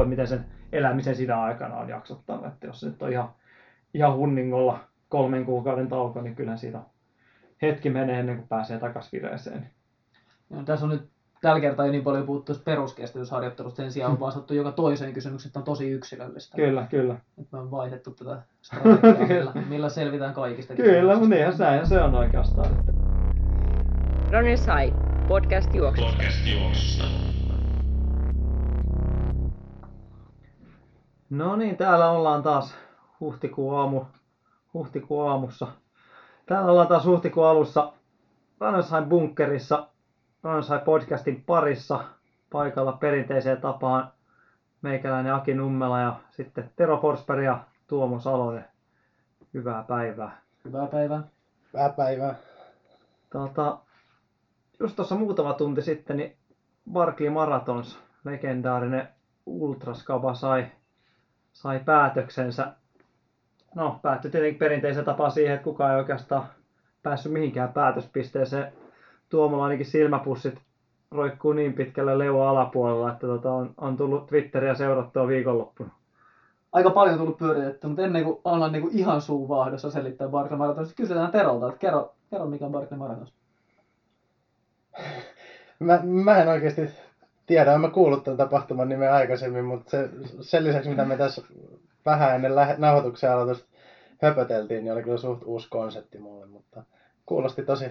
riippuu, 0.00 0.02
että 0.02 0.08
miten 0.10 0.26
sen 0.26 0.46
elämisen 0.72 1.16
siinä 1.16 1.42
aikana 1.42 1.76
on 1.76 1.88
jaksottanut. 1.88 2.46
Että 2.46 2.66
jos 2.66 2.80
se 2.80 2.86
nyt 2.86 3.02
on 3.02 3.12
ihan, 3.12 3.28
ihan 3.94 4.16
hunningolla 4.16 4.78
kolmen 5.08 5.44
kuukauden 5.44 5.88
tauko, 5.88 6.20
niin 6.20 6.36
kyllä 6.36 6.56
siitä 6.56 6.80
hetki 7.62 7.90
menee 7.90 8.20
ennen 8.20 8.36
kuin 8.36 8.48
pääsee 8.48 8.78
takaisin 8.78 9.12
vireeseen. 9.12 9.70
Ja 10.50 10.62
tässä 10.64 10.86
on 10.86 10.90
nyt 10.90 11.08
tällä 11.40 11.60
kertaa 11.60 11.86
ei 11.86 11.92
niin 11.92 12.04
paljon 12.04 12.26
puhuttu 12.26 12.52
peruskestävyysharjoittelusta, 12.64 13.76
sen 13.76 13.92
sijaan 13.92 14.12
on 14.12 14.20
vastattu 14.20 14.54
joka 14.54 14.72
toiseen 14.72 15.12
kysymykseen, 15.12 15.48
että 15.48 15.58
on 15.58 15.64
tosi 15.64 15.90
yksilöllistä. 15.90 16.56
Kyllä, 16.56 16.86
kyllä. 16.90 17.16
Nyt 17.36 17.52
me 17.52 17.58
on 17.58 17.70
vaihdettu 17.70 18.10
tätä 18.10 18.42
strategiaa, 18.62 19.26
millä, 19.28 19.52
millä 19.68 19.88
selvitään 19.88 20.34
kaikista 20.34 20.74
Kyllä, 20.74 21.14
mutta 21.14 21.28
niinhän 21.28 21.56
se, 21.56 21.64
se 21.84 22.00
on 22.00 22.14
oikeastaan. 22.14 22.84
Ronny 24.32 24.56
Sai, 24.56 24.94
podcast 25.28 25.74
juoksusta. 25.74 26.12
Podcast 26.12 26.46
juoksusta. 26.46 27.29
No 31.30 31.56
niin, 31.56 31.76
täällä 31.76 32.10
ollaan 32.10 32.42
taas 32.42 32.74
huhtikuun, 33.20 33.78
aamu, 33.78 34.04
huhtikuun 34.74 35.30
aamussa. 35.30 35.66
Täällä 36.46 36.70
ollaan 36.70 36.88
taas 36.88 37.04
huhtikuun 37.04 37.46
alussa 37.46 37.92
Ranasheim 38.60 39.08
bunkkerissa, 39.08 39.88
Ranasheim 40.42 40.80
podcastin 40.80 41.44
parissa 41.46 42.04
paikalla 42.52 42.92
perinteiseen 42.92 43.60
tapaan 43.60 44.12
meikäläinen 44.82 45.34
Aki 45.34 45.54
Nummela 45.54 46.00
ja 46.00 46.20
sitten 46.30 46.70
Tero 46.76 47.00
Forsberg 47.00 47.44
ja 47.44 47.64
Tuomo 47.86 48.18
Salonen. 48.20 48.64
Hyvää 49.54 49.82
päivää. 49.82 50.40
Hyvää 50.64 50.86
päivää. 50.86 51.22
Hyvää 51.72 51.88
päivää. 51.88 52.34
Tota, 53.32 53.78
just 54.80 54.96
tuossa 54.96 55.14
muutama 55.14 55.52
tunti 55.52 55.82
sitten, 55.82 56.16
niin 56.16 56.36
Barkley 56.92 57.30
Marathons, 57.30 57.98
legendaarinen 58.24 59.08
ultraskaba 59.46 60.34
sai, 60.34 60.66
sai 61.52 61.80
päätöksensä. 61.84 62.72
No, 63.74 63.98
päättyi 64.02 64.30
tietenkin 64.30 64.58
perinteisen 64.58 65.04
tapaan 65.04 65.30
siihen, 65.30 65.54
että 65.54 65.64
kukaan 65.64 65.92
ei 65.92 65.98
oikeastaan 65.98 66.46
päässyt 67.02 67.32
mihinkään 67.32 67.72
päätöspisteeseen. 67.72 68.72
Tuomolla 69.28 69.64
ainakin 69.64 69.86
silmäpussit 69.86 70.60
roikkuu 71.10 71.52
niin 71.52 71.72
pitkälle 71.72 72.18
leuan 72.18 72.48
alapuolella, 72.48 73.12
että 73.12 73.26
tota, 73.26 73.52
on, 73.52 73.74
on 73.76 73.96
tullut 73.96 74.26
Twitteriä 74.26 74.74
seurattua 74.74 75.28
viikonloppuna. 75.28 75.90
Aika 76.72 76.90
paljon 76.90 77.18
tullut 77.18 77.38
pyöritetty, 77.38 77.86
mutta 77.86 78.02
ennen 78.02 78.24
kuin 78.24 78.38
ollaan 78.44 78.72
niin 78.72 78.82
kuin 78.82 78.98
ihan 78.98 79.20
suu 79.20 79.48
vaahdossa 79.48 79.90
selittää 79.90 80.28
Barkley 80.28 80.58
Marathons, 80.58 80.94
kysytään 80.94 81.30
Terolta, 81.32 81.68
että 81.68 81.78
kerro, 81.78 82.14
kerro 82.30 82.46
mikä 82.46 82.66
on 82.66 82.72
Barkley 82.72 82.98
Marathons. 82.98 83.32
Mä, 85.78 86.00
mä 86.02 86.42
en 86.42 86.48
oikeasti 86.48 86.90
tiedä, 87.50 87.78
mä 87.78 87.90
kuullut 87.90 88.24
tämän 88.24 88.36
tapahtuman 88.36 88.88
nimen 88.88 89.12
aikaisemmin, 89.12 89.64
mutta 89.64 89.90
se, 89.90 90.08
sen 90.40 90.64
lisäksi 90.64 90.90
mitä 90.90 91.04
me 91.04 91.16
tässä 91.16 91.42
vähän 92.06 92.34
ennen 92.34 92.54
lähe, 92.54 92.74
nauhoituksen 92.78 93.30
aloitusta 93.30 93.68
höpöteltiin, 94.22 94.84
niin 94.84 94.92
oli 94.92 95.02
kyllä 95.02 95.16
suht 95.16 95.42
uusi 95.44 95.68
konsepti 95.70 96.18
mulle, 96.18 96.46
mutta 96.46 96.82
kuulosti 97.26 97.62
tosi 97.62 97.84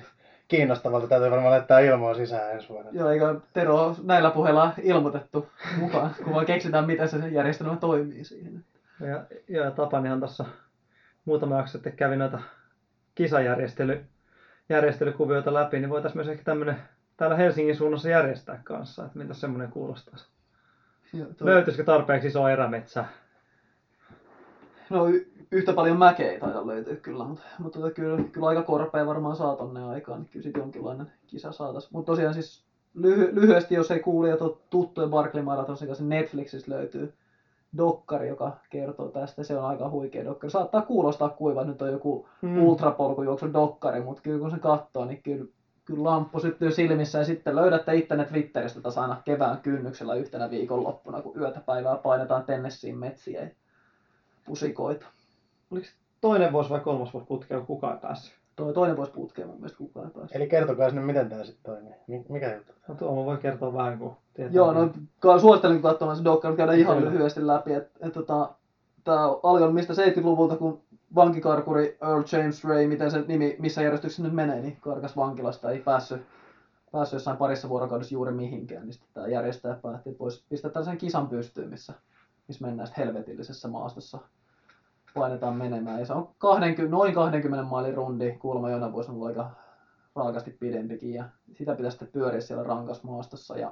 kiinnostavalta. 0.47 1.07
Täytyy 1.07 1.31
varmaan 1.31 1.51
laittaa 1.51 1.79
ilmoa 1.79 2.13
sisään 2.13 2.51
ensi 2.51 2.69
vuonna. 2.69 2.91
Joo, 2.93 3.09
eikö 3.09 3.39
Tero 3.53 3.95
näillä 4.03 4.31
puheilla 4.31 4.73
ilmoitettu 4.81 5.47
mukaan, 5.77 6.15
kun 6.23 6.33
vaan 6.33 6.45
keksitään, 6.45 6.85
miten 6.85 7.09
se 7.09 7.17
järjestelmä 7.31 7.75
toimii 7.75 8.23
siihen. 8.23 8.65
Ja, 8.99 9.23
ja 9.47 9.71
Tapanihan 9.71 10.19
tuossa 10.19 10.45
muutama 11.25 11.57
jakso 11.57 11.71
sitten 11.71 11.93
kävi 11.93 12.15
noita 12.15 12.39
kisajärjestely, 13.15 14.05
järjestelykuvioita 14.69 15.53
läpi, 15.53 15.79
niin 15.79 15.89
voitaisiin 15.89 16.17
myös 16.17 16.27
ehkä 16.27 16.43
tämmöinen 16.43 16.75
täällä 17.19 17.35
Helsingin 17.35 17.75
suunnassa 17.75 18.09
järjestää 18.09 18.61
kanssa, 18.63 19.05
että 19.05 19.17
miltä 19.19 19.33
semmoinen 19.33 19.71
kuulostaisi. 19.71 20.25
Joo, 21.13 21.27
toi- 21.37 21.47
Löytyisikö 21.47 21.83
tarpeeksi 21.83 22.27
iso 22.27 22.47
erämetsä? 22.47 23.05
No 24.89 25.07
y- 25.07 25.31
yhtä 25.51 25.73
paljon 25.73 25.97
mäkeä 25.97 26.31
ei 26.31 26.39
taida 26.39 26.67
löytyä 26.67 26.95
kyllä, 26.95 27.23
mutta, 27.23 27.43
mutta 27.59 27.79
tota, 27.79 27.91
kyllä, 27.91 28.23
kyllä 28.31 28.47
aika 28.47 28.61
korpea 28.61 29.05
varmaan 29.05 29.35
saa 29.35 29.55
tonne 29.55 29.83
aikaan, 29.83 30.19
niin 30.19 30.29
kyllä 30.29 30.43
sit 30.43 30.57
jonkinlainen 30.57 31.11
kisa 31.27 31.51
saatais. 31.51 31.91
Mutta 31.91 32.11
tosiaan 32.11 32.33
siis 32.33 32.65
lyhy- 32.97 33.35
lyhyesti, 33.35 33.75
jos 33.75 33.91
ei 33.91 33.99
kuulijat 33.99 34.41
ole 34.41 34.57
tuttuja 34.69 35.07
Barkley 35.07 35.43
Marathonsin 35.43 35.87
kanssa, 35.87 36.03
niin 36.03 36.09
Netflixistä 36.09 36.71
löytyy 36.71 37.13
dokkari, 37.77 38.27
joka 38.27 38.57
kertoo 38.69 39.09
tästä. 39.09 39.43
Se 39.43 39.57
on 39.57 39.65
aika 39.65 39.89
huikea 39.89 40.23
dokkari. 40.25 40.51
Saattaa 40.51 40.81
kuulostaa 40.81 41.29
kuiva, 41.29 41.63
nyt 41.63 41.81
on 41.81 41.91
joku 41.91 42.27
Mm. 42.41 42.49
mm. 42.49 42.57
ultrapolkujuoksu 42.63 43.53
dokkari, 43.53 44.01
mutta 44.01 44.21
kyllä 44.21 44.39
kun 44.39 44.51
se 44.51 44.59
katsoo, 44.59 45.05
niin 45.05 45.21
kyllä, 45.23 45.45
kyllä 45.89 46.03
lamppu 46.03 46.39
syttyy 46.39 46.71
silmissä 46.71 47.19
ja 47.19 47.25
sitten 47.25 47.55
löydätte 47.55 47.95
ittenne 47.95 48.25
Twitteristä 48.25 48.81
taas 48.81 48.97
aina 48.97 49.21
kevään 49.25 49.57
kynnyksellä 49.57 50.15
yhtenä 50.15 50.49
viikonloppuna, 50.49 51.21
kun 51.21 51.37
yötä 51.39 51.61
päivää 51.65 51.95
painetaan 51.95 52.43
Tennesseein 52.43 52.97
metsiä 52.97 53.41
ja 53.41 53.49
pusikoita. 54.45 55.05
Oliko 55.71 55.87
toinen 56.21 56.51
vuosi 56.51 56.69
vai 56.69 56.79
kolmas 56.79 57.13
vuosi 57.13 57.27
putkeen, 57.27 57.59
kun 57.59 57.67
kukaan 57.67 57.93
ei 57.93 57.99
päässyt? 58.01 58.33
Toi 58.55 58.73
toinen 58.73 58.97
voisi 58.97 59.11
putkea 59.11 59.45
mun 59.45 59.55
mielestä 59.55 59.77
kukaan 59.77 60.05
ei 60.05 60.11
pääse. 60.13 60.35
Eli 60.37 60.47
kertokaa 60.47 60.89
sinne, 60.89 61.01
miten 61.01 61.29
tämä 61.29 61.43
sitten 61.43 61.63
toimii. 61.73 61.93
Mi- 62.07 62.25
Mikä 62.29 62.55
juttu? 62.55 62.73
No 62.87 62.95
Tuomo 62.95 63.25
voi 63.25 63.37
kertoa 63.37 63.73
vähän, 63.73 63.97
kun 63.99 64.15
tietää. 64.33 64.55
Joo, 64.55 64.73
no 64.73 65.39
suosittelen 65.39 65.81
katsomaan 65.81 66.17
se 66.17 66.23
dokkari, 66.23 66.55
käydä 66.55 66.73
ihan 66.73 66.97
Kyllä. 66.97 67.11
lyhyesti 67.11 67.47
läpi. 67.47 67.73
Et, 67.73 67.91
et, 67.99 68.13
tota, 68.13 68.49
Tämä 69.03 69.25
alkoi 69.25 69.73
mistä 69.73 69.93
70-luvulta, 69.93 70.55
kun 70.57 70.81
vankikarkuri 71.15 71.97
Earl 72.01 72.23
James 72.31 72.63
Ray, 72.63 72.87
miten 72.87 73.11
se 73.11 73.23
nimi, 73.27 73.55
missä 73.59 73.81
järjestyksessä 73.81 74.23
nyt 74.23 74.33
menee, 74.33 74.61
niin 74.61 74.77
karkas 74.81 75.17
vankilasta, 75.17 75.71
ei 75.71 75.79
päässyt, 75.79 76.21
päässyt 76.91 77.17
jossain 77.17 77.37
parissa 77.37 77.69
vuorokaudessa 77.69 78.13
juuri 78.13 78.31
mihinkään, 78.31 78.85
niin 78.85 78.93
sitten 78.93 79.09
tämä 79.13 79.27
järjestäjä 79.27 79.75
päätti, 79.81 80.09
että 80.09 80.19
voisi 80.19 80.43
pistää 80.49 80.71
tällaisen 80.71 80.97
kisan 80.97 81.27
pystyyn, 81.27 81.69
missä, 81.69 81.93
missä 82.47 82.65
mennään 82.65 82.89
helvetillisessä 82.97 83.67
maastossa 83.67 84.19
painetaan 85.13 85.55
menemään. 85.55 85.99
Ja 85.99 86.05
se 86.05 86.13
on 86.13 86.29
20, 86.37 86.91
noin 86.91 87.13
20 87.13 87.63
mailin 87.69 87.93
rundi, 87.93 88.31
kuulemma 88.31 88.69
jonain 88.69 88.93
vuosina 88.93 89.13
ollut 89.13 89.27
aika 89.27 89.51
raakasti 90.15 90.51
pidempikin, 90.51 91.13
ja 91.13 91.25
sitä 91.53 91.75
pitäisi 91.75 91.97
sitten 91.97 92.11
pyöriä 92.11 92.41
siellä 92.41 92.63
rankas 92.63 93.03
maastossa. 93.03 93.57
Ja 93.57 93.71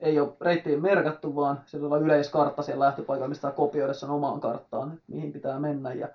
ei 0.00 0.20
ole 0.20 0.36
reittiin 0.40 0.82
merkattu, 0.82 1.34
vaan 1.36 1.60
siellä 1.66 1.94
on 1.94 2.02
yleiskartta 2.02 2.62
siellä 2.62 2.84
lähtöpaikalla, 2.84 3.28
mistä 3.28 3.50
kopioida 3.50 3.92
sen 3.92 4.10
omaan 4.10 4.40
karttaan, 4.40 4.92
että 4.92 5.04
mihin 5.08 5.32
pitää 5.32 5.58
mennä. 5.58 5.92
Ja 5.92 6.08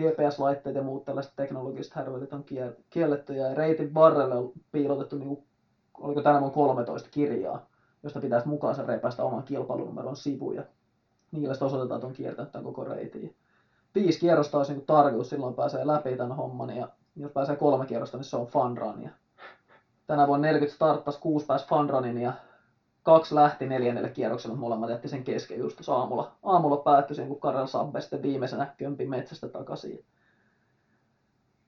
GPS-laitteet 0.00 0.76
ja 0.76 0.82
muut 0.82 1.04
tällaiset 1.04 1.32
teknologiset 1.36 1.94
härvelit 1.94 2.32
on 2.32 2.44
kiel- 2.44 2.82
kielletty, 2.90 3.34
ja 3.34 3.54
reitin 3.54 3.94
varrelle 3.94 4.34
on 4.34 4.52
piilotettu, 4.72 5.16
niin 5.16 5.28
kuin, 5.28 5.44
oliko 5.98 6.22
tänä 6.22 6.40
vuonna 6.40 6.54
13 6.54 7.08
kirjaa, 7.10 7.66
josta 8.02 8.20
pitäisi 8.20 8.48
mukaansa 8.48 8.82
repäistä 8.82 9.24
oman 9.24 9.44
kilpailunumeron 9.44 10.16
sivuja. 10.16 10.62
Niillä 11.32 11.54
sitten 11.54 11.66
osoitetaan, 11.66 11.98
että 11.98 12.06
on 12.06 12.12
kiertänyt 12.12 12.52
tämän 12.52 12.64
koko 12.64 12.84
reitin. 12.84 13.36
Viisi 13.94 14.20
kierrosta 14.20 14.58
olisi 14.58 14.72
niin 14.72 14.86
tarkoitus, 14.86 15.30
silloin 15.30 15.54
pääsee 15.54 15.86
läpi 15.86 16.16
tämän 16.16 16.36
homman, 16.36 16.76
ja 16.76 16.88
jos 17.16 17.32
pääsee 17.32 17.56
kolme 17.56 17.86
kierrosta, 17.86 18.16
niin 18.16 18.24
se 18.24 18.36
on 18.36 18.46
fun 18.46 18.78
run. 18.78 19.02
Ja 19.02 19.10
tänä 20.06 20.26
vuonna 20.26 20.46
40 20.46 20.74
starttasi, 20.74 21.20
kuusi 21.20 21.46
pääsi 21.46 21.66
fun 21.66 21.90
runin, 21.90 22.18
ja 22.18 22.32
kaksi 23.02 23.34
lähti 23.34 23.66
neljännelle 23.66 24.08
kierrokselle, 24.08 24.54
mutta 24.54 24.66
molemmat 24.66 24.90
jätti 24.90 25.08
sen 25.08 25.24
kesken 25.24 25.58
just 25.58 25.76
tuossa 25.76 25.94
aamulla. 25.94 26.32
Aamulla 26.42 26.76
päättyi 26.76 27.16
siihen, 27.16 27.28
kun 27.28 27.40
Karel 27.40 27.66
Sabbe 27.66 28.00
sitten 28.00 28.22
viimeisenä 28.22 28.74
kömpi 28.76 29.06
metsästä 29.06 29.48
takaisin. 29.48 30.04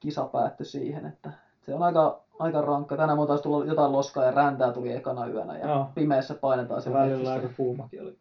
Kisa 0.00 0.24
päättyi 0.24 0.66
siihen, 0.66 1.06
että 1.06 1.30
se 1.66 1.74
on 1.74 1.82
aika, 1.82 2.22
aika 2.38 2.60
rankka. 2.60 2.96
Tänään 2.96 3.18
mun 3.18 3.26
taisi 3.26 3.42
tulla 3.42 3.64
jotain 3.64 3.92
loskaa 3.92 4.24
ja 4.24 4.30
räntää 4.30 4.72
tuli 4.72 4.92
ekana 4.92 5.26
yönä 5.26 5.58
ja 5.58 5.68
Joo. 5.68 5.88
pimeässä 5.94 6.34
painetaan 6.34 6.82
se 6.82 6.92
välillä 6.92 7.32
aika 7.32 7.48
kuumakin 7.56 8.02
oli, 8.02 8.18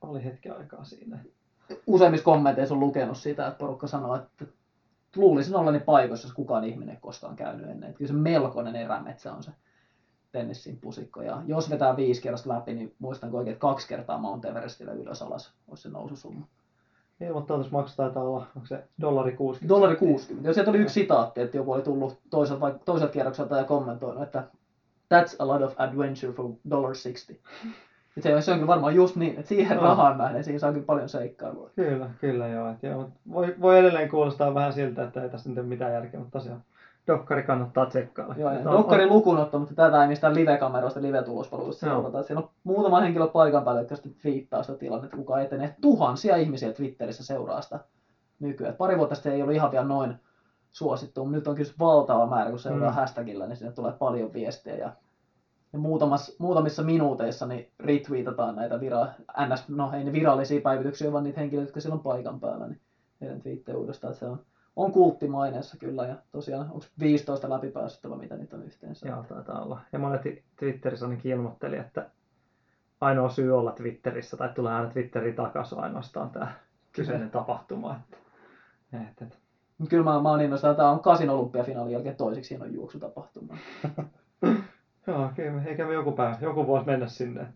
oli 0.00 0.24
hetken 0.24 0.58
aikaa 0.58 0.84
siinä. 0.84 1.18
Useimmissa 1.86 2.24
kommenteissa 2.24 2.74
on 2.74 2.80
lukenut 2.80 3.18
sitä, 3.18 3.46
että 3.46 3.58
porukka 3.58 3.86
sanoo, 3.86 4.14
että 4.14 4.44
luulisin 5.16 5.56
olleni 5.56 5.80
paikoissa, 5.80 6.28
jos 6.28 6.34
kukaan 6.34 6.64
ihminen 6.64 6.94
ei 6.94 7.00
koskaan 7.00 7.36
käynyt 7.36 7.70
ennen. 7.70 7.88
Että 7.88 7.98
kyllä 7.98 8.08
se 8.08 8.14
melkoinen 8.14 8.76
erämetsä 8.76 9.32
on 9.32 9.42
se 9.42 9.50
tennissin 10.32 10.78
pusikko. 10.80 11.22
Ja 11.22 11.42
jos 11.46 11.70
vetää 11.70 11.96
viisi 11.96 12.22
kerrasta 12.22 12.48
läpi, 12.48 12.74
niin 12.74 12.94
muistanko 12.98 13.38
oikein, 13.38 13.52
että 13.52 13.60
kaksi 13.60 13.88
kertaa 13.88 14.18
Mount 14.18 14.44
Everestille 14.44 14.94
ylös 14.94 15.22
alas 15.22 15.52
olisi 15.68 15.82
se 15.82 15.88
noususumma. 15.88 16.46
Ilmoittautusmaksu 17.20 17.96
taitaa 17.96 18.22
olla, 18.22 18.46
onko 18.56 18.66
se 18.66 18.84
dollari 19.00 19.32
60? 19.32 19.74
Dollari 19.74 19.96
60. 19.96 20.48
Ja 20.48 20.54
sieltä 20.54 20.70
oli 20.70 20.78
yksi 20.78 20.94
sitaatti, 20.94 21.40
että 21.40 21.56
joku 21.56 21.72
oli 21.72 21.82
tullut 21.82 22.18
toiselta, 22.30 22.60
vai- 22.60 22.74
toiselta 22.84 23.12
kierrokselta 23.12 23.56
ja 23.56 23.64
kommentoinut, 23.64 24.22
että 24.22 24.44
That's 25.14 25.36
a 25.38 25.46
lot 25.46 25.62
of 25.62 25.74
adventure 25.76 26.32
for 26.32 26.50
dollar 26.70 26.92
60. 27.02 27.34
Et 28.16 28.22
se, 28.22 28.40
se 28.40 28.50
on 28.52 28.58
kyllä 28.58 28.66
varmaan 28.66 28.94
just 28.94 29.16
niin, 29.16 29.34
että 29.36 29.48
siihen 29.48 29.74
Joo. 29.74 29.84
rahaan 29.84 30.18
nähden 30.18 30.44
siinä 30.44 30.58
saa 30.58 30.72
kyllä 30.72 30.84
paljon 30.86 31.08
seikkailua. 31.08 31.70
Kyllä, 31.76 32.10
kyllä 32.20 32.48
joo. 32.48 32.70
Et 32.70 32.82
joo 32.82 33.10
voi, 33.32 33.54
voi 33.60 33.78
edelleen 33.78 34.08
kuulostaa 34.08 34.54
vähän 34.54 34.72
siltä, 34.72 35.02
että 35.02 35.22
ei 35.22 35.28
tässä 35.28 35.48
nyt 35.48 35.58
ole 35.58 35.66
mitään 35.66 35.92
järkeä, 35.92 36.20
mutta 36.20 36.38
tosiaan 36.38 36.64
dokkari 37.06 37.42
kannattaa 37.42 37.86
tsekkailla. 37.86 38.34
Joo, 38.38 38.52
ja 38.52 38.64
Dokkari 38.64 39.04
on- 39.04 39.10
lukuun 39.10 39.38
ottamatta 39.38 39.74
tätä 39.74 40.02
ei 40.02 40.08
mistään 40.08 40.34
live-kameroista, 40.34 41.02
live-tulospalveluista 41.02 41.86
seurata. 41.86 42.20
Et 42.20 42.26
Siellä 42.26 42.42
on 42.42 42.50
muutama 42.64 43.00
henkilö 43.00 43.26
paikan 43.26 43.64
päällä, 43.64 43.80
jotka 43.80 43.94
sitten 43.96 44.14
viittaa 44.24 44.62
sitä 44.62 44.78
tilannetta, 44.78 45.16
kuka 45.16 45.40
etenee. 45.40 45.74
Tuhansia 45.80 46.36
ihmisiä 46.36 46.72
Twitterissä 46.72 47.24
seuraa 47.24 47.60
sitä 47.62 47.80
nykyään. 48.40 48.74
Pari 48.74 48.96
vuotta 48.98 49.14
sitten 49.14 49.32
ei 49.32 49.42
ollut 49.42 49.54
ihan 49.54 49.70
vielä 49.70 49.86
noin 49.86 50.14
suosittu, 50.72 51.20
mutta 51.24 51.36
nyt 51.36 51.46
on 51.46 51.54
kyllä 51.54 51.70
valtava 51.78 52.26
määrä, 52.26 52.50
kun 52.50 52.58
seuraa 52.58 52.90
Mm. 52.90 52.94
hashtagillä, 52.94 53.46
niin 53.46 53.56
sinne 53.56 53.72
tulee 53.72 53.92
paljon 53.92 54.32
viestejä. 54.32 54.76
Ja 54.76 54.92
ja 55.72 55.78
muutamissa 56.38 56.82
minuuteissa 56.82 57.46
niin 57.46 57.70
retweetataan 57.80 58.56
näitä 58.56 58.80
vira, 58.80 59.06
ns, 59.52 59.68
no 59.68 59.90
ei 59.92 60.04
ne 60.04 60.12
virallisia 60.12 60.60
päivityksiä, 60.60 61.12
vaan 61.12 61.24
niitä 61.24 61.40
henkilöitä, 61.40 61.68
jotka 61.68 61.80
siellä 61.80 61.94
on 61.94 62.00
paikan 62.02 62.40
päällä, 62.40 62.66
niin 62.66 62.80
heidän 63.20 63.40
twiittejä 63.40 63.78
uudestaan, 63.78 64.10
että 64.10 64.18
se 64.20 64.26
on, 64.26 64.40
on 64.76 64.92
kulttimaineessa 64.92 65.76
kyllä, 65.76 66.06
ja 66.06 66.16
tosiaan, 66.32 66.70
onko 66.70 66.86
15 67.00 67.50
läpipäässyttä 67.50 68.10
vai 68.10 68.18
mitä 68.18 68.36
niitä 68.36 68.56
on 68.56 68.62
yhteensä? 68.62 69.08
Joo, 69.08 69.22
taitaa 69.22 69.62
olla. 69.62 69.80
Ja 69.92 69.98
monet 69.98 70.22
Twitterissä 70.56 71.06
ainakin 71.06 71.32
ilmoitteli, 71.32 71.76
että 71.76 72.10
ainoa 73.00 73.28
syy 73.28 73.58
olla 73.58 73.72
Twitterissä 73.72 74.36
tai 74.36 74.48
tulee 74.54 74.72
aina 74.72 74.90
Twitteriin 74.90 75.34
takaisin 75.34 75.78
ainoastaan 75.78 76.30
tämä 76.30 76.52
kyseinen 76.92 77.30
tapahtuma. 77.30 77.96
Että, 78.00 78.16
että, 79.08 79.24
että. 79.24 79.36
Kyllä 79.88 80.04
mä, 80.04 80.22
mä 80.22 80.28
oon 80.28 80.40
innostunut, 80.40 80.76
tämä 80.76 80.90
on 80.90 81.00
kasin 81.00 81.30
olympiafinaalin 81.30 81.92
jälkeen 81.92 82.16
toiseksi 82.16 82.50
hieno 82.50 82.64
juoksutapahtuma. 82.64 83.56
Joo, 85.06 85.30
kyllä, 85.36 85.62
eikä 85.64 85.86
me 85.86 85.92
joku 85.92 86.12
päivä, 86.12 86.38
joku 86.40 86.66
voisi 86.66 86.86
mennä 86.86 87.08
sinne. 87.08 87.46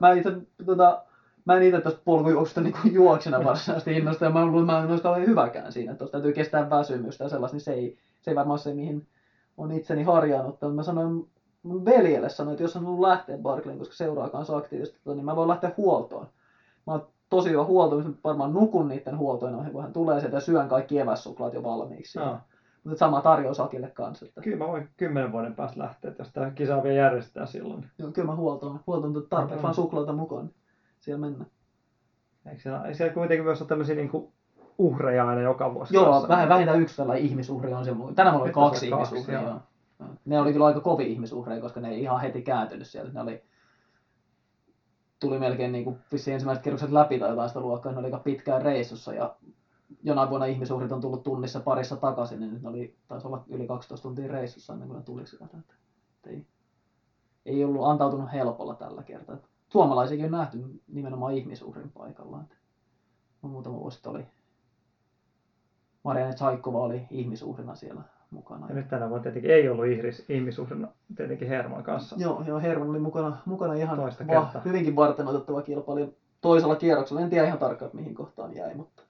Mä 0.00 0.12
itse, 0.12 0.32
tota, 0.66 1.02
mä 1.44 1.56
en 1.56 1.62
itse 1.62 1.80
tästä 1.80 2.00
polkujuoksusta 2.04 2.60
niin 2.60 2.74
juoksena 2.92 3.44
varsinaisesti 3.44 3.96
innostu, 3.96 4.24
ja 4.24 4.30
mä 4.30 4.46
luulen, 4.46 4.60
että 4.62 4.72
mä 4.72 4.94
en 4.94 5.06
ole 5.06 5.26
hyväkään 5.26 5.72
siinä, 5.72 5.92
että 5.92 6.06
täytyy 6.06 6.32
kestää 6.32 6.70
väsymystä 6.70 7.24
ja 7.24 7.28
sellaista, 7.28 7.54
niin 7.54 7.64
se 7.64 7.72
ei, 7.72 7.98
se 8.20 8.30
ei 8.30 8.34
varmaan 8.34 8.58
se, 8.58 8.74
mihin 8.74 9.06
on 9.56 9.72
itseni 9.72 10.02
harjaannuttanut. 10.02 10.76
Mä 10.76 10.82
sanoin 10.82 11.30
mun 11.62 11.84
veljelle 11.84 12.28
sanoin, 12.28 12.52
että 12.52 12.62
jos 12.62 12.76
on 12.76 12.86
ollut 12.86 13.00
lähteä 13.00 13.38
Barclayn, 13.38 13.78
koska 13.78 13.94
seuraa 13.94 14.28
kanssa 14.28 14.56
aktiivisesti, 14.56 15.00
tota, 15.04 15.14
niin 15.14 15.24
mä 15.24 15.36
voin 15.36 15.48
lähteä 15.48 15.72
huoltoon. 15.76 16.26
Mä 16.86 16.92
oon 16.92 17.06
tosi 17.30 17.50
hyvä 17.50 17.64
huolto, 17.64 17.98
mä 17.98 18.10
varmaan 18.24 18.52
nukun 18.52 18.88
niiden 18.88 19.18
huoltoina, 19.18 19.70
kun 19.70 19.82
hän 19.82 19.92
tulee 19.92 20.20
sieltä 20.20 20.36
ja 20.36 20.40
syön 20.40 20.68
kaikki 20.68 20.98
evässuklaat 20.98 21.54
jo 21.54 21.62
valmiiksi. 21.62 22.18
Joo. 22.18 22.38
Mutta 22.84 22.98
sama 22.98 23.20
tarjous 23.20 23.60
Akille 23.60 23.90
kanssa. 23.90 24.26
Että, 24.26 24.40
Kyllä 24.40 24.56
mä 24.56 24.68
voin 24.68 24.88
kymmenen 24.96 25.32
vuoden 25.32 25.54
päästä 25.54 25.80
lähteä, 25.80 26.12
jos 26.18 26.32
tämä 26.32 26.50
kisa 26.50 26.82
vielä 26.82 26.96
järjestetään 26.96 27.46
silloin. 27.46 27.86
joo, 27.98 28.10
kyllä 28.12 28.26
mä 28.26 28.36
huoltoon, 28.36 28.80
huoltoon 28.86 29.12
tuota 29.12 29.28
tarpeeksi 29.28 29.62
vaan 29.62 29.74
suklaata 29.74 30.12
mukaan. 30.12 30.50
Niin 31.00 31.04
Siellä 31.04 31.20
mennään. 31.20 31.50
Eikö 32.46 32.62
siellä, 32.62 32.84
ei 32.84 32.94
siellä 32.94 33.14
kuitenkin 33.14 33.44
myös 33.44 33.60
ole 33.60 33.68
tämmöisiä 33.68 33.94
niinku 33.94 34.32
uhreja 34.78 35.28
aina 35.28 35.40
joka 35.40 35.74
vuosi? 35.74 35.94
Joo, 35.94 36.04
kanssa? 36.04 36.28
vähän, 36.28 36.48
vähintään 36.48 36.80
yksi 36.80 36.96
tällainen 36.96 37.26
ihmisuhri 37.26 37.72
on 37.72 37.84
siellä. 37.84 38.14
Tänään 38.14 38.34
mulla 38.34 38.44
oli 38.44 38.52
kaksi 38.52 38.88
ihmisuhria. 38.88 39.42
joo. 39.42 39.60
Joo. 40.00 40.08
Ne 40.24 40.40
oli 40.40 40.52
kyllä 40.52 40.66
aika 40.66 40.80
kovia 40.80 41.06
ihmisuhreja, 41.06 41.60
koska 41.60 41.80
ne 41.80 41.88
ei 41.88 42.02
ihan 42.02 42.20
heti 42.20 42.42
kääntynyt 42.42 42.86
sieltä. 42.86 43.12
Ne 43.12 43.20
oli, 43.20 43.42
tuli 45.20 45.38
melkein 45.38 45.72
niin 45.72 45.84
kuin 45.84 45.98
ensimmäiset 46.32 46.64
kerrokset 46.64 46.92
läpi 46.92 47.18
tai 47.18 47.30
jotain 47.30 47.48
sitä 47.48 47.60
luokkaa. 47.60 47.92
Ne 47.92 47.98
oli 47.98 48.06
aika 48.06 48.18
pitkään 48.18 48.62
reissussa 48.62 49.14
ja 49.14 49.36
jonain 50.02 50.30
vuonna 50.30 50.46
ihmisuhrit 50.46 50.92
on 50.92 51.00
tullut 51.00 51.22
tunnissa 51.22 51.60
parissa 51.60 51.96
takaisin, 51.96 52.40
niin 52.40 52.52
nyt 52.52 52.62
ne 52.62 52.68
oli, 52.68 52.96
taisi 53.08 53.26
olla 53.26 53.44
yli 53.48 53.66
12 53.66 54.02
tuntia 54.02 54.32
reissussa 54.32 54.72
ennen 54.72 54.88
kuin 54.88 54.98
ne 54.98 55.04
tuli 55.04 55.26
sieltä. 55.26 55.58
Että 55.58 55.74
ei, 56.26 56.46
ei 57.46 57.64
ollut 57.64 57.86
antautunut 57.86 58.32
helpolla 58.32 58.74
tällä 58.74 59.02
kertaa. 59.02 59.36
Suomalaisiakin 59.72 60.24
on 60.24 60.30
nähty 60.30 60.58
nimenomaan 60.88 61.34
ihmisuhrin 61.34 61.90
paikalla. 61.90 62.40
Että 62.40 62.56
muutama 63.42 63.80
vuosi 63.80 63.94
sitten 63.94 64.12
oli 64.12 64.26
Marianne 66.04 66.34
Tsaikova 66.34 66.80
oli 66.80 67.06
ihmisuhrina 67.10 67.74
siellä 67.74 68.02
mukana. 68.30 68.68
Ja 68.68 68.74
nyt 68.74 68.88
tänä 68.88 69.08
vuonna 69.08 69.22
tietenkin 69.22 69.50
ei 69.50 69.68
ollut 69.68 69.86
ihris, 69.86 70.24
ihmisuhrina 70.28 70.88
tietenkin 71.16 71.48
Herman 71.48 71.82
kanssa. 71.82 72.16
Joo, 72.18 72.42
joo 72.46 72.60
Herman 72.60 72.90
oli 72.90 72.98
mukana, 72.98 73.36
mukana 73.46 73.74
ihan 73.74 73.96
Toista 73.98 74.26
va- 74.26 74.32
kertaa. 74.32 74.62
hyvinkin 74.64 74.96
varten 74.96 75.28
otettava 75.28 75.62
kilpailija 75.62 76.08
toisella 76.40 76.76
kierroksella. 76.76 77.20
En 77.22 77.30
tiedä 77.30 77.46
ihan 77.46 77.58
tarkkaan, 77.58 77.90
mihin 77.94 78.14
kohtaan 78.14 78.56
jäi, 78.56 78.74
mutta 78.74 79.02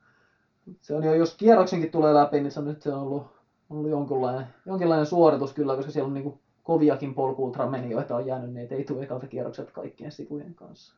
se 0.80 0.94
on 0.94 1.04
jo, 1.04 1.14
jos 1.14 1.36
kierroksenkin 1.36 1.90
tulee 1.90 2.14
läpi, 2.14 2.40
niin 2.40 2.52
se 2.52 2.60
on, 2.60 2.66
nyt 2.66 2.82
se 2.82 2.92
on 2.92 3.00
ollut, 3.02 3.26
ollut 3.70 3.90
jonkinlainen, 3.90 4.46
jonkinlainen 4.66 5.06
suoritus 5.06 5.54
kyllä, 5.54 5.76
koska 5.76 5.92
siellä 5.92 6.06
on 6.08 6.14
niin 6.14 6.24
kuin 6.24 6.40
koviakin 6.70 7.14
polku 7.14 7.52
menijöitä 7.70 8.14
on 8.16 8.26
jäänyt, 8.26 8.52
niin 8.52 8.72
ei 8.72 8.84
tule 8.84 9.02
ekalta 9.02 9.26
kierrokset 9.26 9.70
kaikkien 9.70 10.12
sivujen 10.12 10.54
kanssa. 10.54 10.94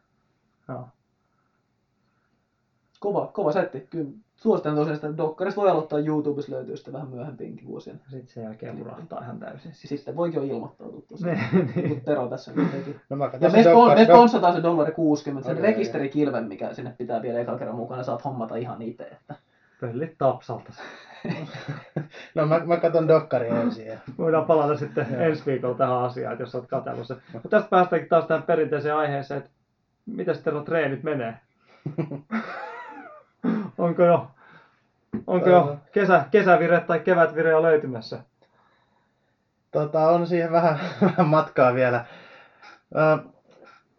Joo. 0.69 0.88
Kova, 3.00 3.26
kova 3.26 3.52
setti. 3.52 3.80
Kyllä 3.90 4.10
suosittelen 4.36 4.76
tosiaan 4.76 4.96
sitä. 4.96 5.16
Dokkarista 5.16 5.60
voi 5.60 5.70
aloittaa 5.70 5.98
YouTubessa 5.98 6.52
löytyy 6.52 6.76
sitten 6.76 6.94
vähän 6.94 7.08
myöhempiinkin 7.08 7.66
vuosien. 7.69 8.00
Sitten 8.08 8.28
sen 8.28 8.42
jälkeen 8.44 8.80
urahtaa 8.80 9.22
ihan 9.22 9.38
täysin. 9.38 9.74
Siis. 9.74 9.88
Sitten 9.88 10.16
voikin 10.16 10.36
jo 10.48 10.54
ilmoittautua 10.54 11.02
tosiaan. 11.08 11.38
Niin, 11.52 11.72
Niin. 11.76 12.00
Tero 12.00 12.28
tässä 12.28 12.52
nyt 12.52 12.70
teki. 12.70 12.96
No 13.10 13.16
mä 13.16 13.30
Ja 13.40 13.50
me, 13.50 13.62
dokkari- 13.62 14.00
me 14.00 14.04
sponsataan 14.04 14.54
se 14.54 14.62
dollari 14.62 14.92
60, 14.92 15.46
sen 15.46 15.58
Okei. 15.58 15.70
rekisterikilven, 15.70 16.44
mikä 16.48 16.74
sinne 16.74 16.94
pitää 16.98 17.22
vielä 17.22 17.38
ekalla 17.38 17.58
kerran 17.58 17.76
mukana, 17.76 18.02
saat 18.02 18.24
hommata 18.24 18.56
ihan 18.56 18.82
itse. 18.82 19.04
Että. 19.04 19.34
Pöllit 19.80 20.19
tapsalta. 20.19 20.72
No 22.34 22.46
mä, 22.46 22.58
mä 22.58 22.76
katson 22.76 23.08
dokkari 23.08 23.48
ensin. 23.48 23.86
Ja... 23.86 23.98
Voidaan 24.19 24.44
palata 24.44 24.76
sitten 24.76 25.06
Joo. 25.10 25.20
ensi 25.20 25.46
viikolla 25.46 25.78
tähän 25.78 25.98
asiaan, 25.98 26.38
jos 26.38 26.54
olet 26.54 26.69
katsellut 26.69 27.06
sen. 27.06 27.22
Mutta 27.32 27.48
tästä 27.48 27.70
päästäänkin 27.70 28.08
taas 28.08 28.24
tähän 28.24 28.42
perinteiseen 28.42 28.96
aiheeseen, 28.96 29.38
että 29.38 29.50
miten 30.06 30.34
sitten 30.34 30.54
nuo 30.54 30.62
treenit 30.62 31.02
menee? 31.02 31.34
onko 33.78 34.04
jo, 34.04 34.30
onko 35.26 35.48
jo 35.48 35.76
kesä, 35.92 36.24
kesävire 36.30 36.80
tai 36.80 37.00
kevätvire 37.00 37.50
jo 37.50 37.62
löytymässä? 37.62 38.19
Tota, 39.70 40.08
on 40.08 40.26
siihen 40.26 40.52
vähän, 40.52 40.78
vähän 41.02 41.28
matkaa 41.28 41.74
vielä. 41.74 42.04
Ö, 42.96 43.19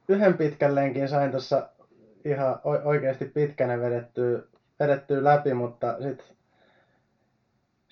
yhden 0.08 0.34
pitkän 0.34 0.76
lenkin 0.76 1.10
sain 1.10 1.32
tuossa 1.32 1.70
ihan 2.26 2.60
oikeasti 2.84 3.26
pitkänä 3.26 3.80
vedettyä, 3.80 4.40
vedettyä 4.80 5.24
läpi, 5.24 5.54
mutta 5.54 5.96
sit, 6.02 6.34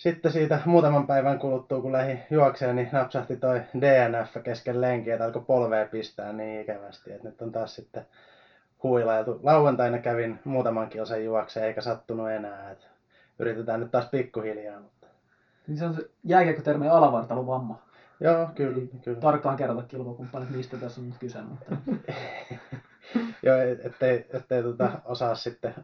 sitten 0.01 0.31
siitä 0.31 0.59
muutaman 0.65 1.07
päivän 1.07 1.39
kuluttua, 1.39 1.81
kun 1.81 1.91
lähdin 1.91 2.19
juokseen, 2.29 2.75
niin 2.75 2.89
napsahti 2.91 3.37
toi 3.37 3.61
DNF 3.81 4.43
kesken 4.43 4.81
lenkiä, 4.81 5.13
että 5.13 5.25
alkoi 5.25 5.41
polvea 5.41 5.85
pistää 5.85 6.33
niin 6.33 6.61
ikävästi, 6.61 7.13
että 7.13 7.27
nyt 7.27 7.41
on 7.41 7.51
taas 7.51 7.75
sitten 7.75 8.05
huilailtu. 8.83 9.39
Lauantaina 9.43 9.97
kävin 9.97 10.39
muutaman 10.43 10.89
kilsan 10.89 11.23
juokseen, 11.23 11.65
eikä 11.65 11.81
sattunut 11.81 12.29
enää. 12.29 12.71
Et 12.71 12.87
yritetään 13.39 13.79
nyt 13.79 13.91
taas 13.91 14.05
pikkuhiljaa. 14.05 14.79
Mutta... 14.79 15.07
Niin 15.67 15.77
se 15.77 15.85
on 15.85 15.93
se 15.95 16.09
jääkiekkotermi 16.23 16.87
alavartaluvamma. 16.87 17.81
Joo, 18.19 18.49
kyllä, 18.55 18.87
kyllä. 19.03 19.19
Tarkkaan 19.19 19.57
kerrota 19.57 19.83
kilpakumppanit, 19.83 20.49
mistä 20.49 20.77
tässä 20.77 21.01
on 21.01 21.07
nyt 21.07 21.17
kyse. 21.19 21.41
Mutta... 21.41 21.77
Joo, 23.45 23.57
et- 23.57 23.85
ettei, 23.85 24.25
ettei 24.33 24.63
tota 24.63 24.91
osaa 25.05 25.35
sitten 25.35 25.75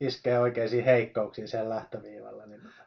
iskeä 0.00 0.40
oikeisiin 0.40 0.84
heikkouksiin 0.84 1.48
siellä 1.48 1.74
lähtöviivalla. 1.74 2.35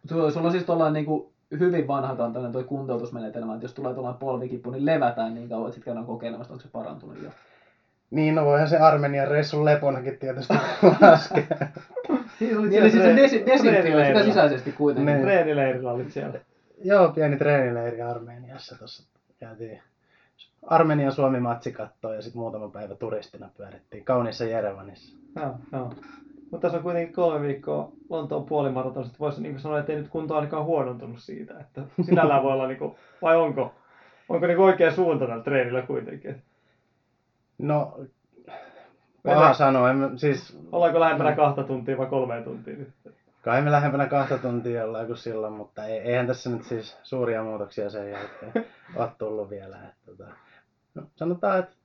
Sulla, 0.09 0.47
on 0.47 0.51
siis 0.51 0.63
tuollainen 0.63 0.93
niin 0.93 1.05
kuin 1.05 1.29
hyvin 1.59 1.87
vanhakantainen 1.87 2.51
toi 2.51 2.63
kuntoutusmenetelmä, 2.63 3.53
että 3.53 3.63
jos 3.63 3.73
tulee 3.73 3.93
tuollainen 3.93 4.19
polvikipu, 4.19 4.71
niin 4.71 4.85
levätään 4.85 5.33
niin 5.33 5.49
kauan, 5.49 5.65
että 5.65 5.75
sitten 5.75 5.85
käydään 5.85 6.05
kokeilemassa, 6.05 6.53
onko 6.53 6.63
se 6.63 6.69
parantunut 6.71 7.23
jo. 7.23 7.29
Niin, 8.11 8.35
no 8.35 8.45
voihan 8.45 8.69
se 8.69 8.77
Armenian 8.77 9.27
reissun 9.27 9.65
leponakin 9.65 10.19
tietysti 10.19 10.53
laskea. 11.01 11.43
Niin, 12.39 12.69
Niin, 12.69 12.73
eli 12.73 12.91
siis 12.91 13.03
se 13.03 13.15
desi, 13.15 13.43
sitä 14.07 14.23
sisäisesti 14.23 14.71
kuitenkin. 14.71 15.13
Niin. 15.13 15.21
Treenileirillä 15.21 15.91
olit 15.91 16.11
siellä. 16.11 16.39
Joo, 16.83 17.09
pieni 17.09 17.37
treenileiri 17.37 18.01
Armeniassa 18.01 18.77
tuossa 18.77 19.03
käytiin. 19.39 19.81
Armenian 20.67 21.11
Suomi-matsi 21.11 21.71
kattoo 21.71 22.13
ja 22.13 22.21
sitten 22.21 22.39
muutama 22.39 22.69
päivä 22.69 22.95
turistina 22.95 23.49
pyörittiin 23.57 24.05
kauniissa 24.05 24.45
Jerevanissa. 24.45 25.17
Joo, 25.35 25.55
joo. 25.71 25.93
Mutta 26.51 26.61
tässä 26.61 26.77
on 26.77 26.83
kuitenkin 26.83 27.13
kolme 27.13 27.47
viikkoa 27.47 27.91
Lontoon 28.09 28.45
puolimaraton, 28.45 29.03
sitten 29.03 29.19
voisi 29.19 29.41
niin 29.41 29.59
sanoa, 29.59 29.79
että 29.79 29.91
ei 29.91 29.97
nyt 29.97 30.09
kunto 30.09 30.35
ainakaan 30.35 30.65
huonontunut 30.65 31.19
siitä, 31.19 31.59
että 31.59 31.81
sinällään 32.05 32.43
voi 32.43 32.51
olla, 32.53 32.67
niin 32.67 32.79
kuin, 32.79 32.95
vai 33.21 33.37
onko, 33.37 33.73
onko 34.29 34.47
niin 34.47 34.59
oikea 34.59 34.91
suunta 34.91 35.27
tällä 35.27 35.43
treenillä 35.43 35.81
kuitenkin? 35.81 36.41
No, 37.57 37.99
paha 39.23 39.53
sanoa. 39.53 39.89
En, 39.89 40.19
siis 40.19 40.59
Ollaanko 40.71 40.99
lähempänä 40.99 41.35
kahta 41.35 41.63
tuntia 41.63 41.97
vai 41.97 42.05
kolmea 42.05 42.43
tuntia 42.43 42.75
nyt? 42.77 42.89
kai 43.41 43.61
me 43.61 43.71
lähempänä 43.71 44.05
kahta 44.07 44.37
tuntia 44.37 44.85
ollaan 44.85 45.05
kuin 45.05 45.17
silloin, 45.17 45.53
mutta 45.53 45.85
ei, 45.85 45.99
eihän 45.99 46.27
tässä 46.27 46.49
nyt 46.49 46.63
siis 46.63 46.97
suuria 47.03 47.43
muutoksia 47.43 47.89
sen 47.89 48.11
jälkeen 48.11 48.65
ole 48.95 49.11
tullut 49.17 49.49
vielä. 49.49 49.77
Että, 49.77 50.05
tota, 50.05 50.23
no, 50.95 51.03
sanotaan, 51.15 51.59
että 51.59 51.75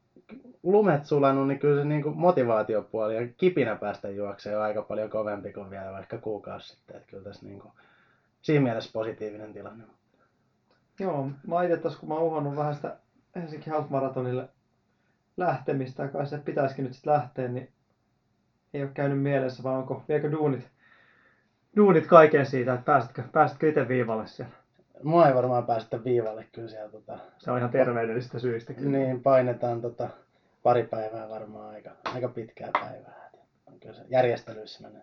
lumet 0.62 1.04
sulanut, 1.04 1.48
niin 1.48 1.58
kyllä 1.58 1.82
se 1.82 1.88
niin 1.88 2.02
kuin 2.02 2.16
motivaatiopuoli 2.16 3.16
ja 3.16 3.28
kipinä 3.36 3.76
päästä 3.76 4.08
juokseen 4.08 4.56
on 4.56 4.62
aika 4.62 4.82
paljon 4.82 5.10
kovempi 5.10 5.52
kuin 5.52 5.70
vielä 5.70 5.92
vaikka 5.92 6.18
kuukausi 6.18 6.68
sitten. 6.68 6.96
Että 6.96 7.08
kyllä 7.10 7.24
tässä 7.24 7.46
niin 7.46 7.60
kuin, 7.60 7.72
siinä 8.42 8.62
mielessä 8.62 8.90
positiivinen 8.92 9.52
tilanne. 9.52 9.84
Joo, 10.98 11.30
mä 11.46 11.62
itse 11.62 11.76
tässä 11.76 12.00
kun 12.00 12.08
mä 12.08 12.14
oon 12.14 12.56
vähän 12.56 12.74
sitä 12.74 12.96
Helsinki 13.36 13.70
Half 13.70 13.90
Marathonille 13.90 14.48
lähtemistä, 15.36 16.02
ja 16.02 16.08
kai 16.08 16.26
se 16.26 16.38
pitäisikin 16.38 16.84
nyt 16.84 16.94
sitten 16.94 17.12
lähteä, 17.12 17.48
niin 17.48 17.68
ei 18.74 18.82
ole 18.82 18.90
käynyt 18.94 19.22
mielessä, 19.22 19.62
vai 19.62 19.74
onko, 19.74 20.04
viekö 20.08 20.32
duunit, 20.32 20.68
duunit 21.76 22.06
kaiken 22.06 22.46
siitä, 22.46 22.74
että 22.74 22.84
pääsitkö, 22.84 23.22
pääsitkö 23.32 23.68
itse 23.68 23.88
viivalle 23.88 24.26
siellä? 24.26 24.63
Mua 25.02 25.28
ei 25.28 25.34
varmaan 25.34 25.66
päästä 25.66 26.04
viivalle 26.04 26.46
kyllä 26.52 26.68
siellä. 26.68 26.90
Tota, 26.90 27.18
Se 27.38 27.50
on 27.50 27.58
ihan 27.58 27.70
terveydellisistä 27.70 28.38
syistä. 28.38 28.74
kyllä. 28.74 28.90
niin 28.98 29.22
painetaan 29.22 29.80
tota, 29.80 30.08
pari 30.62 30.82
päivää 30.82 31.28
varmaan 31.28 31.74
aika, 31.74 31.90
aika 32.14 32.28
pitkää 32.28 32.70
päivää. 32.72 33.26
Että 33.26 33.38
on 33.66 33.80
kyllä 33.80 33.94
se 33.94 34.02
järjestelyissä 34.08 34.82
menee. 34.88 35.02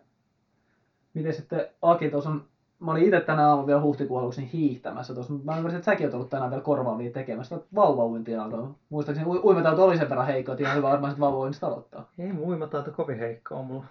Miten 1.13 1.33
sitten 1.33 1.67
Aki 1.81 2.09
tuossa 2.09 2.29
on 2.29 2.45
mä 2.79 2.91
olin 2.91 3.03
itse 3.03 3.21
tänä 3.21 3.47
aamulla 3.47 3.67
vielä 3.67 3.81
huhtikuun 3.81 4.21
aluksi 4.21 4.41
niin 4.41 4.51
hiihtämässä 4.51 5.13
tuossa. 5.13 5.33
Mä 5.43 5.57
ymmärsin, 5.57 5.77
että 5.77 5.85
säkin 5.91 6.05
oot 6.05 6.13
ollut 6.13 6.29
tänään 6.29 6.49
vielä 6.51 6.63
korvaavia 6.63 7.11
tekemässä. 7.11 7.59
Vauvauintia 7.75 8.43
alkaa. 8.43 8.73
Muistaakseni 8.89 9.29
u- 9.29 9.47
uimatauto 9.47 9.85
oli 9.85 9.97
sen 9.97 10.09
verran 10.09 10.25
heikko, 10.27 10.51
että 10.51 10.63
ihan 10.63 10.77
hyvä 10.77 10.89
varmaan 10.89 11.11
sitten 11.11 11.25
vauvauinnista 11.25 11.67
aloittaa. 11.67 12.09
Ei 12.19 12.33
mun 12.33 12.47
uimataito 12.49 12.91
kovin 12.91 13.19
heikko 13.19 13.55
on 13.55 13.65
mulla. 13.65 13.85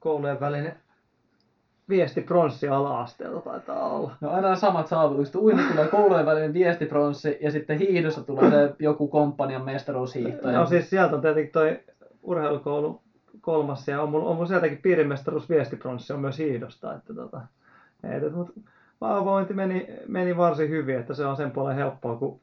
Koulujen 0.00 0.40
välinen 0.40 0.76
viesti 1.88 2.20
pronssi 2.20 2.68
ala-asteelta 2.68 3.40
taitaa 3.40 3.88
olla. 3.88 4.12
No 4.20 4.30
aina 4.30 4.56
samat 4.56 4.86
saavutukset. 4.86 5.34
Uinnit 5.34 5.68
tulee 5.68 5.88
koulujen 5.88 6.26
välinen 6.26 6.52
viestipronssi 6.54 7.38
ja 7.40 7.50
sitten 7.50 7.78
hiihdossa 7.78 8.22
tulee 8.22 8.50
se 8.50 8.74
joku 8.78 9.08
komppanian 9.08 9.64
mestaruushiihto. 9.64 10.52
No 10.52 10.66
siis 10.66 10.90
sieltä 10.90 11.14
on 11.14 11.20
tietenkin 11.20 11.52
toi 11.52 11.80
urheilukoulu 12.22 13.02
kolmas 13.40 13.88
ja 13.88 14.02
on 14.02 14.10
mulla, 14.10 14.28
on 14.28 14.34
mulla 14.36 14.48
sieltäkin 14.48 14.82
piirimestaruus 14.82 15.48
viestipronssi 15.48 16.12
on 16.12 16.20
myös 16.20 16.38
hiihdosta. 16.38 16.94
Että 16.94 17.14
tota, 17.14 17.40
ei, 18.04 18.26
et, 18.26 18.34
mut 18.34 18.52
vauvavointi 19.00 19.54
meni, 19.54 19.86
meni 20.08 20.36
varsin 20.36 20.70
hyvin, 20.70 20.98
että 20.98 21.14
se 21.14 21.26
on 21.26 21.36
sen 21.36 21.50
puolen 21.50 21.76
helppoa, 21.76 22.16
kun 22.16 22.40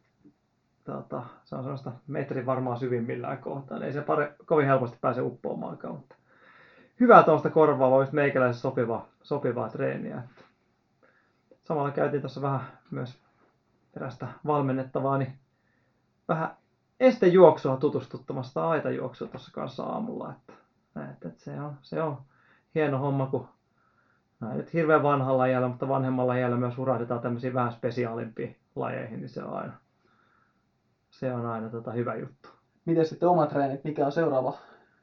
tota, 0.83 1.23
se 1.43 1.55
on 1.55 1.63
sellaista 1.63 1.91
metrin 2.07 2.45
varmaan 2.45 2.79
syvimmillään 2.79 3.37
kohtaan. 3.37 3.83
Ei 3.83 3.93
se 3.93 4.01
pare, 4.01 4.33
kovin 4.45 4.67
helposti 4.67 4.97
pääse 5.01 5.21
uppoamaankaan, 5.21 5.95
mutta 5.95 6.15
hyvää 6.99 7.23
tuosta 7.23 7.49
korvaavaa, 7.49 7.99
just 7.99 8.13
meikäläisessä 8.13 8.61
sopivaa, 8.61 9.07
sopivaa 9.23 9.69
treeniä. 9.69 10.23
Samalla 11.61 11.91
käytiin 11.91 12.21
tuossa 12.21 12.41
vähän 12.41 12.61
myös 12.91 13.19
erästä 13.95 14.27
valmennettavaa, 14.45 15.17
niin 15.17 15.33
vähän 16.27 16.57
estejuoksua 16.99 17.77
tutustuttamasta 17.77 18.69
aitajuoksua 18.69 19.27
tuossa 19.27 19.51
kanssa 19.53 19.83
aamulla. 19.83 20.29
Että, 20.31 20.53
että, 21.11 21.29
se, 21.37 21.61
on, 21.61 21.75
se 21.81 22.01
on 22.01 22.17
hieno 22.75 22.97
homma, 22.97 23.25
kun 23.25 23.47
näin 24.39 24.57
nyt 24.57 24.73
hirveän 24.73 25.03
vanhalla 25.03 25.45
iällä, 25.45 25.67
mutta 25.67 25.87
vanhemmalla 25.87 26.35
iällä 26.35 26.57
myös 26.57 26.77
urahdetaan 26.77 27.21
tämmöisiin 27.21 27.53
vähän 27.53 27.71
spesiaalimpiin 27.71 28.55
lajeihin, 28.75 29.19
niin 29.19 29.29
se 29.29 29.43
on 29.43 29.53
aina, 29.53 29.73
se 31.09 31.33
on 31.33 31.45
aina 31.45 31.69
tota 31.69 31.91
hyvä 31.91 32.15
juttu. 32.15 32.49
Miten 32.85 33.05
sitten 33.05 33.29
omat 33.29 33.49
treenit? 33.49 33.83
Mikä 33.83 34.05
on 34.05 34.11
seuraava, 34.11 34.57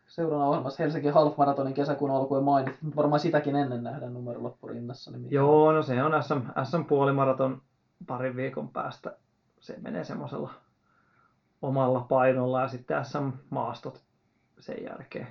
seuraavana 0.07 0.49
ohjelmassa? 0.49 0.83
Helsingin 0.83 1.13
Half 1.13 1.37
Maratonin 1.37 1.75
kesäkuun 1.75 2.11
alkuun 2.11 2.45
mainit. 2.45 2.77
Varmaan 2.97 3.21
sitäkin 3.21 3.57
ennen 3.57 3.83
nähdään 3.83 4.15
numerolappu 4.15 4.69
rinnassa. 4.69 5.11
Niin 5.11 5.31
Joo, 5.31 5.73
no 5.73 5.83
se 5.83 6.03
on 6.03 6.23
SM, 6.23 6.41
SM 6.65 6.85
puolimaraton 6.85 7.63
parin 8.07 8.37
viikon 8.37 8.69
päästä. 8.69 9.17
Se 9.61 9.77
menee 9.81 10.05
semmoisella 10.05 10.51
omalla 11.63 12.01
painolla 12.01 12.61
ja 12.61 12.69
sitten 12.69 13.05
SM 13.05 13.29
maastot 13.51 14.03
sen 14.59 14.85
jälkeen. 14.85 15.29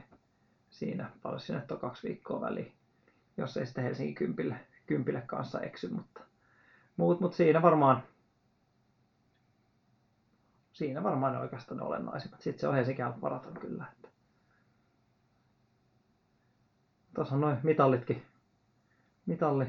Siinä 0.70 1.10
paljon 1.24 1.40
sinne 1.40 1.64
on 1.72 1.80
kaksi 1.80 2.08
viikkoa 2.08 2.42
väliin, 2.42 2.74
jos 3.38 3.58
ei 3.58 3.66
sitten 3.66 3.84
Helsingin 3.84 4.16
kympille, 4.16 4.56
kympille 4.86 5.22
kanssa 5.22 5.62
eksy, 5.62 5.94
mutta 5.94 6.22
muut, 6.98 7.20
mut 7.20 7.34
siinä 7.34 7.62
varmaan 7.62 8.04
siinä 10.74 11.04
varmaan 11.04 11.34
ne 11.34 11.40
oikeastaan 11.40 11.78
ne 11.78 11.84
olennaisimmat. 11.84 12.42
Sitten 12.42 12.60
se 12.62 12.68
on 12.68 12.76
Helsingin 12.76 13.06
Half 13.06 13.18
maraton 13.22 13.54
kyllä. 13.54 13.86
Että. 13.92 14.15
Tuossa 17.16 17.36
on 17.36 17.42
noin 17.42 17.58
mitallitkin 17.64 18.22
mitalli 19.26 19.66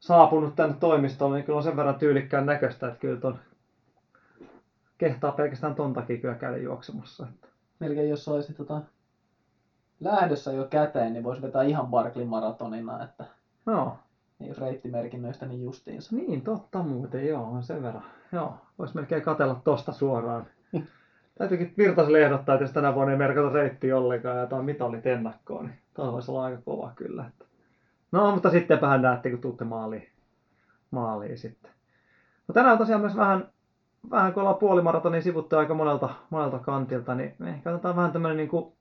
saapunut 0.00 0.56
tänne 0.56 0.76
toimistolle, 0.80 1.36
niin 1.36 1.44
kyllä 1.44 1.56
on 1.56 1.62
sen 1.62 1.76
verran 1.76 1.94
tyylikkään 1.98 2.46
näköistä, 2.46 2.88
että 2.88 2.98
kyllä 3.00 3.20
ton 3.20 3.38
kehtaa 4.98 5.32
pelkästään 5.32 5.74
ton 5.74 5.92
takia 5.92 6.18
kyllä 6.18 6.34
käydä 6.34 6.56
juoksemassa. 6.56 7.26
Että. 7.34 7.48
Melkein 7.78 8.10
jos 8.10 8.28
olisi 8.28 8.54
tota, 8.54 8.82
lähdössä 10.00 10.52
jo 10.52 10.64
käteen, 10.64 11.12
niin 11.12 11.24
voisi 11.24 11.42
vetää 11.42 11.62
ihan 11.62 11.86
Barklin 11.86 12.28
maratonina, 12.28 13.04
että 13.04 13.24
No, 13.66 13.98
niin 14.38 14.56
reittimerkinnöistä 14.56 15.46
niin 15.46 15.64
justiinsa. 15.64 16.16
niin 16.16 16.42
totta 16.42 16.82
muuten, 16.82 17.28
joo, 17.28 17.42
on 17.44 17.62
sen 17.62 17.82
verran. 17.82 18.04
Joo, 18.32 18.54
vois 18.78 18.94
melkein 18.94 19.22
katella 19.22 19.60
tosta 19.64 19.92
suoraan. 19.92 20.46
Täytyykin 21.38 21.74
Virtaselle 21.78 22.24
ehdottaa, 22.24 22.54
että 22.54 22.64
jos 22.64 22.72
tänä 22.72 22.94
vuonna 22.94 23.12
ei 23.12 23.18
merkata 23.18 23.48
reittiä 23.48 23.96
ollenkaan 23.96 24.36
ja 24.36 24.42
jotain 24.42 24.64
mitallit 24.64 25.06
ennakkoon, 25.06 25.66
niin 25.66 25.78
toi 25.94 26.12
voisi 26.12 26.30
olla 26.30 26.44
aika 26.44 26.62
kova 26.64 26.92
kyllä. 26.96 27.30
No, 28.12 28.32
mutta 28.32 28.50
sittenpähän 28.50 29.02
näette, 29.02 29.30
kun 29.30 29.40
tuutte 29.40 29.64
maaliin, 29.64 30.08
maaliin 30.90 31.38
sitten. 31.38 31.70
No 32.48 32.52
tänään 32.52 32.72
on 32.72 32.78
tosiaan 32.78 33.00
myös 33.00 33.16
vähän, 33.16 33.48
vähän 34.10 34.32
kun 34.32 34.40
ollaan 34.40 34.58
puolimaratonin 34.58 35.22
sivuttu 35.22 35.56
aika 35.56 35.74
monelta, 35.74 36.08
monelta 36.30 36.58
kantilta, 36.58 37.14
niin 37.14 37.34
ehkä 37.46 37.70
otetaan 37.70 37.96
vähän 37.96 38.12
tämmöinen 38.12 38.36
niin 38.36 38.48
kuin 38.48 38.72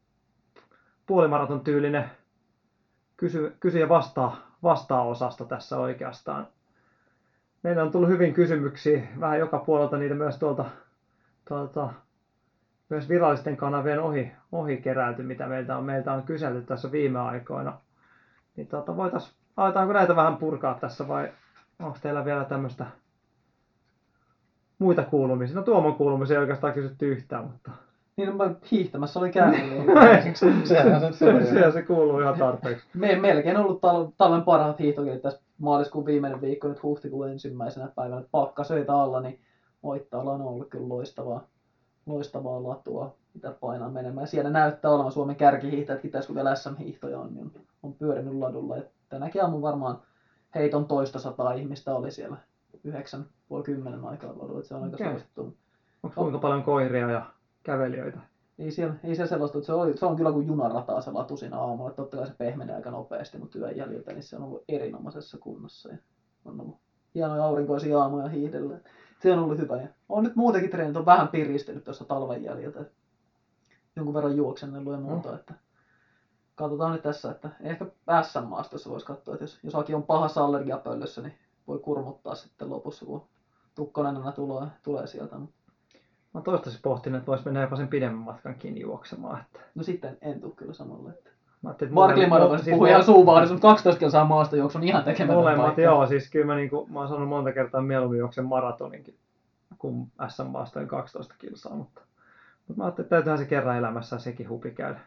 puolimaraton 1.05 1.61
tyylinen 1.61 2.11
kysy, 3.17 3.55
kysy 3.59 3.79
ja 3.79 3.89
vastaa, 3.89 4.37
vastaa 4.63 5.03
osasto 5.03 5.45
tässä 5.45 5.77
oikeastaan. 5.77 6.47
Meillä 7.63 7.83
on 7.83 7.91
tullut 7.91 8.09
hyvin 8.09 8.33
kysymyksiä 8.33 9.07
vähän 9.19 9.39
joka 9.39 9.59
puolelta 9.59 9.97
niitä 9.97 10.15
myös 10.15 10.39
tuolta, 10.39 10.65
tuolta 11.47 11.93
myös 12.89 13.09
virallisten 13.09 13.57
kanavien 13.57 14.01
ohi, 14.01 14.31
ohi 14.51 14.77
keräilty, 14.77 15.23
mitä 15.23 15.47
meiltä 15.47 15.77
on, 15.77 15.83
meiltä 15.83 16.13
on 16.13 16.23
kyselty 16.23 16.61
tässä 16.61 16.91
viime 16.91 17.19
aikoina. 17.19 17.77
Niin 18.55 18.67
tuota, 18.67 18.97
voitais, 18.97 19.35
aletaanko 19.57 19.93
näitä 19.93 20.15
vähän 20.15 20.37
purkaa 20.37 20.73
tässä 20.81 21.07
vai 21.07 21.31
onko 21.79 21.97
teillä 22.01 22.25
vielä 22.25 22.43
tämmöistä 22.45 22.85
muita 24.79 25.03
kuulumisia? 25.03 25.55
No 25.55 25.61
Tuomon 25.63 25.95
kuulumisia 25.95 26.35
ei 26.35 26.41
oikeastaan 26.41 26.73
kysytty 26.73 27.11
yhtään, 27.11 27.43
mutta 27.43 27.71
Niin 28.17 28.29
no, 28.29 28.35
mä 28.35 28.55
hiihtämässä 28.71 29.19
oli 29.19 29.31
käynyt. 29.31 29.59
Niin 29.69 29.85
Sehän 30.67 31.13
se 31.13 31.45
siellä 31.49 31.71
se 31.71 31.81
kuuluu 31.81 32.19
ihan 32.19 32.39
tarpeeksi. 32.39 32.85
me, 32.93 33.15
melkein 33.15 33.57
ollut 33.57 33.81
tal- 33.81 34.11
talven 34.17 34.41
parhaat 34.41 34.79
hiihtokelit 34.79 35.21
tässä 35.21 35.41
maaliskuun 35.57 36.05
viimeinen 36.05 36.41
viikko, 36.41 36.67
nyt 36.67 36.83
huhtikuun 36.83 37.29
ensimmäisenä 37.29 37.87
päivänä. 37.95 38.21
Pakkasöitä 38.31 38.93
alla, 38.93 39.21
niin 39.21 39.39
Moittaalla 39.81 40.31
on 40.31 40.41
ollut 40.41 40.69
kyllä 40.69 40.89
loistavaa, 40.89 41.43
loistavaa 42.05 42.63
latua, 42.63 43.15
mitä 43.33 43.51
painaa 43.51 43.89
menemään. 43.89 44.27
Siellä 44.27 44.49
näyttää 44.49 44.91
olevan 44.91 45.11
Suomen 45.11 45.35
kärkihiihtäjätkin 45.35 46.11
tässä, 46.11 46.27
kun 46.27 46.35
vielä 46.35 46.55
SM-hiihtoja 46.55 47.19
on, 47.19 47.33
niin 47.33 47.45
on, 47.45 47.51
on 47.83 47.93
pyörinyt 47.93 48.33
ladulla. 48.33 48.75
Tänäkin 49.09 49.41
aamun 49.43 49.61
varmaan 49.61 50.01
heiton 50.55 50.85
toista 50.85 51.19
sataa 51.19 51.53
ihmistä 51.53 51.95
oli 51.95 52.11
siellä 52.11 52.37
yhdeksän 52.83 53.25
puoli 53.47 53.63
kymmenen 53.63 54.05
aikaa 54.05 54.33
ladulla, 54.37 54.63
se 54.63 54.75
on 54.75 54.83
aika 54.83 54.95
Okei. 54.95 55.07
suosittu. 55.07 55.57
Onko 56.03 56.21
kuinka 56.21 56.37
paljon 56.39 56.63
koiria 56.63 57.09
ja 57.09 57.25
kävelijöitä? 57.63 58.19
Ei 58.59 58.71
siellä, 58.71 58.95
ei 59.03 59.15
siellä 59.15 59.29
sellaista, 59.29 59.57
että 59.57 59.65
se, 59.65 59.73
oli, 59.73 59.97
se 59.97 60.05
on 60.05 60.15
kyllä 60.15 60.31
kuin 60.31 60.47
junarataa 60.47 61.01
se 61.01 61.11
latu 61.11 61.37
siinä 61.37 61.59
aamulla. 61.59 61.89
Että 61.89 62.01
Totta 62.01 62.17
kai 62.17 62.27
se 62.27 62.33
pehmenee 62.37 62.75
aika 62.75 62.91
nopeasti, 62.91 63.37
mutta 63.37 63.59
yön 63.59 63.77
jäljiltä 63.77 64.13
niin 64.13 64.23
se 64.23 64.35
on 64.35 64.43
ollut 64.43 64.63
erinomaisessa 64.69 65.37
kunnossa. 65.37 65.89
Ja 65.89 65.97
on 66.45 66.61
ollut 66.61 66.77
hienoja 67.15 67.43
aurinkoisia 67.43 67.99
aamuja 67.99 68.27
hiihdellä. 68.27 68.77
Se 69.25 69.31
on 69.31 69.39
ollut 69.39 69.57
hyvä. 69.57 69.77
Ja 69.77 69.87
on 70.09 70.23
nyt 70.23 70.35
muutenkin 70.35 70.71
treenit 70.71 70.97
on 70.97 71.05
vähän 71.05 71.27
piristynyt 71.27 71.83
tuossa 71.83 72.05
talven 72.05 72.43
jäljiltä. 72.43 72.85
Jonkun 73.95 74.13
verran 74.13 74.37
juoksennellut 74.37 74.93
ja 74.93 74.99
muuta. 74.99 75.35
Että 75.35 75.53
katsotaan 76.55 76.91
nyt 76.91 77.01
tässä, 77.01 77.31
että 77.31 77.49
ehkä 77.61 77.85
SM-maastossa 78.21 78.89
voisi 78.89 79.05
katsoa, 79.05 79.33
että 79.33 79.43
jos, 79.43 79.59
jos 79.63 79.75
Aki 79.75 79.93
on 79.93 80.03
pahassa 80.03 80.43
allergiapöllössä, 80.43 81.21
niin 81.21 81.33
voi 81.67 81.79
kurmuttaa 81.79 82.35
sitten 82.35 82.69
lopussa, 82.69 83.05
kun 83.05 83.27
tukkonenä 83.75 84.31
tulee, 84.31 84.67
tulee 84.83 85.07
sieltä. 85.07 85.35
Mä 86.33 86.41
toistaiseksi 86.41 86.81
pohtinut, 86.81 87.17
että 87.17 87.27
voisi 87.27 87.45
mennä 87.45 87.61
jopa 87.61 87.75
sen 87.75 87.87
pidemmän 87.87 88.25
matkankin 88.25 88.81
juoksemaan. 88.81 89.41
Että 89.41 89.59
No 89.75 89.83
sitten 89.83 90.17
en 90.21 90.41
tule 90.41 90.53
kyllä 90.55 90.73
samalle. 90.73 91.09
Että 91.09 91.29
mä 91.65 91.69
ajattelin, 91.69 91.89
että 91.89 91.95
Marklin 91.95 92.23
molemmat- 92.25 92.29
maratonista 92.29 92.63
siis 92.65 92.73
puhui 92.73 92.89
ihan 92.89 93.03
suuvahdissa, 93.03 93.53
mutta 93.53 93.67
12 93.67 93.99
kilsaa 93.99 94.25
maasta 94.25 94.55
juoksu 94.55 94.77
on 94.77 94.83
ihan 94.83 95.03
tekemätön 95.03 95.37
Molemmat, 95.37 95.65
paikka. 95.65 95.81
joo. 95.81 96.07
Siis 96.07 96.29
kyllä 96.29 96.45
mä, 96.45 96.55
niinku, 96.55 96.87
mä 96.89 96.99
oon 96.99 97.07
sanonut 97.07 97.29
monta 97.29 97.51
kertaa 97.51 97.81
mieluummin 97.81 98.19
juoksen 98.19 98.45
maratoninkin 98.45 99.15
kuin 99.77 100.11
SM-maastojen 100.27 100.87
12 100.87 101.35
kilsaa, 101.37 101.75
mutta, 101.75 102.01
mutta 102.67 102.77
mä 102.77 102.83
ajattelin, 102.83 103.05
että 103.05 103.15
täytyyhän 103.15 103.37
se 103.37 103.45
kerran 103.45 103.77
elämässä 103.77 104.17
sekin 104.19 104.49
hupi 104.49 104.71
käydä. 104.71 104.99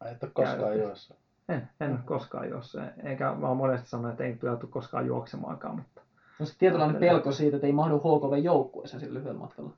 Ai 0.00 0.12
et 0.12 0.22
ole 0.22 0.30
koskaan 0.34 0.78
juossa. 0.78 1.14
En, 1.48 1.68
en 1.80 1.90
ole 1.90 1.98
koskaan 2.04 2.50
juossut, 2.50 2.80
eikä 3.04 3.34
mä 3.34 3.48
oon 3.48 3.56
monesti 3.56 3.88
sanonut, 3.88 4.10
että 4.10 4.24
ei 4.24 4.36
tule 4.36 4.58
koskaan 4.70 5.06
juoksemaankaan, 5.06 5.76
mutta 5.76 6.00
No 6.38 6.46
sitten 6.46 6.58
tietynlainen 6.58 7.00
pelko 7.00 7.32
siitä, 7.32 7.56
että 7.56 7.66
ei 7.66 7.72
mahdu 7.72 7.98
HKV 7.98 8.44
joukkueeseen 8.44 9.00
sillä 9.00 9.14
lyhyellä 9.18 9.38
matkalla. 9.40 9.70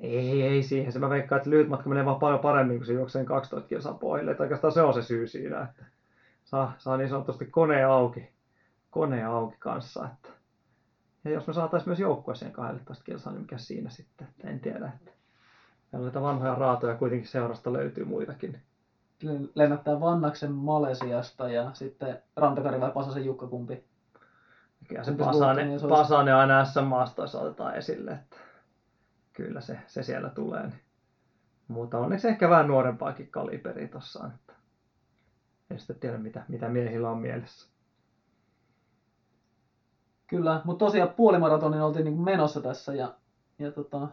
Ei, 0.00 0.42
ei 0.42 0.62
siihen. 0.62 0.92
Se 0.92 0.98
mä 0.98 1.10
veikkaan, 1.10 1.36
että 1.36 1.50
lyhyt 1.50 1.68
matka 1.68 1.88
menee 1.88 2.04
vaan 2.04 2.18
paljon 2.18 2.40
paremmin, 2.40 2.76
kun 2.76 2.86
se 2.86 2.92
juoksee 2.92 3.24
12 3.24 3.68
kilsaa 3.68 3.94
pohjille. 3.94 4.30
Että 4.30 4.42
oikeastaan 4.42 4.72
se 4.72 4.82
on 4.82 4.94
se 4.94 5.02
syy 5.02 5.26
siinä, 5.26 5.62
että 5.62 5.84
saa, 6.44 6.72
saa 6.78 6.96
niin 6.96 7.08
sanotusti 7.08 7.46
kone 7.46 7.84
auki, 7.84 8.28
kone 8.90 9.24
auki 9.24 9.56
kanssa. 9.58 10.08
Että. 10.12 10.28
Ja 11.24 11.30
jos 11.30 11.46
me 11.46 11.52
saataisiin 11.52 11.88
myös 11.88 12.00
joukkueeseen 12.00 12.52
12 12.52 13.04
kilsaa, 13.04 13.32
niin 13.32 13.42
mikä 13.42 13.58
siinä 13.58 13.90
sitten, 13.90 14.28
että 14.28 14.48
en 14.48 14.60
tiedä. 14.60 14.92
Että. 14.96 15.10
Meillä 15.92 16.22
vanhoja 16.22 16.54
raatoja 16.54 16.94
kuitenkin 16.94 17.28
seurasta 17.28 17.72
löytyy 17.72 18.04
muitakin. 18.04 18.60
Lennättää 19.54 20.00
Vannaksen 20.00 20.52
Malesiasta 20.52 21.48
ja 21.48 21.70
sitten 21.72 22.22
Rantakari 22.36 22.80
vai 22.80 22.90
Pasasen 22.90 23.24
Jukka 23.24 23.46
kumpi. 23.46 23.84
Kyllä 24.88 25.04
se 25.04 25.10
Kumpi 25.10 25.24
Pasane, 25.24 25.64
niin 25.64 25.80
se 25.80 25.86
olisi? 25.86 26.00
Pasane 26.00 26.32
aina 26.32 26.64
SM-maastoissa 26.64 27.40
otetaan 27.40 27.74
esille, 27.74 28.10
että 28.10 28.36
kyllä 29.44 29.60
se, 29.60 29.78
se 29.86 30.02
siellä 30.02 30.28
tulee. 30.28 30.62
Niin. 30.62 30.80
Mutta 31.68 31.98
onneksi 31.98 32.28
ehkä 32.28 32.48
vähän 32.48 32.68
nuorempaakin 32.68 33.30
kaliberi 33.30 33.88
tossa 33.88 34.24
on, 34.24 34.32
että 34.34 34.52
en 35.70 35.78
sitten 35.78 35.98
tiedä 35.98 36.18
mitä, 36.18 36.44
mitä 36.48 36.68
miehillä 36.68 37.10
on 37.10 37.18
mielessä. 37.18 37.68
Kyllä, 40.26 40.60
mutta 40.64 40.84
tosiaan 40.84 41.14
puolimaratonin 41.16 41.82
oltiin 41.82 42.04
niin 42.04 42.20
menossa 42.20 42.60
tässä 42.60 42.94
ja, 42.94 43.14
ja 43.58 43.72
tota, 43.72 44.08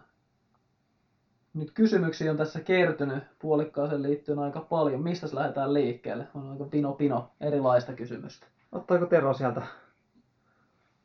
nyt 1.54 1.72
kysymyksiä 1.72 2.32
on 2.32 2.38
tässä 2.38 2.60
kertynyt 2.60 3.24
puolikkaaseen 3.40 4.04
liittyen 4.04 4.40
aika 4.40 4.62
paljon. 4.62 5.04
Mistä 5.04 5.28
lähdetään 5.34 5.74
liikkeelle? 5.74 6.28
On 6.34 6.52
aika 6.52 6.66
pino 6.66 6.94
pino 6.94 7.32
erilaista 7.42 7.94
kysymystä. 7.94 8.48
Ottaako 8.72 9.06
Tero 9.06 9.34
sieltä 9.34 9.62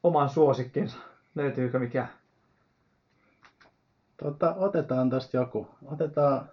oman 0.02 0.28
suosikkinsa? 0.28 0.96
Löytyykö 1.34 1.78
mikä? 1.78 2.08
Tota, 4.22 4.54
otetaan 4.54 5.10
tosta 5.10 5.36
joku. 5.36 5.68
Otetaan, 5.84 6.48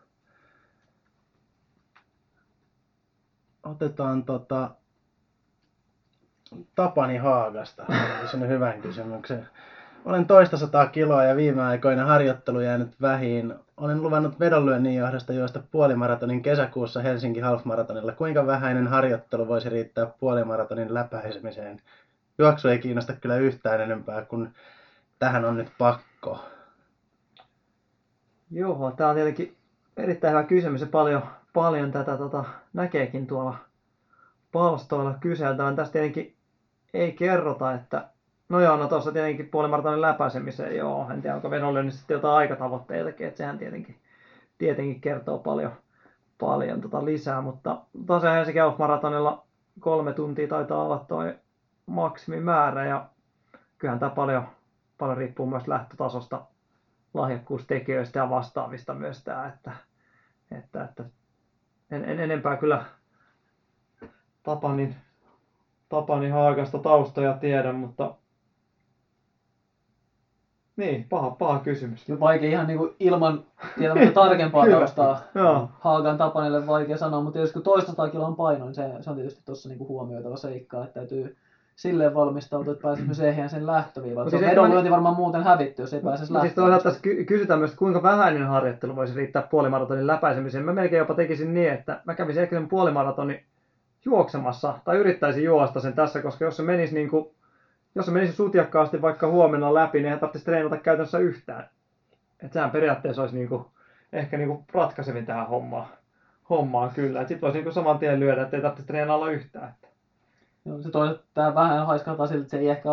otetaan 3.64 4.24
tota, 4.24 4.70
Tapani 6.76 7.18
Haagasta. 7.18 7.86
Kysyn 8.22 8.48
hyvän 8.48 8.82
kysymyksen. 8.82 9.48
Olen 10.06 10.26
toista 10.26 10.58
sataa 10.58 10.88
kiloa 10.88 11.24
ja 11.24 11.36
viime 11.36 11.64
aikoina 11.64 12.06
harjoittelu 12.06 12.60
jäänyt 12.60 13.02
vähiin. 13.02 13.56
Olen 13.78 14.02
luvannut 14.04 14.40
vedonlyönnin 14.40 14.96
johdosta 14.96 15.34
juosta 15.34 15.64
puolimaratonin 15.72 16.42
kesäkuussa 16.42 17.02
Helsinki 17.02 17.40
Half-maratonilla. 17.40 18.12
Kuinka 18.12 18.48
vähäinen 18.48 18.88
harjoittelu 18.88 19.48
voisi 19.48 19.70
riittää 19.70 20.06
puolimaratonin 20.06 20.94
läpäisemiseen? 20.94 21.82
Juoksu 22.38 22.68
ei 22.68 22.80
kiinnosta 22.80 23.14
kyllä 23.14 23.38
yhtään 23.38 23.82
enempää, 23.82 24.26
kun 24.26 24.50
tähän 25.20 25.46
on 25.46 25.58
nyt 25.58 25.72
pakko. 25.78 26.40
Joo, 28.52 28.92
tämä 28.92 29.10
on 29.10 29.16
tietenkin 29.16 29.58
erittäin 29.98 30.32
hyvä 30.32 30.44
kysymys 30.44 30.82
ja 30.82 30.88
paljon, 30.88 31.22
paljon 31.54 31.92
tätä 31.92 32.18
tota, 32.18 32.44
näkeekin 32.74 33.28
tuolla 33.28 33.56
palstoilla 34.52 35.14
kyseltävän. 35.20 35.76
Tästä 35.76 35.94
tietenkin 35.94 36.36
ei 36.94 37.12
kerrota, 37.12 37.74
että 37.74 38.08
no 38.50 38.60
joo, 38.60 38.78
no 38.78 38.88
tuossa 38.88 39.12
tietenkin 39.12 39.50
puolimaratonin 39.50 40.02
läpäisemiseen, 40.02 40.76
joo, 40.76 41.10
en 41.12 41.22
tiedä 41.22 41.36
onko 41.36 41.50
vedonlyönnissä 41.50 42.00
sitten 42.00 42.16
jotain 42.16 42.36
aikatavoitteitakin, 42.36 43.28
että 43.28 43.38
sehän 43.38 43.58
tietenkin, 43.58 43.96
tietenkin 44.58 45.02
kertoo 45.02 45.38
paljon, 45.38 45.72
paljon 46.40 46.82
tota 46.82 47.06
lisää, 47.06 47.42
mutta 47.42 47.82
tosiaan 48.06 48.36
Helsinki 48.36 48.60
maratonilla 48.78 49.44
kolme 49.80 50.14
tuntia 50.14 50.48
taitaa 50.48 50.84
olla 50.84 51.06
tuo 51.08 51.24
maksimimäärä 51.86 52.86
ja 52.86 53.06
kyllähän 53.78 54.00
tämä 54.00 54.10
paljon, 54.10 54.44
paljon 54.98 55.18
riippuu 55.18 55.46
myös 55.46 55.68
lähtötasosta, 55.68 56.42
lahjakkuustekijöistä 57.14 58.20
ja 58.20 58.30
vastaavista 58.30 58.94
myös 58.94 59.24
tämä, 59.24 59.48
että, 59.48 59.72
että, 60.52 60.84
että 60.84 61.04
en, 61.92 62.06
en 62.06 62.20
enempää 62.20 62.58
kyllä 62.58 62.86
Tapanin, 64.44 64.96
Tapanin 65.90 66.32
Haagasta 66.32 66.80
taustoja 66.80 67.34
tiedä, 67.34 67.74
mutta 67.74 68.16
niin, 70.80 71.06
paha, 71.10 71.32
paha 71.32 71.60
kysymys. 71.60 72.06
Kyllä 72.06 72.20
vaikea 72.20 72.50
ihan 72.50 72.68
niinku 72.68 72.96
ilman 73.00 73.46
tietämättä 73.78 74.12
tarkempaa 74.12 74.66
taustaa. 74.72 75.22
Haagan 75.80 76.18
Tapanille 76.18 76.68
vaikea 76.68 76.98
sanoa, 76.98 77.22
mutta 77.22 77.40
jos 77.40 77.54
kun 77.54 77.64
toista 77.64 78.10
kiloa 78.10 78.32
paino, 78.32 78.66
niin 78.66 78.76
se, 78.76 78.92
se 79.02 79.10
on 79.10 79.16
tietysti 79.16 79.42
tuossa 79.46 79.70
niinku 79.70 79.88
huomioitava 79.88 80.38
seikka, 80.38 80.84
että 80.84 80.94
täytyy 80.94 81.38
silleen 81.80 82.14
valmistautua, 82.14 82.74
että 82.74 82.82
pääsisi 82.84 83.08
myös 83.08 83.20
ehjään 83.20 83.50
sen 83.50 83.68
lähtöviivaan. 83.68 84.30
Se 84.30 84.36
on 84.36 84.40
siis 84.40 84.52
vedonlyönti 84.52 84.92
varmaan 84.92 85.16
muuten 85.16 85.44
hävitty, 85.44 85.82
jos 85.82 85.94
ei 85.94 86.02
pääsisi 86.02 86.26
Siis 86.26 86.36
lähtöön. 86.36 86.56
toisaalta 86.56 86.84
tässä 86.84 87.00
ky- 87.02 87.24
kysytään 87.26 87.60
myös, 87.60 87.76
kuinka 87.76 88.04
vähäinen 88.04 88.48
harjoittelu 88.48 88.96
voisi 88.96 89.16
riittää 89.16 89.42
puolimaratonin 89.42 90.08
läpäisemiseen. 90.08 90.66
Mä 90.66 90.74
melkein 90.74 90.98
jopa 90.98 91.14
tekisin 91.14 91.54
niin, 91.54 91.74
että 91.74 92.02
mä 92.06 92.16
kävisin 92.16 92.44
ehkä 92.44 92.56
sen 92.56 92.68
puolimaratonin 92.68 93.44
juoksemassa 94.06 94.74
tai 94.86 94.98
yrittäisin 94.98 95.44
juosta 95.44 95.80
sen 95.80 95.94
tässä, 95.94 96.22
koska 96.22 96.46
jos 96.46 96.58
se 96.58 96.64
menisi 96.64 96.96
niin 96.96 97.10
kuin, 97.10 97.26
jos 97.96 98.06
se 98.06 98.12
menisi 98.12 98.34
sutjakkaasti 98.34 99.02
vaikka 99.02 99.28
huomenna 99.28 99.74
läpi, 99.74 99.98
niin 99.98 100.06
eihän 100.06 100.20
tarvitsisi 100.20 100.46
treenata 100.46 100.78
käytännössä 100.78 101.18
yhtään. 101.20 101.70
Että 102.44 102.54
sehän 102.54 102.72
periaatteessa 102.72 103.22
olisi 103.22 103.36
niin 103.36 103.50
kuin, 103.50 103.66
ehkä 104.14 104.38
niin 104.38 104.50
kuin 104.50 104.64
ratkaisevin 104.74 105.26
tähän 105.26 105.48
hommaan, 105.48 105.88
hommaan 106.50 106.92
kyllä. 106.92 107.20
Sitten 107.20 107.42
voisi 107.42 107.58
niin 107.58 107.64
kuin 107.64 107.74
saman 107.74 108.00
tien 108.00 108.20
lyödä, 108.20 108.42
että 108.42 108.58
ei 108.58 108.62
tarvitsisi 108.62 108.88
treenailla 108.88 109.32
yhtään. 109.32 109.70
Että. 109.70 109.89
Se 110.82 110.92
toisaalta 110.92 111.24
tää 111.34 111.56
vähän 111.56 111.86
haiskahtaa 111.86 112.28
siltä, 112.28 112.42
että 112.42 112.52
se 112.52 112.58
ei 112.58 112.70
ehkä 112.70 112.90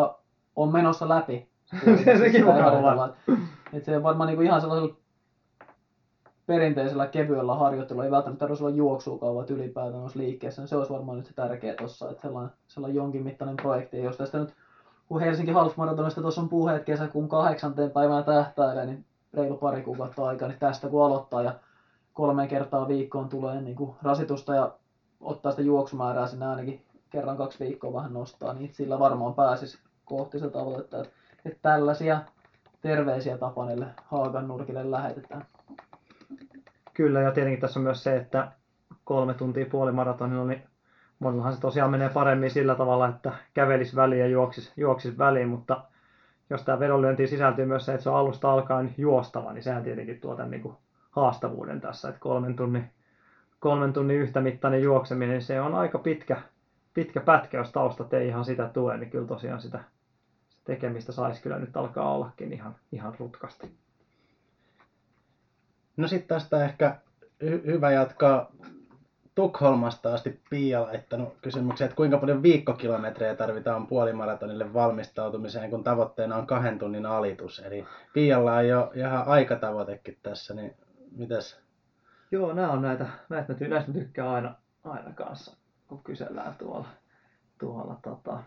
ole 0.57 0.73
menossa 0.73 1.09
läpi. 1.09 1.49
Se- 2.05 2.19
sekin 2.19 2.47
voi 2.47 2.63
olla. 2.63 3.17
Et 3.73 3.85
se 3.85 3.97
on 3.97 4.03
varmaan 4.03 4.27
niinku 4.27 4.43
ihan 4.43 4.61
sellaisella 4.61 4.97
perinteisellä 6.47 7.07
kevyellä 7.07 7.55
harjoittelulla, 7.55 8.05
ei 8.05 8.11
välttämättä 8.11 8.41
tarvitse 8.41 8.65
olla 8.65 8.77
juoksuakaan, 8.77 9.35
vaan 9.35 9.47
ylipäätään 9.49 10.03
olisi 10.03 10.19
liikkeessä, 10.19 10.67
se 10.67 10.77
olisi 10.77 10.93
varmaan 10.93 11.19
nyt 11.19 11.27
se 11.27 11.35
tärkeä 11.35 11.75
tuossa, 11.75 12.11
että 12.11 12.23
sellainen, 12.23 12.53
sellainen 12.69 12.97
jonkin 12.97 13.23
mittainen 13.23 13.57
projekti. 13.57 13.99
Ja 13.99 14.05
jos 14.05 14.17
tästä 14.17 14.39
nyt, 14.39 14.55
kun 15.09 15.21
Helsinki 15.21 15.53
Half 15.53 15.77
Marathonista 15.77 16.21
tuossa 16.21 16.41
on 16.41 16.49
puheet 16.49 16.85
kesäkuun 16.85 17.29
kahdeksanteen 17.29 17.91
päivänä 17.91 18.23
tähtäilee, 18.23 18.87
niin 18.87 19.05
reilu 19.35 19.57
pari 19.57 19.83
kuukautta 19.83 20.27
aikaa, 20.27 20.49
niin 20.49 20.59
tästä 20.59 20.89
kun 20.89 21.05
aloittaa 21.05 21.43
ja 21.43 21.55
kolme 22.13 22.47
kertaa 22.47 22.89
viikkoon 22.89 23.29
tulee 23.29 23.61
niin 23.61 23.77
kuin 23.77 23.95
rasitusta 24.03 24.55
ja 24.55 24.75
ottaa 25.21 25.53
sitä 25.53 25.63
juoksumäärää 25.63 26.27
sinne 26.27 26.47
ainakin 26.47 26.86
kerran 27.11 27.37
kaksi 27.37 27.65
viikkoa 27.65 27.93
vähän 27.93 28.13
nostaa, 28.13 28.53
niin 28.53 28.75
sillä 28.75 28.99
varmaan 28.99 29.35
pääsisi 29.35 29.79
kohti 30.05 30.39
sitä 30.39 30.51
tavoitetta, 30.51 31.01
että, 31.01 31.13
että 31.45 31.59
tällaisia 31.63 32.21
terveisiä 32.81 33.39
Tapanille 33.39 33.87
Haagan 34.05 34.49
nurkille 34.49 34.91
lähetetään. 34.91 35.47
Kyllä, 36.95 37.21
ja 37.21 37.33
tietenkin 37.33 37.61
tässä 37.61 37.81
on 37.81 37.85
myös 37.85 38.05
se, 38.05 38.17
että 38.17 38.53
kolme 39.05 39.35
tuntia 39.35 39.67
puolimaratonilla, 39.71 40.45
niin 40.45 40.63
monillahan 41.19 41.55
se 41.55 41.61
tosiaan 41.61 41.91
menee 41.91 42.09
paremmin 42.09 42.51
sillä 42.51 42.75
tavalla, 42.75 43.09
että 43.09 43.33
kävelisi 43.55 43.97
väliin 43.97 44.21
ja 44.21 44.27
juoksis, 44.27 44.73
juoksis 44.77 45.19
väliin, 45.19 45.49
mutta 45.49 45.85
jos 46.51 46.63
tämä 46.63 46.81
vedonlyöntiin 46.81 47.29
sisältyy 47.29 47.67
myös 47.67 47.87
se, 47.87 47.93
että 47.95 48.05
se 48.05 48.11
on 48.11 48.17
alusta 48.17 48.53
alkaen 48.53 48.95
juostava, 48.99 49.53
niin 49.53 49.63
sehän 49.63 49.83
tietenkin 49.83 50.21
tuo 50.21 50.37
tämän 50.37 50.51
niin 50.51 50.63
kuin 50.63 50.77
haastavuuden 51.11 51.81
tässä, 51.81 52.09
että 52.09 52.21
kolmen 52.21 52.57
tunnin, 52.57 52.91
kolmen 53.61 53.93
tunnin 53.93 54.17
yhtämittainen 54.17 54.83
juokseminen, 54.83 55.33
niin 55.33 55.43
se 55.43 55.61
on 55.61 55.75
aika 55.75 55.99
pitkä, 55.99 56.43
pitkä 56.97 57.21
pätkä, 57.21 57.59
jos 57.59 57.73
taustat 57.73 58.15
ei 58.15 58.29
ihan 58.29 58.45
sitä 58.45 58.71
tue, 58.73 58.97
niin 58.97 59.11
kyllä 59.11 59.27
tosiaan 59.27 59.61
sitä 59.61 59.85
tekemistä 60.65 61.13
saisi 61.13 61.43
kyllä 61.43 61.59
nyt 61.59 61.77
alkaa 61.77 62.15
ollakin 62.15 62.53
ihan, 62.53 62.77
ihan 62.93 63.15
rutkasti. 63.19 63.75
No 65.97 66.09
sitten 66.09 66.29
tästä 66.29 66.65
ehkä 66.65 66.97
hy- 67.45 67.67
hyvä 67.67 67.91
jatkaa 67.91 68.53
Tukholmasta 69.35 70.15
asti 70.15 70.41
Pia 70.51 70.83
laittanut 70.83 71.37
kysymyksen, 71.43 71.85
että 71.85 71.97
kuinka 71.97 72.19
paljon 72.19 72.43
viikkokilometrejä 72.43 73.35
tarvitaan 73.35 73.87
puolimaratonille 73.87 74.75
valmistautumiseen, 74.75 75.71
kun 75.71 75.85
tavoitteena 75.85 76.37
on 76.37 76.47
kahden 76.47 76.79
tunnin 76.79 77.07
alitus. 77.07 77.59
Eli 77.59 77.87
Pialla 78.13 78.55
on 78.55 78.69
jo 78.69 78.93
ihan 78.95 79.27
aikatavoitekin 79.27 80.19
tässä, 80.23 80.55
niin 80.55 80.75
mitäs? 81.17 81.61
Joo, 82.31 82.53
nämä 82.53 82.73
on 82.73 82.83
näitä, 82.83 83.07
näitä, 83.29 83.53
mä 83.53 83.59
ty- 83.59 83.69
näistä 83.69 83.91
mä 83.93 83.99
tykkään 83.99 84.29
aina, 84.29 84.55
aina 84.85 85.13
kanssa, 85.13 85.57
kun 85.89 86.03
kysellään 86.05 86.55
tuolla. 86.55 86.89
tuolla 87.59 87.99
tota. 88.03 88.43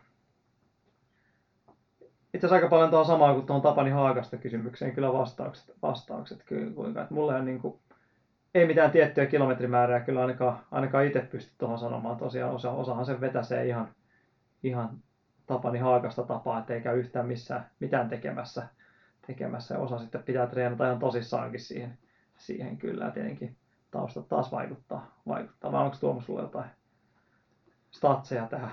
Itse 2.34 2.48
asiassa 2.48 2.56
aika 2.56 2.68
paljon 2.68 2.90
tuohon 2.90 3.06
samaan 3.06 3.36
kuin 3.36 3.46
tuohon 3.46 3.62
Tapani 3.62 3.90
Haakasta 3.90 4.38
kysymykseen, 4.38 4.92
kyllä 4.96 5.14
vastaukset, 5.14 5.76
vastaukset 5.82 6.44
kyllä, 6.44 6.74
kuinka, 6.74 7.02
että 7.02 7.14
mulle 7.14 7.36
on 7.36 7.46
niin 7.46 7.60
kuin, 7.60 7.80
ei 8.56 8.68
mitään 8.68 8.92
tiettyä 8.92 9.26
kilometrimäärää 9.26 10.00
kyllä 10.00 10.22
ainakaan, 10.22 10.60
ainakaan 10.72 11.06
itse 11.06 11.22
pysty 11.22 11.52
tuohon 11.58 11.80
sanomaan. 11.80 12.18
Tosiaan 12.18 12.54
osa, 12.54 12.72
osahan 12.72 13.06
sen 13.06 13.22
vetäsee 13.22 13.68
ihan, 13.68 13.88
ihan 14.64 14.90
Tapani 15.46 15.80
Haakasta 15.80 16.24
tapaa, 16.24 16.60
että 16.60 16.74
ei 16.74 16.82
käy 16.82 17.00
yhtään 17.00 17.28
missään 17.28 17.70
mitään 17.80 18.10
tekemässä, 18.10 18.68
tekemässä 19.28 19.80
osa 19.80 20.00
sitten 20.00 20.24
pitää 20.24 20.48
treenata 20.48 20.86
ihan 20.86 21.00
tosissaankin 21.00 21.60
siihen, 21.60 21.98
siihen 22.38 22.78
kyllä. 22.78 23.12
Tietenkin 23.12 23.56
taustat 23.92 24.28
taas 24.28 24.52
vaikuttaa, 24.52 25.22
vaikuttaa. 25.28 25.72
vai 25.72 25.84
onko 25.84 25.98
Tuomo 26.00 26.22
sulla 26.22 26.42
jotain 26.42 26.70
statseja 27.92 28.48
tähän? 28.48 28.72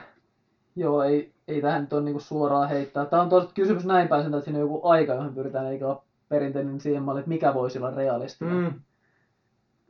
Joo, 0.76 1.02
ei, 1.02 1.32
ei 1.48 1.60
tähän 1.60 1.82
nyt 1.82 1.92
ole 1.92 2.02
niinku 2.02 2.20
suoraan 2.20 2.68
heittää. 2.68 3.06
Tämä 3.06 3.22
on 3.22 3.28
tosi 3.28 3.54
kysymys 3.54 3.84
näin 3.84 4.08
päin, 4.08 4.22
sen, 4.22 4.34
että 4.34 4.44
siinä 4.44 4.58
on 4.58 4.62
joku 4.70 4.88
aika, 4.88 5.14
johon 5.14 5.34
pyritään, 5.34 5.66
eikä 5.66 5.88
ole 5.88 5.98
perinteinen 6.28 6.80
siihen 6.80 7.02
malliin, 7.02 7.20
että 7.20 7.28
mikä 7.28 7.54
voisi 7.54 7.78
olla 7.78 7.90
realistinen. 7.90 8.54
Mm, 8.54 8.80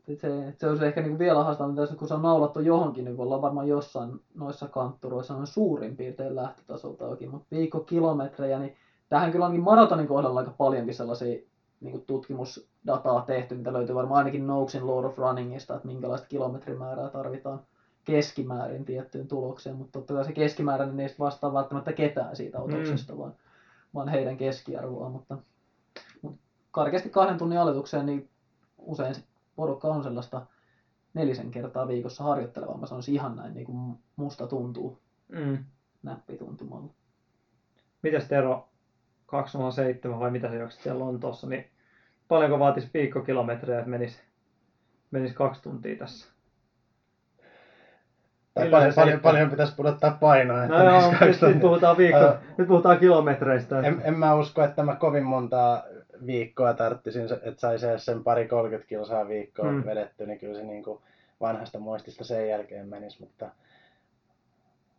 Et 0.09 0.21
se, 0.21 0.49
et 0.49 0.59
se 0.59 0.69
olisi 0.69 0.85
ehkä 0.87 1.01
niinku 1.01 1.19
vielä 1.19 1.45
haastavampi, 1.45 1.81
tässä, 1.81 1.97
kun 1.97 2.09
se 2.09 2.15
on 2.15 2.23
naulattu 2.23 2.61
johonkin, 2.61 3.05
niin 3.05 3.21
ollaan 3.21 3.43
varmaan 3.43 3.69
jossain 3.69 4.21
noissa 4.35 4.69
kantturoissa 4.69 5.35
noin 5.35 5.47
suurin 5.47 5.97
piirtein 5.97 6.37
lähtötasolta 6.37 7.07
oikein, 7.07 7.31
mutta 7.31 7.47
viikkokilometrejä, 7.51 8.59
niin 8.59 8.77
tähän 9.09 9.33
kyllä 9.33 9.47
onkin 9.47 9.63
maratonin 9.63 10.09
kohdalla 10.09 10.41
aika 10.41 10.55
paljonkin 10.59 10.95
sellaisia 10.95 11.43
niin 11.81 12.05
tutkimusdataa 12.07 13.21
tehty, 13.21 13.55
mitä 13.55 13.73
löytyy 13.73 13.95
varmaan 13.95 14.19
ainakin 14.19 14.47
Noaksin 14.47 14.87
Lord 14.87 15.05
of 15.05 15.19
Runningista, 15.19 15.75
että 15.75 15.87
minkälaista 15.87 16.29
kilometrimäärää 16.29 17.09
tarvitaan 17.09 17.61
keskimäärin 18.07 18.85
tiettyyn 18.85 19.29
tulokseen, 19.29 19.77
mutta 19.77 19.93
totta 19.93 20.15
kai 20.15 20.25
se 20.25 20.33
keskimääräinen 20.33 21.01
ei 21.01 21.09
sit 21.09 21.19
vastaa 21.19 21.53
välttämättä 21.53 21.93
ketään 21.93 22.37
siitä 22.37 22.61
otoksesta, 22.61 23.13
mm. 23.13 23.19
vaan, 23.19 23.35
vaan 23.95 24.09
heidän 24.09 24.37
keskiarvoa, 24.37 25.09
mutta, 25.09 25.39
mutta 26.23 26.41
karkeasti 26.71 27.11
kahden 27.11 27.39
tunnin 27.39 27.59
alitukseen, 27.59 28.07
niin 28.07 28.29
usein 28.79 29.15
se 29.15 29.23
porukka 29.57 29.89
on 29.89 30.03
sellaista 30.03 30.47
nelisen 31.15 31.51
kertaa 31.51 31.89
viikossa 31.89 32.25
harjoittelevaa, 32.25 32.79
mä 32.79 32.87
sanoisin 32.87 33.15
ihan 33.15 33.37
näin 33.37 33.55
niin 33.55 33.67
kuin 33.67 33.99
musta 34.17 34.47
tuntuu 34.47 34.99
mm. 35.29 35.65
näppituntumalla. 36.03 36.91
Mites 38.03 38.25
Tero, 38.25 38.69
207 39.27 40.21
vai 40.21 40.31
mitä 40.31 40.51
se 40.51 40.59
juoksit 40.59 40.81
siellä 40.81 41.05
Lontoossa, 41.05 41.47
niin 41.47 41.65
paljonko 42.29 42.59
vaatisi 42.59 42.91
viikkokilometrejä, 42.95 43.79
että 43.79 43.91
menisi, 43.91 44.21
menisi 45.11 45.35
kaksi 45.35 45.63
tuntia 45.63 45.97
tässä? 45.97 46.36
Tai 48.57 48.71
paljon, 48.71 48.93
paljon, 48.95 49.21
paljon 49.21 49.51
pitäisi 49.51 49.75
pudottaa 49.77 50.17
painoa. 50.21 50.65
että 50.65 50.77
No 50.79 50.85
joo, 50.85 51.11
nyt, 51.21 51.41
nyt 51.43 51.61
puhutaan 51.61 51.97
viikko, 51.97 52.19
Ää, 52.19 52.41
nyt 52.59 52.69
puhutaan 52.69 52.99
kilometreistä. 52.99 53.81
En, 53.81 54.01
en 54.05 54.15
mä 54.19 54.35
usko, 54.35 54.63
että 54.65 54.83
mä 54.83 54.97
kovin 54.97 55.25
montaa 55.25 55.83
viikkoa 56.27 56.75
tarttisin, 56.75 57.25
että 57.43 57.61
saisi 57.61 57.87
edes 57.87 58.05
sen 58.05 58.25
pari 58.25 58.49
30 58.49 58.89
kilsaa 58.89 59.29
viikkoa 59.29 59.71
Mm. 59.71 59.77
mm. 59.77 59.87
vedetty, 59.87 60.27
niin 60.27 60.39
kyllä 60.39 60.55
se 60.59 60.63
niin 60.65 60.85
kuin 60.85 61.01
vanhasta 61.41 61.79
muistista 61.79 62.25
sen 62.25 62.49
jälkeen 62.49 62.89
menisi, 62.89 63.21
mutta 63.21 63.51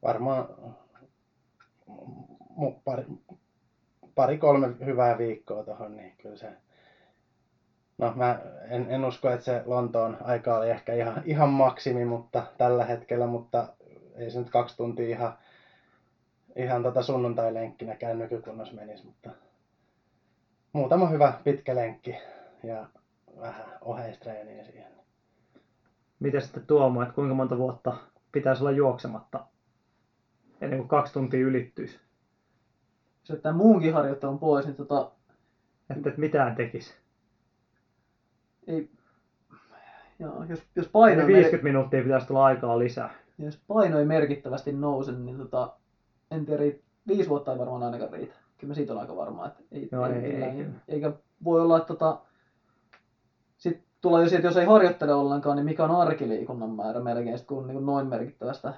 varmaan 0.04 0.48
pari, 2.86 3.06
pari 4.15 4.38
kolme 4.38 4.70
hyvää 4.86 5.17
viikkoa 5.17 5.63
tuohon, 5.63 5.98
niin 5.98 6.13
kyllä 6.22 6.38
se 6.38 6.48
No 7.97 8.13
mä 8.15 8.39
en, 8.69 8.91
en 8.91 9.05
usko, 9.05 9.29
että 9.29 9.45
se 9.45 9.62
Lontoon 9.65 10.17
aika 10.21 10.57
oli 10.57 10.69
ehkä 10.69 10.93
ihan, 10.93 11.21
ihan 11.25 11.49
maksimi 11.49 12.05
mutta 12.05 12.43
tällä 12.57 12.86
hetkellä, 12.86 13.27
mutta 13.27 13.67
ei 14.15 14.31
se 14.31 14.39
nyt 14.39 14.49
kaksi 14.49 14.77
tuntia 14.77 15.07
ihan, 15.07 15.38
ihan 16.55 16.83
tota 16.83 17.01
sunnuntai-lenkkinäkään 17.01 18.19
nykykunnossa 18.19 18.75
menisi, 18.75 19.05
mutta 19.05 19.29
muutama 20.73 21.10
hyvä 21.10 21.33
pitkä 21.43 21.75
lenkki 21.75 22.15
ja 22.63 22.86
vähän 23.39 23.65
oheistreeniä 23.81 24.63
siihen. 24.63 24.91
Miten 26.19 26.41
sitten 26.41 26.67
Tuomo, 26.67 27.01
että 27.01 27.13
kuinka 27.13 27.36
monta 27.36 27.57
vuotta 27.57 27.97
pitäisi 28.31 28.63
olla 28.63 28.71
juoksematta 28.71 29.45
ennen 30.62 30.79
kuin 30.79 30.89
kaksi 30.89 31.13
tuntia 31.13 31.39
ylittyisi? 31.39 31.99
Jos 33.19 33.29
jättää 33.29 33.53
muunkin 33.53 33.93
harjoittelun 33.93 34.39
pois, 34.39 34.65
niin 34.65 34.75
tota, 34.75 35.12
Että 35.89 36.10
et 36.10 36.17
mitään 36.17 36.55
tekisi. 36.55 37.07
Ei, 38.67 38.89
joo, 40.19 40.43
jos, 40.49 40.63
jos, 40.75 40.88
paino, 40.88 41.21
ei 41.21 41.27
50 41.27 41.63
minuuttia 41.63 42.03
pitäisi 42.03 42.27
tulla 42.27 42.45
aikaa 42.45 42.80
lisää. 42.80 43.08
mer- 43.38 43.45
jos 43.45 43.60
paino 43.67 43.99
ei 43.99 44.06
merkittävästi 44.06 44.71
nouse, 44.71 45.12
niin 45.12 45.38
tota, 45.38 45.73
en 46.32 46.45
tiedä, 46.45 46.63
viisi 47.08 47.30
vuotta 47.30 47.51
ei 47.51 47.58
varmaan 47.58 47.84
ainakaan 47.84 48.12
riitä. 48.13 48.34
Kyllä 48.58 48.71
mä 48.71 48.75
siitä 48.75 48.93
on 48.93 48.99
aika 48.99 49.15
varma. 49.15 49.45
Että 49.47 49.63
ei, 49.71 49.89
Joo, 49.91 50.06
ei, 50.06 50.13
ei- 50.13 50.43
ei 50.43 50.51
kyllä. 50.51 50.73
eikä 50.88 51.12
voi 51.43 51.62
olla, 51.62 51.77
että 51.77 51.88
tota, 51.88 52.19
sit 53.58 53.84
tulee 54.01 54.23
jo 54.23 54.30
siitä, 54.30 54.47
jos 54.47 54.58
ei 54.58 54.65
harjoittele 54.65 55.13
ollenkaan, 55.13 55.56
niin 55.56 55.65
mikä 55.65 55.84
on 55.84 55.91
arkiliikunnan 56.01 56.69
määrä 56.69 56.99
melkein, 56.99 57.38
sit 57.38 57.47
kun 57.47 57.67
niin 57.67 57.86
noin 57.86 58.08
merkittävästä 58.08 58.73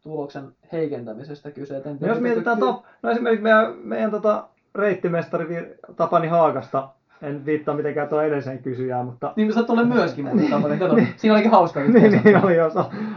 tuloksen 0.00 0.52
heikentämisestä 0.72 1.50
kyse. 1.50 1.76
Et 1.76 1.86
en 1.86 1.98
No 2.00 2.08
jos 2.08 2.20
mietitään, 2.20 2.56
ky- 2.56 2.60
top, 2.60 2.82
no 3.02 3.10
esimerkiksi 3.10 3.42
meidän, 3.42 3.74
meidän 3.76 4.10
tota, 4.10 4.48
reittimestari 4.74 5.76
Tapani 5.96 6.26
Haagasta, 6.28 6.88
en 7.22 7.46
viittaa 7.46 7.74
mitenkään 7.74 8.08
tuo 8.08 8.22
edelliseen 8.22 8.62
kysyjään, 8.62 9.06
mutta 9.06 9.32
Niin 9.36 9.52
sä 9.52 9.62
tulee 9.62 9.84
myöskin 9.84 10.24
muuten 10.24 10.50
Tapani. 10.50 10.78
Kato, 10.78 10.96
siinä 11.16 11.34
olikin 11.34 11.50
hauska 11.50 11.80
niin, 11.80 11.96
yhteensä. 11.96 12.20
niin 12.24 12.44
oli 12.44 12.56
jo 12.56 12.70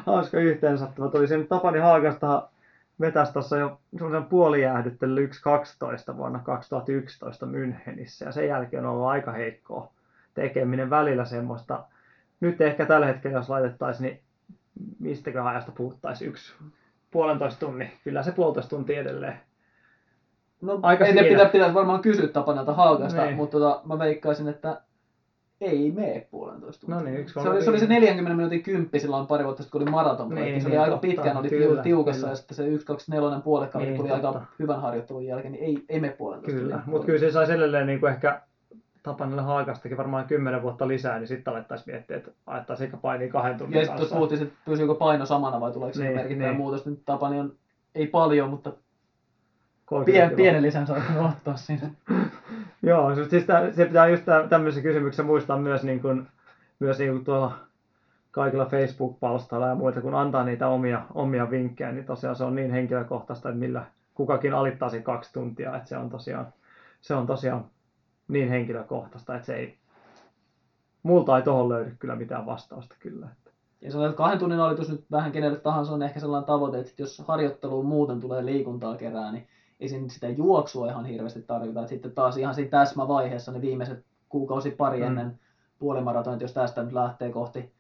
hauska 0.06 0.39
yhteensattuma. 0.39 1.10
Tuli 1.10 1.28
sen 1.28 1.48
Tapani 1.48 1.80
Haagasta 1.80 2.50
vetäisi 3.00 3.34
tuossa 3.34 3.58
jo 3.58 3.80
semmoisen 3.98 4.24
puolijäähdyttely 4.24 5.30
1.12 6.12 6.18
vuonna 6.18 6.39
2011 6.39 7.46
Münchenissä 7.46 8.26
ja 8.26 8.32
sen 8.32 8.48
jälkeen 8.48 8.86
on 8.86 8.91
ollut 8.91 9.08
aika 9.08 9.32
heikkoa 9.32 9.91
tekeminen 10.34 10.89
välillä 10.89 11.26
semmoista. 11.26 11.84
Nyt 12.39 12.62
ehkä 12.62 12.86
tällä 12.86 13.06
hetkellä, 13.06 13.38
jos 13.38 13.50
laitettaisiin, 13.50 14.04
niin 14.08 14.20
mistäkään 15.00 15.48
ajasta 15.48 15.72
puhuttaisiin 15.72 16.30
yksi 16.30 16.54
puolentoista 17.12 17.60
tunnin. 17.60 17.91
Kyllä 18.04 18.24
se 18.24 18.32
puolitoista 18.32 18.70
tuntia 18.70 19.02
edelleen. 19.02 19.39
No, 20.62 20.80
Aika 20.82 21.06
tiedä, 21.06 21.20
siinä. 21.22 21.36
pitää, 21.36 21.50
pitäisi 21.52 21.74
varmaan 21.74 22.02
kysyä 22.02 22.28
Tapanelta 22.28 22.74
Haagasta, 22.74 23.26
Niin. 23.26 23.36
mutta 23.36 23.60
tota, 23.60 23.82
mä 23.86 24.00
veikkaisin, 24.00 24.48
että 24.48 24.82
ei 25.62 25.91
mene 25.91 26.28
puolentoista 26.32 26.82
tuntia. 26.82 27.00
No 27.00 27.06
niin, 27.06 27.18
yksi 27.20 27.39
se, 27.41 27.50
oli, 27.50 27.63
se 27.63 27.70
oli 27.70 27.80
se 27.80 27.88
40 27.88 28.36
minuutin 28.36 28.63
kymppi 28.63 29.00
silloin 29.00 29.28
pari 29.28 29.44
vuotta 29.44 29.63
sitten, 29.63 29.72
kun 29.80 29.88
oli 29.88 29.91
maraton. 29.91 30.30
Niin, 30.30 30.46
Niin, 30.46 30.62
se 30.62 30.68
niin, 30.70 30.78
oli 30.80 30.84
aika 30.84 30.91
totta. 30.96 31.08
pitkään, 31.08 31.38
oli 31.38 31.50
Kyllä, 31.50 31.82
tiukassa 31.84 32.20
kyllä. 32.20 32.32
ja 32.32 32.36
sitten 32.36 32.56
se 32.56 32.68
1, 32.68 32.86
2, 32.88 33.12
4 33.12 33.39
puolekausi 33.39 33.88
Niin, 33.88 33.98
tuli 33.98 34.10
totta. 34.10 34.28
aika 34.28 34.46
hyvän 34.60 34.82
harjoittelun 34.82 35.26
jälkeen, 35.26 35.52
niin 35.52 35.63
ei, 35.63 35.78
ei 35.89 36.00
mene 36.00 36.13
puolentoista 36.13 36.60
Kyllä, 36.62 36.80
mutta 36.86 37.06
kyllä 37.06 37.20
se 37.20 37.32
saisi 37.32 37.54
edelleen 37.54 37.88
niin 37.88 38.00
kuin 38.00 38.12
ehkä 38.12 38.41
Tapanille 39.04 39.41
Haagastakin 39.41 39.98
varmaan 39.98 40.26
10 40.26 40.62
vuotta 40.62 40.88
lisää, 40.88 41.18
niin 41.20 41.28
sitten 41.28 41.54
alettaisiin 41.54 41.94
miettiä, 41.96 42.18
että 42.18 42.32
ajettaisiin 42.48 42.86
ehkä 42.86 42.98
painia 42.98 43.32
kahden 43.32 43.58
tunnin 43.58 43.80
Ja 43.80 43.86
sitten 43.86 44.08
puhuttiin, 44.10 44.41
että 44.44 44.56
pysyykö 44.65 44.96
paino 44.96 45.26
samana 45.26 45.60
vai 45.60 45.72
tuleeko 45.72 46.00
Niin, 46.00 46.06
niin, 46.08 46.15
merkittävä 46.18 46.50
niin. 46.50 46.58
muutos. 46.58 46.86
Nyt 46.86 47.00
Tapani 47.06 47.39
on, 47.39 47.54
ei 47.96 48.08
paljon, 48.08 48.50
mutta 48.50 48.70
30 48.70 48.85
pien, 50.06 50.32
pienen 50.36 50.62
lisän 50.62 50.88
saa 50.88 50.98
ottaa 51.30 51.56
siinä. 51.58 51.89
Joo, 52.84 53.15
siis 53.30 53.45
tä- 53.45 53.71
se 53.71 53.86
pitää 53.86 54.08
just 54.08 54.26
tä- 54.26 54.48
tämmöisessä 54.50 54.82
kysymyksessä 54.82 55.24
muistaa 55.24 55.58
myös, 55.58 55.84
niin 55.84 56.02
kuin, 56.02 56.28
myös 56.80 57.00
niin 57.00 57.12
kuin 57.12 57.26
tuolla 57.26 57.58
kaikilla 58.32 58.65
Facebook-palstoilla 58.65 59.67
ja 59.67 59.76
muita, 59.76 60.02
kun 60.02 60.15
antaa 60.15 60.43
niitä 60.43 60.67
omia, 60.67 61.02
omia 61.13 61.52
vinkkejä, 61.52 61.91
niin 61.91 62.06
tosiaan 62.06 62.36
se 62.36 62.43
on 62.43 62.56
niin 62.56 62.71
henkilökohtaista, 62.71 63.50
että 63.50 63.60
millä 63.60 63.86
kukakin 64.13 64.54
alittaa 64.54 64.89
sen 64.89 65.04
kaksi 65.04 65.34
tuntia, 65.34 65.76
että 65.76 65.89
se 65.89 65.98
on 65.98 66.10
tosiaan, 66.10 66.48
se 67.02 67.15
on 67.15 67.28
tosiaan 67.28 67.65
niin 68.28 68.50
henkilökohtaista, 68.50 69.36
että 69.36 69.45
se 69.45 69.56
ei, 69.56 69.78
multa 71.04 71.38
ei 71.38 71.43
tohon 71.43 71.69
löydy 71.69 71.95
kyllä 72.00 72.15
mitään 72.15 72.45
vastausta 72.45 72.95
kyllä. 73.00 73.28
Että. 73.32 73.52
Ja 73.82 73.91
sellainen 73.91 74.17
kahden 74.17 74.39
tunnin 74.39 74.60
alitus 74.60 74.89
nyt 74.89 75.06
vähän 75.12 75.32
kenelle 75.32 75.60
tahansa 75.60 75.93
on 75.93 76.04
ehkä 76.04 76.19
sellainen 76.19 76.48
tavoite, 76.48 76.80
että 76.80 76.91
jos 76.98 77.24
harjoitteluun 77.28 77.86
muuten 77.86 78.21
tulee 78.21 78.45
liikuntaa 78.45 78.95
kerää, 78.95 79.32
niin 79.32 79.48
ei 79.80 79.90
siinä 79.90 80.10
sitä 80.10 80.30
juoksua 80.30 80.88
ihan 80.90 81.06
hirveästi 81.06 81.42
tarvita. 81.42 81.82
Et 81.82 81.88
sitten 81.88 82.12
taas 82.12 82.38
ihan 82.38 82.56
siinä 82.56 82.70
täsmävaiheessa 82.70 83.52
ne 83.52 83.62
viimeiset 83.62 84.06
kuukausi 84.30 84.72
pari 84.72 85.00
Mm. 85.00 85.06
ennen 85.08 85.40
puolimaratonia, 85.80 86.40
jos 86.42 86.54
tästä 86.54 86.84
nyt 86.84 86.94
lähtee 86.94 87.32
kohti 87.32 87.72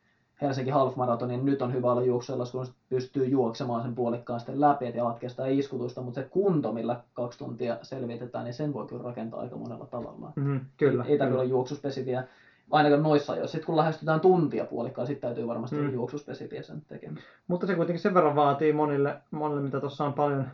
Helsinki 0.41 0.71
Half 0.71 0.95
Marathon, 0.95 1.29
niin 1.29 1.45
nyt 1.45 1.61
on 1.61 1.73
hyvä 1.73 1.91
olla 1.91 2.03
juoksuilla, 2.03 2.45
kun 2.51 2.65
pystyy 2.89 3.25
juoksemaan 3.25 3.81
sen 3.81 3.95
puolikkaan 3.95 4.39
sitten 4.39 4.61
läpi, 4.61 4.85
että 4.85 4.97
jalat 4.97 5.19
kestää 5.19 5.47
iskutusta, 5.47 6.01
mutta 6.01 6.21
se 6.21 6.27
kunto, 6.29 6.71
millä 6.73 7.01
kaksi 7.13 7.39
tuntia 7.39 7.77
selvitetään, 7.81 8.45
niin 8.45 8.53
sen 8.53 8.73
voi 8.73 8.87
kyllä 8.87 9.03
rakentaa 9.03 9.39
aika 9.39 9.55
monella 9.55 9.85
tavalla. 9.85 10.31
Mm, 10.35 10.59
kyllä. 10.77 11.03
Ei 11.03 11.17
tarvitse 11.17 11.25
kyllä. 11.25 11.41
olla 11.41 11.43
juoksuspesifiä, 11.49 12.23
ainakaan 12.71 13.03
noissa 13.03 13.33
ajoissa. 13.33 13.51
Sitten 13.51 13.65
kun 13.65 13.75
lähestytään 13.77 14.19
tuntia 14.19 14.65
puolikkaan, 14.65 15.07
sitten 15.07 15.27
täytyy 15.29 15.47
varmasti 15.47 15.75
Mm. 15.75 15.93
juoksuspesifiä 15.93 16.61
sen 16.61 16.81
tekemistä. 16.87 17.29
Mutta 17.47 17.67
se 17.67 17.75
kuitenkin 17.75 18.01
sen 18.01 18.13
verran 18.13 18.35
vaatii 18.35 18.73
monille, 18.73 19.17
monille 19.31 19.61
mitä 19.61 19.79
tuossa 19.79 20.05
on 20.05 20.13
paljon 20.13 20.45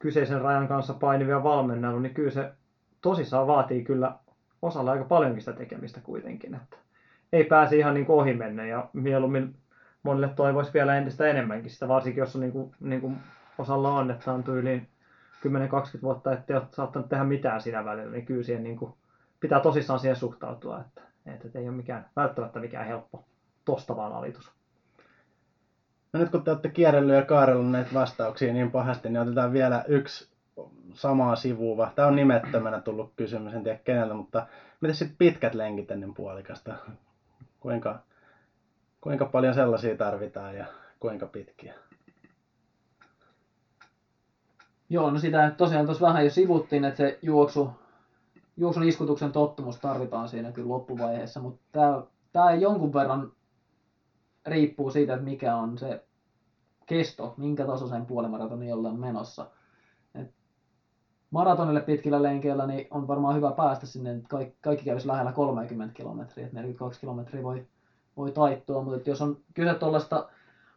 kyseisen 0.00 0.40
rajan 0.40 0.68
kanssa 0.68 0.94
painivia 0.94 1.42
valmennellut, 1.42 2.02
niin 2.02 2.14
kyllä 2.14 2.30
se 2.30 2.52
tosissaan 3.00 3.46
vaatii 3.46 3.84
kyllä 3.84 4.14
osalla 4.62 4.90
aika 4.90 5.04
paljonkin 5.04 5.42
sitä 5.42 5.52
tekemistä 5.52 6.00
kuitenkin. 6.00 6.54
Että 6.54 6.76
ei 7.32 7.44
pääse 7.44 7.76
ihan 7.76 7.94
niin 7.94 8.06
ohi 8.08 8.34
mennä 8.34 8.66
ja 8.66 8.88
mieluummin 8.92 9.56
monille 10.02 10.28
toivoisi 10.28 10.74
vielä 10.74 10.96
entistä 10.96 11.26
enemmänkin 11.26 11.70
sitä, 11.70 11.88
varsinkin 11.88 12.20
jos 12.20 12.36
on 12.36 12.40
niin 12.40 12.52
kuin, 12.52 12.74
niin 12.80 13.00
kuin 13.00 13.16
osalla 13.58 13.94
on, 13.94 14.10
että 14.10 14.32
on 14.32 14.44
tyyliin 14.44 14.88
10-20 15.46 16.02
vuotta, 16.02 16.32
ettei 16.32 16.56
ole 16.56 16.66
saattanut 16.70 17.08
tehdä 17.08 17.24
mitään 17.24 17.60
siinä 17.60 17.84
välillä, 17.84 18.12
niin 18.12 18.26
kyllä 18.26 18.42
siihen 18.42 18.62
niin 18.62 18.76
kuin, 18.76 18.94
pitää 19.40 19.60
tosissaan 19.60 19.98
siihen 19.98 20.16
suhtautua, 20.16 20.80
että, 20.80 21.02
että 21.26 21.58
ei 21.58 21.68
ole 21.68 21.76
mikään, 21.76 22.06
välttämättä 22.16 22.60
mikään 22.60 22.86
helppo 22.86 23.24
tosta 23.64 23.96
vaan 23.96 24.12
alitus. 24.12 24.59
No 26.12 26.20
nyt 26.20 26.30
kun 26.30 26.44
te 26.44 26.50
olette 26.50 26.68
kierrellyt 26.68 27.16
ja 27.16 27.22
kaarellut 27.22 27.70
näitä 27.70 27.90
vastauksia 27.94 28.52
niin 28.52 28.70
pahasti, 28.70 29.08
niin 29.08 29.20
otetaan 29.20 29.52
vielä 29.52 29.84
yksi 29.88 30.28
samaa 30.94 31.36
sivuva. 31.36 31.92
Tämä 31.94 32.08
on 32.08 32.16
nimettömänä 32.16 32.80
tullut 32.80 33.12
kysymys, 33.16 33.54
en 33.54 33.64
tiedä 33.64 33.78
keneltä, 33.84 34.14
mutta 34.14 34.46
miten 34.80 34.94
sitten 34.94 35.16
pitkät 35.18 35.54
lenkit 35.54 35.90
ennen 35.90 36.14
puolikasta? 36.14 36.74
Kuinka, 37.60 37.98
kuinka 39.00 39.24
paljon 39.24 39.54
sellaisia 39.54 39.96
tarvitaan 39.96 40.56
ja 40.56 40.66
kuinka 41.00 41.26
pitkiä? 41.26 41.74
Joo, 44.88 45.10
no 45.10 45.18
sitä 45.18 45.52
tosiaan 45.56 45.86
tuossa 45.86 46.06
vähän 46.06 46.24
jo 46.24 46.30
sivuttiin, 46.30 46.84
että 46.84 46.96
se 46.96 47.18
juoksu, 47.22 47.70
juoksun 48.56 48.82
iskutuksen 48.82 49.32
tottumus 49.32 49.80
tarvitaan 49.80 50.28
siinä 50.28 50.52
kyllä 50.52 50.68
loppuvaiheessa, 50.68 51.40
mutta 51.40 51.60
tämä, 51.72 52.02
tämä 52.32 52.52
jonkun 52.52 52.92
verran 52.92 53.32
riippuu 54.46 54.90
siitä, 54.90 55.14
että 55.14 55.24
mikä 55.24 55.56
on 55.56 55.78
se 55.78 56.04
kesto, 56.86 57.34
minkä 57.36 57.66
tasoisen 57.66 58.06
puolimaratonin 58.06 58.74
ollaan 58.74 59.00
menossa. 59.00 59.46
Et 60.14 60.34
maratonille 61.30 61.80
pitkillä 61.80 62.22
lenkeillä 62.22 62.66
niin 62.66 62.86
on 62.90 63.08
varmaan 63.08 63.36
hyvä 63.36 63.52
päästä 63.52 63.86
sinne, 63.86 64.10
että 64.10 64.28
kaikki, 64.28 64.56
kaikki 64.60 64.84
kävisi 64.84 65.08
lähellä 65.08 65.32
30 65.32 65.94
kilometriä, 65.94 66.46
että 66.46 66.56
42 66.56 67.00
kilometriä 67.00 67.42
voi, 67.42 67.66
voi 68.16 68.32
taittua, 68.32 68.82
mutta 68.82 69.10
jos 69.10 69.22
on 69.22 69.36
kyse 69.54 69.74
tuollaista 69.74 70.28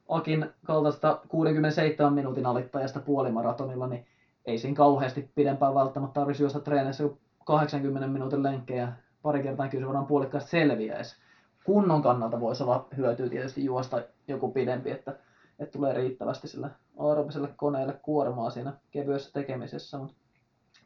Akin 0.08 0.50
kaltaista 0.66 1.22
67 1.28 2.14
minuutin 2.14 2.46
alittajasta 2.46 3.00
puolimaratonilla, 3.00 3.88
niin 3.88 4.06
ei 4.46 4.58
siinä 4.58 4.76
kauheasti 4.76 5.30
pidempään 5.36 5.76
välttämättä 5.76 6.14
tarvitsisi 6.14 6.44
juosta 6.44 6.60
treenissä 6.60 7.04
kuin 7.04 7.20
80 7.46 8.08
minuutin 8.08 8.44
lenkkejä. 8.44 8.94
Pari 9.22 9.44
kertaa 9.44 9.68
kyllä 9.68 9.82
se 9.82 9.88
varmaan 9.88 10.06
puolikkaasti 10.06 10.50
selviäisi. 10.50 11.23
Kunnon 11.66 12.02
kannalta 12.02 12.40
voisi 12.40 12.64
olla 12.64 12.88
hyötyä 12.98 13.30
tietysti 13.30 13.66
juosta 13.66 14.02
joku 14.28 14.52
pidempi, 14.52 14.92
että 14.92 15.20
että 15.60 15.72
tulee 15.72 15.94
riittävästi 15.94 16.48
sille 16.48 16.70
aerobiselle 16.98 17.50
koneelle 17.58 17.94
kuormaa 17.94 18.50
siinä 18.50 18.74
kevyessä 18.92 19.34
tekemisessä. 19.34 19.98
Mutta 19.98 20.16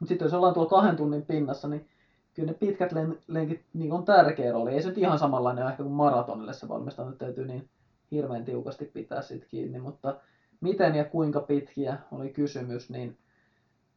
mut 0.00 0.08
sitten 0.08 0.26
jos 0.26 0.32
ollaan 0.32 0.54
tuolla 0.54 0.70
kahden 0.70 0.96
tunnin 0.96 1.22
pinnassa, 1.22 1.68
niin 1.68 1.88
kyllä 2.34 2.52
ne 2.52 2.58
pitkät 2.58 2.92
len- 2.92 3.18
lenkit 3.28 3.64
niin 3.72 3.92
on 3.92 4.04
tärkeä 4.04 4.52
rooli. 4.52 4.74
Ei 4.74 4.82
se 4.82 4.88
nyt 4.88 4.98
ihan 4.98 5.18
samanlainen 5.18 5.64
ole 5.64 5.70
ehkä 5.70 5.82
kuin 5.82 5.92
maratonille 5.92 6.52
se 6.52 6.68
valmistautuminen, 6.68 7.18
täytyy 7.18 7.46
niin 7.46 7.68
hirveän 8.10 8.44
tiukasti 8.44 8.84
pitää 8.84 9.22
siitä 9.22 9.46
kiinni, 9.48 9.78
mutta 9.78 10.16
miten 10.60 10.94
ja 10.94 11.04
kuinka 11.04 11.40
pitkiä 11.40 11.98
oli 12.12 12.30
kysymys, 12.30 12.90
niin 12.90 13.18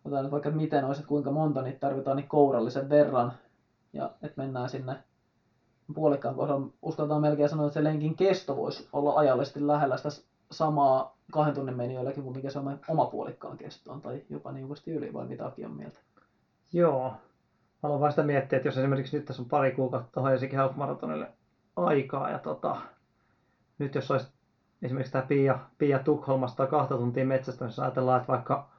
otetaan 0.06 0.24
nyt 0.24 0.32
vaikka 0.32 0.50
miten 0.50 0.86
olisi, 0.86 1.02
että 1.02 1.10
kuinka 1.10 1.32
monta 1.32 1.62
niitä 1.62 1.80
tarvitaan 1.80 2.18
niin 2.18 2.28
kourallisen 2.28 2.90
verran, 2.90 3.34
ja 3.94 4.12
että 4.22 4.42
mennään 4.42 4.70
sinne 4.70 5.04
puolikkaan 5.94 6.36
kohdalla. 6.36 6.68
Uskaltaan 6.82 7.22
melkein 7.22 7.50
sanoa, 7.50 7.66
että 7.66 7.74
se 7.74 7.84
lenkin 7.84 8.16
kesto 8.16 8.58
voisi 8.58 8.90
olla 8.94 9.16
ajallisesti 9.16 9.68
lähellä 9.68 9.98
sitä 9.98 10.10
samaa 10.52 11.18
kahden 11.32 11.56
tunnin 11.56 11.78
menijöilläkin 11.78 12.24
kuin 12.24 12.36
mikä 12.36 12.50
se 12.50 12.60
on 12.60 12.80
oma 12.88 13.06
puolikkaan 13.06 13.58
kestoon, 13.58 14.02
tai 14.02 14.22
jopa 14.30 14.52
niukasti 14.52 14.92
yli, 14.92 15.14
vai 15.14 15.26
mitä 15.26 15.46
on 15.46 15.72
mieltä? 15.72 16.00
Joo. 16.74 17.14
Haluan 17.84 18.00
vaan 18.00 18.12
sitä 18.12 18.24
miettiä, 18.24 18.58
että 18.58 18.68
jos 18.68 18.78
esimerkiksi 18.78 19.18
nyt 19.18 19.26
tässä 19.26 19.42
on 19.42 19.50
pari 19.50 19.72
kuukautta 19.72 20.12
tuohon 20.12 20.32
Helsinki 20.32 20.56
Half 20.56 20.76
Marathonille 20.76 21.28
aikaa, 21.76 22.30
ja 22.30 22.40
tota, 22.40 22.76
nyt 23.80 23.96
jos 23.96 24.12
olisi 24.12 24.28
esimerkiksi 24.82 25.12
tämä 25.12 25.26
Pia, 25.28 25.60
Pia 25.78 26.00
Tukholmasta 26.00 26.68
kahta 26.68 26.98
tuntia 26.98 27.26
metsästä, 27.26 27.66
jos 27.66 27.80
ajatellaan, 27.80 28.22
että 28.22 28.32
vaikka 28.32 28.70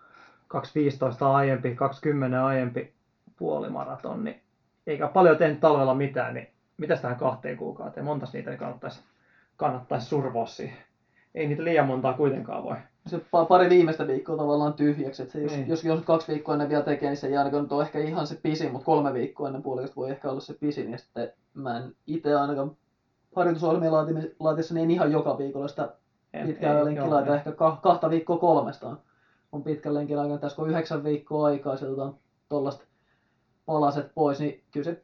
2.15 0.55 1.25
aiempi, 1.25 1.75
20 1.75 2.46
aiempi 2.46 2.94
puolimaraton, 3.37 4.25
niin 4.25 4.40
eikä 4.87 5.09
paljon 5.09 5.37
tehnyt 5.37 5.61
talvella 5.61 5.94
mitään, 5.94 6.35
niin 6.35 6.48
mitäs 6.83 7.01
tähän 7.01 7.16
kahteen 7.16 7.57
kuukauteen, 7.57 8.07
montas 8.07 8.33
niitä 8.33 8.51
niin 8.51 8.59
kannattaisi, 8.59 9.01
kannattaisi 9.57 10.07
survoa 10.07 10.47
siihen. 10.47 10.77
Ei 11.35 11.47
niitä 11.47 11.64
liian 11.64 11.87
montaa 11.87 12.12
kuitenkaan 12.12 12.64
voi. 12.64 12.77
se 13.07 13.16
pa- 13.18 13.47
pari 13.49 13.68
viimeistä 13.71 14.07
viikkoa 14.07 14.37
tavallaan 14.37 14.73
tyhjäksi. 14.75 15.23
Että 15.23 15.33
se 15.33 15.40
jos, 15.42 15.53
Niin. 15.53 15.68
jos, 15.68 15.85
jos 15.85 16.01
kaksi 16.03 16.33
viikkoa 16.33 16.55
ennen 16.55 16.68
vielä 16.68 16.83
tekee, 16.83 17.09
niin 17.09 17.16
se 17.16 17.31
jälkeen 17.31 17.62
nyt 17.62 17.73
on 17.73 17.83
ehkä 17.83 17.99
ihan 17.99 18.27
se 18.27 18.38
pisin, 18.42 18.73
mutta 18.73 18.85
kolme 18.87 19.12
viikkoa 19.12 19.47
ennen 19.47 19.62
puolikasta 19.62 19.97
voi 19.97 20.11
ehkä 20.11 20.31
olla 20.31 20.40
se 20.40 20.55
pisin. 20.55 20.90
Ja 20.90 20.99
sitten 20.99 21.33
mä 21.55 21.77
en 21.79 21.95
itse 22.07 22.35
ainakaan 22.35 22.71
harjoitusohjelmia 23.37 23.90
laatimi- 23.90 24.35
laatiessa, 24.40 24.75
niin 24.75 24.90
ihan 24.90 25.12
joka 25.12 25.38
viikolla 25.38 25.68
sitä 25.68 25.92
Ei- 26.35 26.47
pitkää 26.47 26.79
ei- 26.79 26.85
lenkkiä 26.85 27.05
joo, 27.05 27.14
laita. 27.14 27.31
ei. 27.31 27.37
Ehkä 27.37 27.53
ka- 27.53 27.79
kahta 27.83 28.11
viikkoa 28.11 28.38
kolmestaan 28.38 28.99
on 29.53 29.62
pitkän 29.62 29.95
lenkin 29.95 30.18
aikana. 30.18 30.38
Tässä 30.38 30.57
kun 30.57 30.64
on 30.64 30.71
yhdeksän 30.71 31.05
viikkoa 31.05 31.47
aikaa, 31.47 31.73
otetaan 31.73 32.14
tuollaiset 32.49 32.87
palaset 33.66 34.11
pois, 34.14 34.40
niin 34.40 34.62
kyllä 34.73 34.85
se 34.85 35.03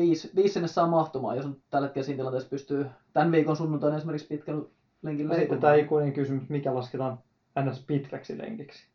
viisi, 0.00 0.30
viisi 0.36 0.52
sinne 0.52 0.68
saa 0.68 0.86
mahtumaan, 0.86 1.36
jos 1.36 1.46
on 1.46 1.56
tällä 1.70 1.86
hetkellä 1.86 2.06
siinä 2.06 2.16
tilanteessa 2.16 2.50
pystyy 2.50 2.86
tämän 3.12 3.32
viikon 3.32 3.56
sunnuntaina 3.56 3.96
esimerkiksi 3.96 4.26
pitkän 4.26 4.64
lenkin 5.02 5.28
No 5.28 5.34
sitten 5.34 5.60
tämä 5.60 5.74
ikuinen 5.74 6.12
kysymys, 6.12 6.48
mikä 6.48 6.74
lasketaan 6.74 7.18
ns. 7.60 7.84
pitkäksi 7.86 8.38
lenkiksi. 8.38 8.86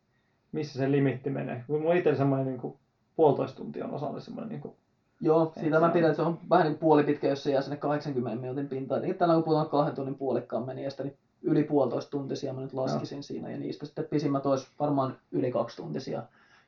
Missä 0.52 0.78
se 0.78 0.90
limitti 0.90 1.30
menee? 1.30 1.64
Kun 1.66 1.80
mulla 1.80 1.94
itsellä 1.94 2.18
semmoinen 2.18 2.46
niin 2.46 2.60
kuin, 2.60 2.74
puolitoista 3.16 3.56
tuntia 3.56 3.84
on 3.84 3.94
osalle 3.94 4.20
semmoinen 4.20 4.48
niin 4.48 4.60
kuin, 4.60 4.74
Joo, 5.20 5.52
siitä 5.60 5.80
mä 5.80 5.88
pidän, 5.88 6.10
että 6.10 6.22
se 6.22 6.28
on 6.28 6.38
vähän 6.50 6.66
niin 6.66 6.78
puoli 6.78 7.02
pitkä, 7.02 7.28
jos 7.28 7.42
se 7.42 7.50
jää 7.50 7.62
sinne 7.62 7.76
80 7.76 8.40
minuutin 8.40 8.68
pintaan. 8.68 9.04
Eli 9.04 9.14
tällä 9.14 9.34
kun 9.34 9.44
puhutaan 9.44 9.68
kahden 9.68 9.94
tunnin 9.94 10.14
puolikkaan 10.14 10.66
meniästä, 10.66 11.02
niin 11.02 11.18
yli 11.42 11.62
puolitoista 11.64 12.10
tuntisia 12.10 12.52
mä 12.52 12.60
nyt 12.60 12.72
laskisin 12.72 13.22
siinä. 13.22 13.50
Ja 13.50 13.58
niistä 13.58 13.86
sitten 13.86 14.04
pisimmät 14.04 14.46
olisi 14.46 14.66
varmaan 14.80 15.16
yli 15.32 15.50
kaksi 15.50 15.76
tuntisia. 15.76 16.22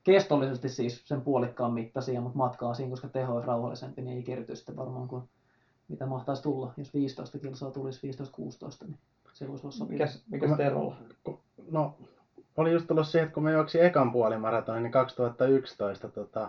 Kestollisesti 0.05 0.69
siis 0.69 1.09
sen 1.09 1.21
puolikkaan 1.21 1.73
mittaisia, 1.73 2.21
mutta 2.21 2.39
matkaa 2.39 2.75
siinä, 2.75 2.91
koska 2.91 3.09
teho 3.09 3.35
olisi 3.35 3.47
rauhallisempi, 3.47 4.03
niin 4.03 4.17
ei 4.17 4.23
kerty 4.23 4.57
sitten 4.57 4.77
varmaan 4.77 5.09
kuin 5.09 5.23
mitä 5.89 6.07
mahtaisi 6.07 6.43
tulla. 6.43 6.73
Jos 6.77 6.95
15 6.95 7.39
kilsaa 7.39 7.71
tulisi 7.71 8.13
15-16, 8.13 8.87
niin 8.87 8.99
se 9.33 9.49
voisi 9.49 9.67
olla 9.67 9.73
sopiva. 9.73 9.93
mikäs, 9.93 10.25
mikäs 10.31 10.57
Terolla? 10.57 10.97
No, 11.71 11.97
oli 12.57 12.73
just 12.73 12.87
tullut 12.87 13.09
siihen, 13.09 13.27
että 13.27 13.35
kun 13.35 13.43
mä 13.43 13.51
juoksin 13.51 13.83
ekan 13.83 14.13
puolimaratonin, 14.13 14.83
niin 14.83 14.93
2011, 14.93 16.09
tota, 16.09 16.41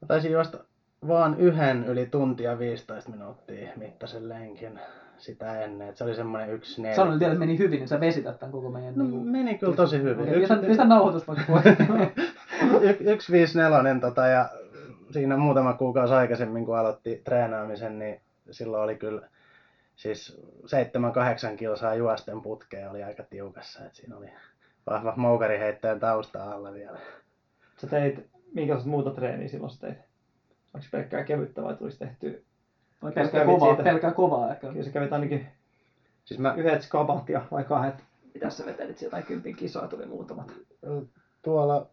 mä 0.00 0.06
taisin 0.06 0.32
juosta 0.32 0.64
vaan 1.08 1.40
yhden 1.40 1.84
yli 1.84 2.06
tuntia 2.06 2.58
15 2.58 3.10
minuuttia 3.10 3.72
mittaisen 3.76 4.28
lenkin 4.28 4.80
sitä 5.20 5.64
ennen. 5.64 5.88
Et 5.88 5.96
se 5.96 6.04
oli 6.04 6.14
semmoinen 6.14 6.50
yksi 6.50 6.82
neljä. 6.82 6.96
Sanoin 6.96 7.20
vielä, 7.20 7.32
että 7.32 7.46
meni 7.46 7.58
hyvin, 7.58 7.78
niin 7.78 7.88
sä 7.88 8.00
vesität 8.00 8.38
tämän 8.38 8.52
koko 8.52 8.70
meidän... 8.70 8.94
No, 8.96 9.04
niin 9.04 9.12
kuin... 9.12 9.28
meni 9.28 9.58
kyllä 9.58 9.76
tosi 9.76 9.98
hyvin. 9.98 10.20
Okei, 10.20 10.40
pistä, 10.40 10.56
pistä 10.56 10.84
nauhoitus 10.84 11.28
vaikka 11.28 11.44
pois. 11.48 11.64
y- 12.82 13.20
154 13.20 14.00
tota, 14.00 14.26
ja 14.26 14.48
siinä 15.10 15.36
muutama 15.36 15.72
kuukausi 15.72 16.14
aikaisemmin, 16.14 16.66
kun 16.66 16.78
aloitti 16.78 17.20
treenaamisen, 17.24 17.98
niin 17.98 18.20
silloin 18.50 18.82
oli 18.82 18.96
kyllä 18.96 19.28
siis 19.96 20.40
7-8 21.52 21.56
kilsaa 21.56 21.94
juosten 21.94 22.42
putkea 22.42 22.90
oli 22.90 23.02
aika 23.02 23.22
tiukassa. 23.22 23.84
Et 23.86 23.94
siinä 23.94 24.16
oli 24.16 24.30
vahva 24.86 25.14
moukariheittäjän 25.16 26.00
tausta 26.00 26.52
alla 26.52 26.72
vielä. 26.72 26.98
Sä 27.76 27.86
teit, 27.86 28.30
minkälaista 28.54 28.90
muuta 28.90 29.10
treeniä 29.10 29.48
silloin 29.48 29.70
sä 29.70 29.80
teit? 29.80 29.98
Onko 30.74 30.84
se 30.84 30.88
pelkkää 30.90 31.24
kevyttä 31.24 31.62
vai 31.62 31.76
tulisi 31.76 31.98
tehtyä? 31.98 32.32
Vai 33.02 33.12
kävit 33.12 33.30
kovaa, 33.30 33.68
siitä- 33.68 33.82
pelkkää 33.82 34.12
kovaa 34.12 34.50
ehkä. 34.50 34.68
Kyllä 34.68 34.84
sä 34.84 34.90
kävit 34.90 35.12
ainakin 35.12 35.46
Siis 36.30 36.40
mä 36.40 36.54
yhdet 36.56 36.82
skabat 36.82 37.28
ja 37.28 37.42
vai 37.50 37.64
kahdet. 37.64 37.94
Mitäs 38.34 38.58
sä 38.58 38.66
vetelit 38.66 38.98
sieltä 38.98 39.16
jotain 39.16 39.26
kympin 39.26 39.56
kisoa 39.56 39.88
tuli 39.88 40.06
muutamat. 40.06 40.52
tuolla 41.42 41.86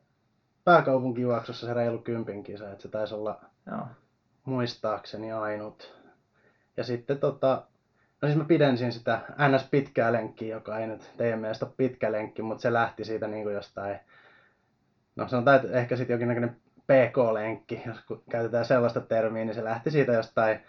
pääkaupunkijuoksussa 0.63 1.67
se 1.67 1.73
reilu 1.73 1.97
kympin 1.97 2.43
kisa, 2.43 2.71
että 2.71 2.81
se 2.81 2.87
taisi 2.87 3.15
olla 3.15 3.39
Joo. 3.71 3.87
muistaakseni 4.45 5.31
ainut. 5.31 5.97
Ja 6.77 6.83
sitten 6.83 7.19
tota, 7.19 7.63
no 8.21 8.27
siis 8.27 8.37
mä 8.37 8.43
pidensin 8.43 8.91
sitä 8.91 9.21
ns. 9.49 9.67
pitkää 9.71 10.13
lenkkiä, 10.13 10.55
joka 10.55 10.79
ei 10.79 10.87
nyt 10.87 11.11
teidän 11.17 11.39
mielestä 11.39 11.65
ole 11.65 11.73
pitkä 11.77 12.11
lenkki, 12.11 12.41
mutta 12.41 12.61
se 12.61 12.73
lähti 12.73 13.05
siitä 13.05 13.27
niin 13.27 13.43
kuin 13.43 13.55
jostain, 13.55 13.99
no 15.15 15.27
sanotaan, 15.27 15.55
että 15.55 15.77
ehkä 15.77 15.95
sitten 15.95 16.13
jonkinnäköinen 16.13 16.55
PK-lenkki, 16.81 17.81
jos 17.85 17.97
käytetään 18.29 18.65
sellaista 18.65 19.01
termiä, 19.01 19.45
niin 19.45 19.55
se 19.55 19.63
lähti 19.63 19.91
siitä 19.91 20.11
jostain 20.11 20.59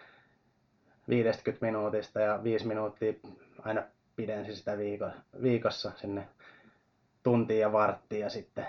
50 1.09 1.66
minuutista 1.66 2.21
ja 2.21 2.40
5 2.44 2.66
minuuttia 2.66 3.12
aina 3.62 3.83
pidensin 4.16 4.57
sitä 4.57 4.79
viiko, 4.79 5.11
viikossa 5.42 5.92
sinne 5.97 6.29
tuntiin 7.23 7.61
ja 7.61 7.73
varttiin 7.73 8.21
ja 8.21 8.31
sitten 8.31 8.66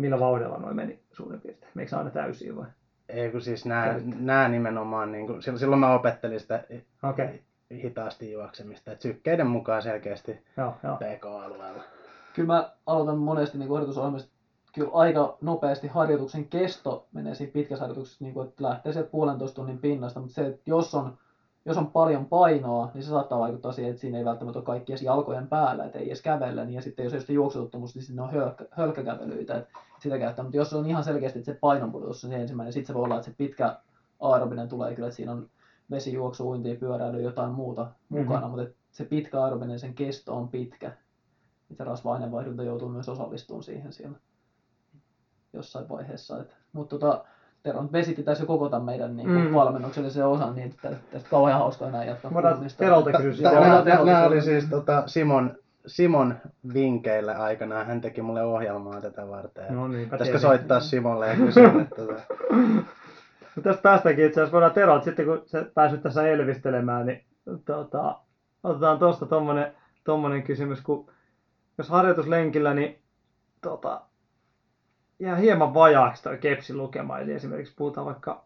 Millä 0.00 0.20
vauhdilla 0.20 0.58
noin 0.58 0.76
meni 0.76 1.00
suurin 1.12 1.40
piirtein? 1.40 1.72
Meikö 1.74 1.96
aina 1.96 2.10
täysiä 2.10 2.56
vai? 2.56 2.66
Ei 3.08 3.30
kun 3.30 3.40
siis 3.40 3.66
nämä, 3.66 4.48
nimenomaan, 4.48 5.12
niin 5.12 5.26
kuin, 5.26 5.42
silloin, 5.42 5.80
mä 5.80 5.94
opettelin 5.94 6.40
sitä 6.40 6.64
Okei. 7.02 7.24
Okay. 7.24 7.82
hitaasti 7.82 8.32
juoksemista, 8.32 8.92
että 8.92 9.02
sykkeiden 9.02 9.46
mukaan 9.46 9.82
selkeästi 9.82 10.38
Joo, 10.56 10.74
joo. 10.84 10.96
PK-alueella. 10.96 11.82
Kyllä 12.34 12.46
mä 12.46 12.70
aloitan 12.86 13.18
monesti 13.18 13.58
niin 13.58 13.70
harjoitusohjelmista 13.70 14.30
kyllä 14.74 14.90
aika 14.92 15.38
nopeasti 15.40 15.86
harjoituksen 15.88 16.48
kesto 16.48 17.06
menee 17.12 17.34
siinä 17.34 17.52
pitkässä 17.52 17.82
harjoituksessa, 17.84 18.24
niin 18.24 18.34
kuin, 18.34 18.48
että 18.48 18.64
lähtee 18.64 18.92
sieltä 18.92 19.10
puolentoista 19.10 19.54
tunnin 19.54 19.78
pinnasta, 19.78 20.20
mutta 20.20 20.34
se, 20.34 20.46
että 20.46 20.60
jos 20.66 20.94
on, 20.94 21.18
jos 21.64 21.76
on 21.76 21.86
paljon 21.86 22.26
painoa, 22.26 22.90
niin 22.94 23.02
se 23.02 23.08
saattaa 23.08 23.38
vaikuttaa 23.38 23.72
siihen, 23.72 23.90
että 23.90 24.00
siinä 24.00 24.18
ei 24.18 24.24
välttämättä 24.24 24.58
ole 24.58 24.66
kaikki 24.66 24.92
edes 24.92 25.02
jalkojen 25.02 25.48
päällä, 25.48 25.84
että 25.84 25.98
ei 25.98 26.06
edes 26.06 26.22
kävellä, 26.22 26.64
niin 26.64 26.74
ja 26.74 26.82
sitten 26.82 27.04
jos 27.04 27.12
ei 27.12 27.16
ole 27.16 27.20
sitä 27.20 27.32
juoksututtamusta, 27.32 27.98
niin 27.98 28.06
sinne 28.06 28.22
on 28.22 28.30
hölkkä, 28.30 28.64
hölkkäkävelyitä, 28.70 29.56
että 29.56 29.78
sitä 29.98 30.18
käyttää, 30.18 30.42
mutta 30.42 30.56
jos 30.56 30.72
on 30.72 30.86
ihan 30.86 31.04
selkeästi, 31.04 31.38
että 31.38 31.52
se 31.52 31.58
painonpudotus 31.60 32.24
on 32.24 32.30
se 32.30 32.36
ensimmäinen, 32.36 32.72
sitten 32.72 32.86
se 32.86 32.94
voi 32.94 33.04
olla, 33.04 33.16
että 33.16 33.30
se 33.30 33.34
pitkä 33.36 33.76
aerobinen 34.20 34.68
tulee 34.68 34.94
kyllä, 34.94 35.08
että 35.08 35.16
siinä 35.16 35.32
on 35.32 35.50
vesijuoksu, 35.90 36.50
uintia, 36.50 36.74
pyöräily, 36.76 37.22
jotain 37.22 37.50
muuta 37.50 37.82
Mhm. 37.82 38.22
mukana, 38.22 38.48
mutta 38.48 38.62
että 38.62 38.74
se 38.90 39.04
pitkä 39.04 39.42
aerobinen, 39.42 39.78
sen 39.78 39.94
kesto 39.94 40.36
on 40.36 40.48
pitkä, 40.48 40.86
että 40.86 41.74
se 41.76 41.84
rasva-aineenvaihdunta 41.84 42.62
joutuu 42.62 42.88
myös 42.88 43.08
osallistumaan 43.08 43.62
siihen 43.62 43.92
siellä 43.92 44.18
jossain 45.52 45.88
vaiheessa. 45.88 46.40
Et, 46.40 46.56
mutta 46.72 46.98
tota, 46.98 47.24
Tero 47.62 47.82
nyt 47.82 47.92
vesitti 47.92 48.22
tässä 48.22 48.42
jo 48.42 48.46
koko 48.46 48.68
tämän 48.68 48.84
meidän 48.84 49.16
niin 49.16 49.28
Mm. 49.30 49.40
mm. 49.40 49.54
valmennuksellisen 49.54 50.26
osan, 50.26 50.54
niin 50.54 50.68
että 50.68 50.90
tästä 51.12 51.30
kauhean 51.30 51.58
hauskaa 51.58 51.88
enää 51.88 52.04
jatkaa. 52.04 52.34
Voidaan. 52.34 52.58
Terolta 52.76 53.12
kysyä 53.12 53.50
Nämä, 53.84 54.24
oli 54.24 54.42
siis 54.42 54.64
tota, 54.70 55.02
Simon, 55.06 55.56
Simon 55.86 56.34
vinkkeille 56.74 57.34
aikanaan. 57.34 57.86
Hän 57.86 58.00
teki 58.00 58.22
mulle 58.22 58.42
ohjelmaa 58.42 59.00
tätä 59.00 59.28
varten. 59.28 59.74
No 59.76 59.88
niin, 59.88 60.10
Pitäisikö 60.10 60.38
soittaa 60.38 60.80
Simolle 60.80 61.28
ja 61.28 61.36
kysyä, 61.36 61.72
että 61.82 61.96
tota, 61.96 62.14
No 63.56 63.62
tästä 63.62 63.82
päästäänkin 63.82 64.26
itse 64.26 64.40
asiassa 64.40 64.52
voidaan 64.52 64.72
Terolta 64.72 65.04
sitten 65.04 65.26
kun 65.26 65.42
sä 65.46 65.66
pääsit 65.74 66.02
tässä 66.02 66.28
elvistelemään, 66.28 67.06
niin 67.06 67.24
tota, 67.64 68.18
otetaan 68.62 68.98
tuosta 68.98 69.26
tommonen, 69.26 69.72
tommonen 70.04 70.42
kysymys, 70.42 70.80
kun 70.80 71.10
jos 71.78 71.88
harjoituslenkillä, 71.88 72.74
niin 72.74 72.98
tota, 73.60 74.00
jää 75.20 75.36
hieman 75.36 75.74
vajaaksi 75.74 76.22
toi 76.22 76.38
kepsin 76.38 76.76
lukema, 76.76 77.18
eli 77.18 77.32
esimerkiksi 77.32 77.74
puhutaan 77.76 78.06
vaikka 78.06 78.44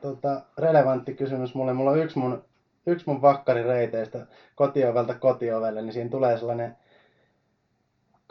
tota, 0.01 0.41
relevantti 0.57 1.13
kysymys 1.13 1.55
mulle. 1.55 1.73
Mulla 1.73 1.91
on 1.91 1.99
yksi 1.99 2.19
mun, 2.19 2.43
yksi 2.85 3.05
mun 3.07 3.21
vakkarireiteistä 3.21 4.25
kotiovelta 4.55 5.13
kotiovelle, 5.13 5.81
niin 5.81 5.93
siinä 5.93 6.09
tulee 6.09 6.37
sellainen 6.37 6.75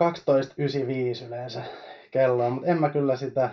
12.95 0.03 1.27
yleensä 1.27 1.63
kelloa, 2.11 2.51
mutta 2.51 2.69
en 2.69 2.81
mä 2.81 2.89
kyllä 2.89 3.17
sitä, 3.17 3.51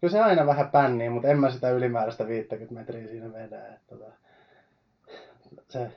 kyllä 0.00 0.10
se 0.10 0.20
aina 0.20 0.46
vähän 0.46 0.70
pännii, 0.70 1.08
mutta 1.08 1.28
en 1.28 1.38
mä 1.38 1.50
sitä 1.50 1.70
ylimääräistä 1.70 2.28
50 2.28 2.74
metriä 2.74 3.08
siinä 3.08 3.32
vedä. 3.32 3.66
Että, 3.66 3.96
tota, 3.96 4.12
se, 5.68 5.90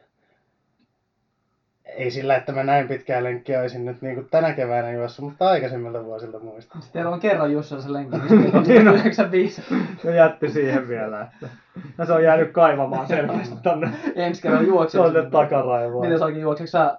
ei 1.98 2.12
sillä, 2.12 2.36
että 2.36 2.52
mä 2.52 2.64
näin 2.64 2.88
pitkää 2.88 3.24
lenkkiä 3.24 3.62
olisin 3.62 3.86
nyt 3.86 4.02
niin 4.02 4.16
kuin 4.16 4.28
tänä 4.32 4.54
keväänä 4.54 4.92
juossut, 4.92 5.26
mutta 5.26 5.50
aikaisemmilta 5.50 6.06
vuosilta 6.06 6.40
muistan. 6.40 6.82
Sitten 6.82 7.00
teillä 7.00 7.16
on 7.16 7.20
kerran 7.20 7.52
Jussilla 7.52 7.82
se 7.82 7.94
lenkki, 7.94 8.18
niin 8.18 8.52
se 8.52 8.58
on 8.58 8.96
95. 8.96 9.62
Se 10.02 10.16
jätti 10.16 10.50
siihen 10.50 10.88
vielä, 10.88 11.22
että 11.22 11.50
ja 11.98 12.06
se 12.06 12.14
on 12.14 12.24
jäänyt 12.24 12.52
kaivamaan 12.52 13.08
selvästi 13.08 13.56
tonne 13.64 13.90
Ensi 14.16 14.42
kerran 14.42 14.68
juokset. 14.68 15.02
tonne 15.02 15.30
takaraivoon. 15.30 16.06
Miten 16.06 16.20
saakin 16.20 16.42
juokseeko 16.42 16.70
sä 16.70 16.98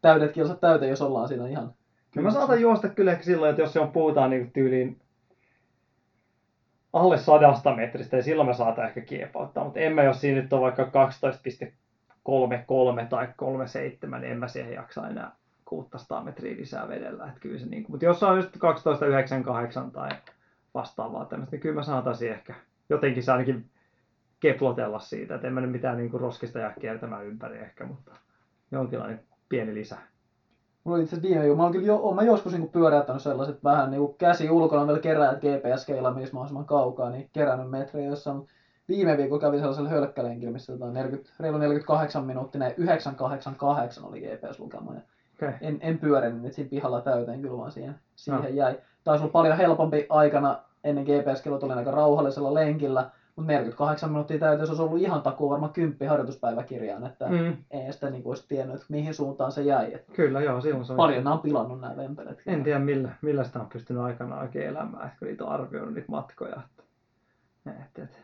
täydet 0.00 0.32
kilsat 0.32 0.60
täyteen, 0.60 0.90
jos 0.90 1.02
ollaan 1.02 1.28
siinä 1.28 1.48
ihan... 1.48 1.72
No 2.16 2.22
mä 2.22 2.30
saatan 2.30 2.60
juosta 2.60 2.88
kyllä 2.88 3.12
ehkä 3.12 3.24
silloin, 3.24 3.50
että 3.50 3.62
jos 3.62 3.72
se 3.72 3.80
on 3.80 3.92
puhutaan 3.92 4.30
niin 4.30 4.50
tyyliin 4.50 5.00
alle 6.92 7.18
sadasta 7.18 7.76
metristä, 7.76 8.16
niin 8.16 8.24
silloin 8.24 8.48
mä 8.48 8.54
saatan 8.54 8.86
ehkä 8.86 9.00
kiepauttaa, 9.00 9.64
mutta 9.64 9.80
en 9.80 9.92
mä, 9.92 10.02
jos 10.02 10.20
siinä 10.20 10.40
nyt 10.42 10.52
on 10.52 10.60
vaikka 10.60 10.84
12,33 12.28 13.06
tai 13.08 13.28
37, 13.36 14.20
niin 14.20 14.32
en 14.32 14.38
mä 14.38 14.48
siihen 14.48 14.72
jaksa 14.72 15.08
enää 15.08 15.32
600 15.64 16.24
metriä 16.24 16.56
lisää 16.56 16.88
vedellä. 16.88 17.26
Että 17.26 17.40
kyllä 17.40 17.58
se 17.58 17.66
niin 17.66 17.82
kuin, 17.82 17.92
mutta 17.92 18.04
jos 18.04 18.22
on 18.22 18.36
just 18.36 18.56
12,98 18.56 19.90
tai 19.90 20.08
vastaavaa 20.74 21.24
tämmöistä, 21.24 21.56
niin 21.56 21.60
kyllä 21.60 21.74
mä 21.74 21.82
saataisin 21.82 22.32
ehkä 22.32 22.54
jotenkin 22.88 23.22
se 23.22 23.32
ainakin 23.32 23.70
keplotella 24.40 24.98
siitä, 24.98 25.34
että 25.34 25.46
en 25.46 25.54
mä 25.54 25.60
nyt 25.60 25.70
mitään 25.70 25.96
niin 25.96 26.10
kuin 26.10 26.20
roskista 26.20 26.58
jää 26.58 26.74
kiertämään 26.80 27.26
ympäri 27.26 27.58
ehkä, 27.58 27.86
mutta 27.86 28.12
jonkinlainen 28.72 29.20
pieni 29.48 29.74
lisä. 29.74 29.96
Mulla 30.84 30.96
oli 30.96 31.04
itse 31.04 31.22
viime 31.22 31.40
viikolla, 31.40 31.56
mä 31.56 31.62
oon 31.62 31.72
kyllä 31.72 31.86
jo, 31.86 32.12
mä 32.14 32.22
joskus 32.22 32.52
niinku 32.52 32.68
pyöräyttänyt 32.68 33.22
sellaiset 33.22 33.64
vähän 33.64 33.90
niinku 33.90 34.12
käsi 34.12 34.50
ulkona 34.50 34.86
vielä 34.86 34.98
kerää, 34.98 35.34
GPS-keila 35.34 36.14
menisi 36.14 36.32
mahdollisimman 36.32 36.64
kaukaa, 36.64 37.10
niin 37.10 37.30
kerännyt 37.32 37.70
metrejä 37.70 38.08
jossain. 38.08 38.36
Mut 38.36 38.48
viime 38.88 39.16
viikolla 39.16 39.40
kävin 39.40 39.58
sellaisella 39.58 39.88
hölkkälenkillä, 39.88 40.52
missä 40.52 40.72
jotain 40.72 40.94
40, 40.94 41.30
reilu 41.40 41.58
48 41.58 42.24
minuuttia, 42.24 42.70
988 42.76 44.04
oli 44.04 44.20
GPS-lukema. 44.20 44.94
Ja 44.94 45.00
Okay. 45.38 45.52
en, 45.60 45.78
en 45.80 45.98
pyörinyt 45.98 46.42
nyt 46.42 46.52
siinä 46.52 46.70
pihalla 46.70 47.00
täyteen 47.00 47.42
kyllä, 47.42 47.56
vaan 47.56 47.72
siihen, 47.72 47.94
siihen 48.16 48.42
No. 48.42 48.48
jäi. 48.48 48.78
Taisi 49.04 49.22
olla 49.24 49.32
paljon 49.32 49.56
helpompi 49.56 50.06
aikana 50.08 50.58
ennen 50.84 51.04
GPS-kello 51.04 51.58
tuli 51.58 51.72
aika 51.72 51.90
rauhallisella 51.90 52.54
lenkillä, 52.54 53.10
mutta 53.36 53.52
48 53.52 54.10
minuuttia 54.10 54.38
täyteen 54.38 54.66
se 54.66 54.70
olisi 54.70 54.82
ollut 54.82 54.98
ihan 55.00 55.22
takuu 55.22 55.50
varmaan 55.50 55.72
10 55.72 56.08
harjoituspäiväkirjaan, 56.10 57.06
että 57.06 57.28
mm. 57.28 57.56
Ei 57.70 57.92
sitä 57.92 58.10
niin 58.10 58.22
olisi 58.24 58.48
tiennyt, 58.48 58.74
että 58.74 58.86
mihin 58.88 59.14
suuntaan 59.14 59.52
se 59.52 59.62
jäi. 59.62 59.94
Et 59.94 60.04
kyllä, 60.12 60.40
joo, 60.40 60.60
silloin 60.60 60.84
se 60.84 60.92
on. 60.92 60.96
paljon 60.96 61.24
nämä 61.24 61.34
on 61.34 61.40
pilannut 61.40 61.80
nämä 61.80 61.96
vempelet. 61.96 62.42
En 62.46 62.62
tiedä 62.64 62.78
millä, 62.78 63.08
millä 63.22 63.44
sitä 63.44 63.60
on 63.60 63.68
pystynyt 63.72 64.02
aikanaan 64.02 64.42
oikein 64.42 64.68
elämään, 64.68 65.06
että 65.06 65.18
kun 65.18 65.28
niitä 65.28 65.44
on 65.44 65.50
arvioinut 65.52 65.94
niitä 65.94 66.10
matkoja. 66.10 66.60
Että, 67.66 67.82
että, 67.84 68.02
että. 68.02 68.18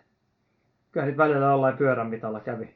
Kyllä 0.93 1.07
niitä 1.07 1.19
välillä 1.19 1.47
jollain 1.47 1.77
pyörän 1.77 2.07
mitalla 2.07 2.41
kävi, 2.41 2.75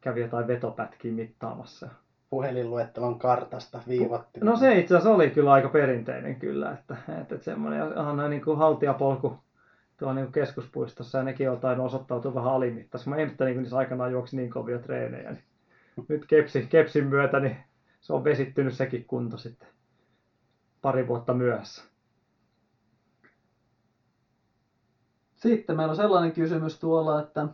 kävi 0.00 0.20
jotain 0.20 0.46
vetopätkiä 0.46 1.12
mittaamassa. 1.12 1.88
Puhelinluettelon 2.30 3.18
kartasta 3.18 3.82
viivatti. 3.88 4.40
No 4.40 4.56
se 4.56 4.78
itse 4.78 4.94
asiassa 4.94 5.14
oli 5.14 5.30
kyllä 5.30 5.52
aika 5.52 5.68
perinteinen 5.68 6.36
kyllä, 6.36 6.72
että, 6.72 6.96
että, 7.08 7.34
että 7.34 7.44
semmoinen 7.44 7.92
ihan 7.92 8.16
näin 8.16 8.30
niin 8.30 8.44
kuin 8.44 8.58
haltiapolku 8.58 9.38
tuolla 9.98 10.14
niin 10.14 10.26
kuin 10.26 10.32
keskuspuistossa 10.32 11.18
ja 11.18 11.24
nekin 11.24 11.44
jotain 11.44 11.80
osoittautuu 11.80 12.34
vähän 12.34 12.52
alimittaisi. 12.52 13.08
Mä 13.08 13.16
ihmettelin, 13.16 13.54
kun 13.54 13.62
niissä 13.62 13.76
aikanaan 13.76 14.12
juoksi 14.12 14.36
niin 14.36 14.50
kovia 14.50 14.78
treenejä, 14.78 15.32
niin 15.32 15.44
nyt 16.08 16.26
kepsi, 16.26 16.66
kepsin 16.70 17.06
myötä 17.06 17.40
niin 17.40 17.56
se 18.00 18.12
on 18.12 18.24
vesittynyt 18.24 18.74
sekin 18.74 19.04
kunto 19.04 19.36
sitten 19.36 19.68
pari 20.82 21.08
vuotta 21.08 21.34
myöhässä. 21.34 21.91
Sitten 25.42 25.76
meillä 25.76 25.90
on 25.90 25.96
sellainen 25.96 26.32
kysymys 26.32 26.78
tuolla, 26.78 27.20
että 27.20 27.48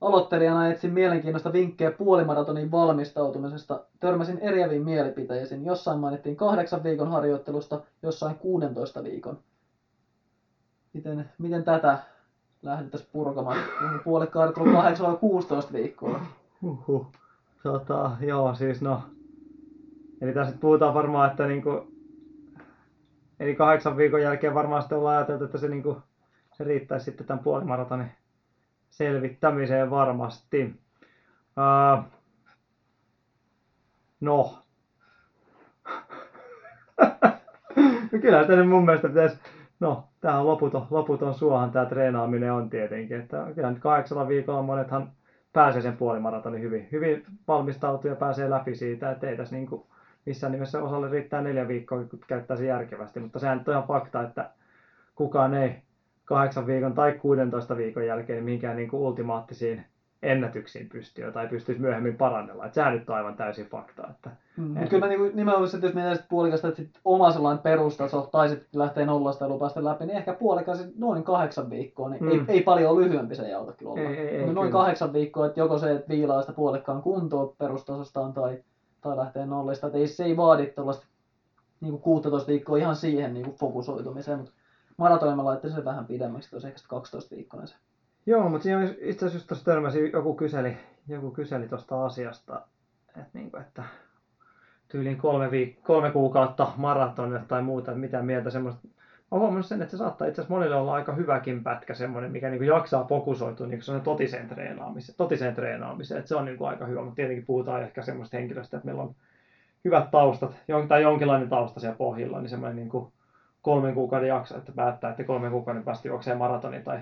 aloittelijana 0.00 0.68
etsin 0.68 0.92
mielenkiinnosta 0.92 1.52
vinkkejä 1.52 1.90
puolimaratonin 1.90 2.70
valmistautumisesta. 2.70 3.84
Törmäsin 4.00 4.38
eriäviin 4.38 4.82
mielipiteisiin. 4.82 5.64
Jossain 5.64 5.98
mainittiin 5.98 6.36
kahdeksan 6.36 6.82
viikon 6.82 7.10
harjoittelusta, 7.10 7.80
jossain 8.02 8.34
16 8.34 9.04
viikon. 9.04 9.38
Miten, 10.92 11.30
miten 11.38 11.64
tätä 11.64 11.98
lähdettäisiin 12.62 13.10
purkamaan? 13.12 13.58
Puolikkaat 14.04 14.58
on 14.58 14.72
8 14.72 15.06
vai 15.06 15.16
16 15.16 15.72
viikkoa. 15.72 16.20
Huhhuh. 16.62 17.06
Tota, 17.62 18.10
joo, 18.20 18.54
siis 18.54 18.82
no. 18.82 19.02
Eli 20.20 20.32
tässä 20.32 20.54
puhutaan 20.60 20.94
varmaan, 20.94 21.30
että 21.30 21.46
niinku, 21.46 21.92
eli 23.40 23.54
kahdeksan 23.54 23.96
viikon 23.96 24.22
jälkeen 24.22 24.54
varmaan 24.54 24.82
sitten 24.82 24.98
ollaan 24.98 25.16
ajateltu, 25.16 25.44
että 25.44 25.58
se, 25.58 25.68
niinku, 25.68 25.96
se 26.60 26.64
riittäisi 26.64 27.04
sitten 27.04 27.26
tämän 27.26 27.44
puolimaratonin 27.44 28.10
selvittämiseen 28.90 29.90
varmasti. 29.90 30.74
Ää, 31.56 32.02
no. 34.20 34.58
no 38.12 38.18
kyllä 38.20 38.44
tänne 38.44 38.64
mun 38.64 38.84
mielestä 38.84 39.08
pitäisi, 39.08 39.38
no 39.80 40.08
tää 40.20 40.38
on 40.38 40.46
loputon, 40.46 40.86
loputon 40.90 41.34
suohan 41.34 41.70
tämä 41.70 41.86
treenaaminen 41.86 42.52
on 42.52 42.70
tietenkin, 42.70 43.20
että 43.20 43.46
kyllä 43.54 43.70
nyt 43.70 43.80
kahdeksalla 43.80 44.28
viikolla 44.28 44.62
monethan 44.62 45.12
pääsee 45.52 45.82
sen 45.82 45.96
puolimaratonin 45.96 46.62
hyvin, 46.62 46.88
hyvin 46.92 47.24
valmistautuu 47.48 48.10
ja 48.10 48.16
pääsee 48.16 48.50
läpi 48.50 48.74
siitä, 48.74 49.10
että 49.10 49.30
ei 49.30 49.36
tässä 49.36 49.56
niin 49.56 49.66
kuin 49.66 49.82
missään 50.26 50.52
nimessä 50.52 50.82
osalle 50.82 51.08
riittää 51.08 51.42
neljä 51.42 51.68
viikkoa, 51.68 52.04
kun 52.04 52.20
käyttää 52.26 52.56
se 52.56 52.66
järkevästi, 52.66 53.20
mutta 53.20 53.38
sehän 53.38 53.58
nyt 53.58 53.68
on 53.68 53.74
ihan 53.74 53.88
fakta, 53.88 54.22
että 54.22 54.50
kukaan 55.14 55.54
ei 55.54 55.82
kahdeksan 56.30 56.66
viikon 56.66 56.94
tai 56.94 57.12
16 57.12 57.76
viikon 57.76 58.06
jälkeen 58.06 58.44
mihinkään 58.44 58.76
niin 58.76 58.88
kuin 58.88 59.00
ultimaattisiin 59.00 59.84
ennätyksiin 60.22 60.88
pysty, 60.88 61.22
jota 61.22 61.42
ei 61.42 61.48
pystyisi 61.48 61.80
myöhemmin 61.80 62.16
parannella. 62.16 62.64
Että 62.64 62.74
sehän 62.74 62.92
nyt 62.94 63.10
on 63.10 63.16
aivan 63.16 63.36
täysin 63.36 63.66
fakta. 63.66 64.08
Että, 64.10 64.30
Mm, 64.56 64.64
mutta 64.66 64.86
kyllä 64.86 65.06
mä 65.06 65.08
niinku, 65.08 65.30
nimenomaan, 65.36 65.70
että 65.74 65.86
jos 65.86 65.94
mietitään 65.94 66.26
puolikasta, 66.28 66.68
että 66.68 66.82
sit 66.82 66.90
oma 67.04 67.32
sellainen 67.32 67.62
perustaso, 67.62 68.28
tai 68.32 68.48
sitten 68.48 68.80
lähtee 68.80 69.06
nollasta 69.06 69.44
ja 69.44 69.48
lupaa 69.48 69.70
läpi, 69.76 70.06
niin 70.06 70.16
ehkä 70.16 70.32
puolikas 70.32 70.88
noin 70.96 71.22
kahdeksan 71.22 71.70
viikkoa, 71.70 72.08
niin 72.10 72.24
Mm. 72.24 72.30
ei, 72.30 72.40
ei 72.48 72.62
paljon 72.62 72.96
lyhyempi 73.00 73.34
se 73.34 73.48
jauta 73.48 73.72
kyllä 73.72 73.90
olla. 73.92 74.00
Ei, 74.02 74.16
ei, 74.16 74.28
ei, 74.28 74.40
noin 74.40 74.54
kyllä. 74.54 74.70
kahdeksan 74.70 75.12
viikkoa, 75.12 75.46
että 75.46 75.60
joko 75.60 75.78
se, 75.78 75.92
että 75.92 76.08
viilaa 76.08 76.40
sitä 76.40 76.52
puolikkaan 76.52 77.02
kuntoa 77.02 77.54
perustasostaan, 77.58 78.32
tai, 78.32 78.58
tai 79.00 79.16
lähtee 79.16 79.46
nollista. 79.46 79.86
Että 79.86 79.98
ei, 79.98 80.06
se 80.06 80.24
ei 80.24 80.36
vaadi 80.36 80.66
tuollaista 80.66 81.06
niin 81.80 81.98
16 81.98 82.48
viikkoa 82.48 82.76
ihan 82.76 82.96
siihen 82.96 83.34
niin 83.34 83.52
fokusoitumiseen, 83.52 84.38
mutta 84.38 84.52
maratonilla 85.00 85.36
mä 85.36 85.44
laittaisin 85.44 85.76
sen 85.76 85.84
vähän 85.84 86.06
pidemmäksi, 86.06 86.50
tosi 86.50 86.66
ehkä 86.66 86.78
sit 86.78 86.88
12 86.88 87.36
viikkoa 87.36 87.66
se. 87.66 87.74
Joo, 88.26 88.48
mutta 88.48 88.62
siinä 88.62 88.94
itse 89.00 89.26
asiassa 89.26 89.48
tuossa 89.48 89.64
törmäsin, 89.64 90.12
joku 90.12 90.34
kyseli, 90.34 90.76
joku 91.08 91.30
kyseli 91.30 91.68
tuosta 91.68 92.04
asiasta, 92.06 92.62
että, 93.08 93.30
niin 93.32 93.50
kuin, 93.50 93.60
että 93.60 93.82
tyyliin 94.88 95.16
kolme, 95.16 95.48
viik- 95.50 95.82
kolme 95.82 96.10
kuukautta 96.10 96.72
maratonille 96.76 97.42
tai 97.48 97.62
muuta, 97.62 97.90
että 97.90 98.00
mitä 98.00 98.22
mieltä 98.22 98.50
semmoista. 98.50 98.88
Mä 99.30 99.38
huomannut 99.38 99.66
sen, 99.66 99.82
että 99.82 99.90
se 99.90 99.96
saattaa 99.96 100.28
itse 100.28 100.40
asiassa 100.40 100.54
monille 100.54 100.76
olla 100.76 100.94
aika 100.94 101.14
hyväkin 101.14 101.64
pätkä 101.64 101.94
semmoinen, 101.94 102.32
mikä 102.32 102.50
niin 102.50 102.58
kuin 102.58 102.68
jaksaa 102.68 103.04
fokusoitua 103.04 103.66
niin 103.66 103.80
kuin 103.86 104.00
totiseen 104.00 104.48
treenaamiseen, 104.48 105.16
totiseen 105.16 105.54
treenaamiseen. 105.54 106.18
Että 106.18 106.28
se 106.28 106.36
on 106.36 106.44
niin 106.44 106.58
kuin 106.58 106.68
aika 106.68 106.86
hyvä, 106.86 107.00
mutta 107.00 107.16
tietenkin 107.16 107.46
puhutaan 107.46 107.82
ehkä 107.82 108.02
semmoista 108.02 108.36
henkilöstä, 108.36 108.76
että 108.76 108.86
meillä 108.86 109.02
on 109.02 109.14
hyvät 109.84 110.10
taustat 110.10 110.56
tai 110.88 111.02
jonkinlainen 111.02 111.48
tausta 111.48 111.80
siellä 111.80 111.96
pohjilla, 111.96 112.40
niin 112.40 112.48
semmoinen 112.48 112.76
niin 112.76 112.88
kuin 112.88 113.12
kolmen 113.62 113.94
kuukauden 113.94 114.28
jakso, 114.28 114.58
että 114.58 114.72
päättää, 114.72 115.10
että 115.10 115.24
kolmen 115.24 115.50
kuukauden 115.50 115.84
päästä 115.84 116.08
juoksee 116.08 116.34
maratoni 116.34 116.82
tai 116.82 117.00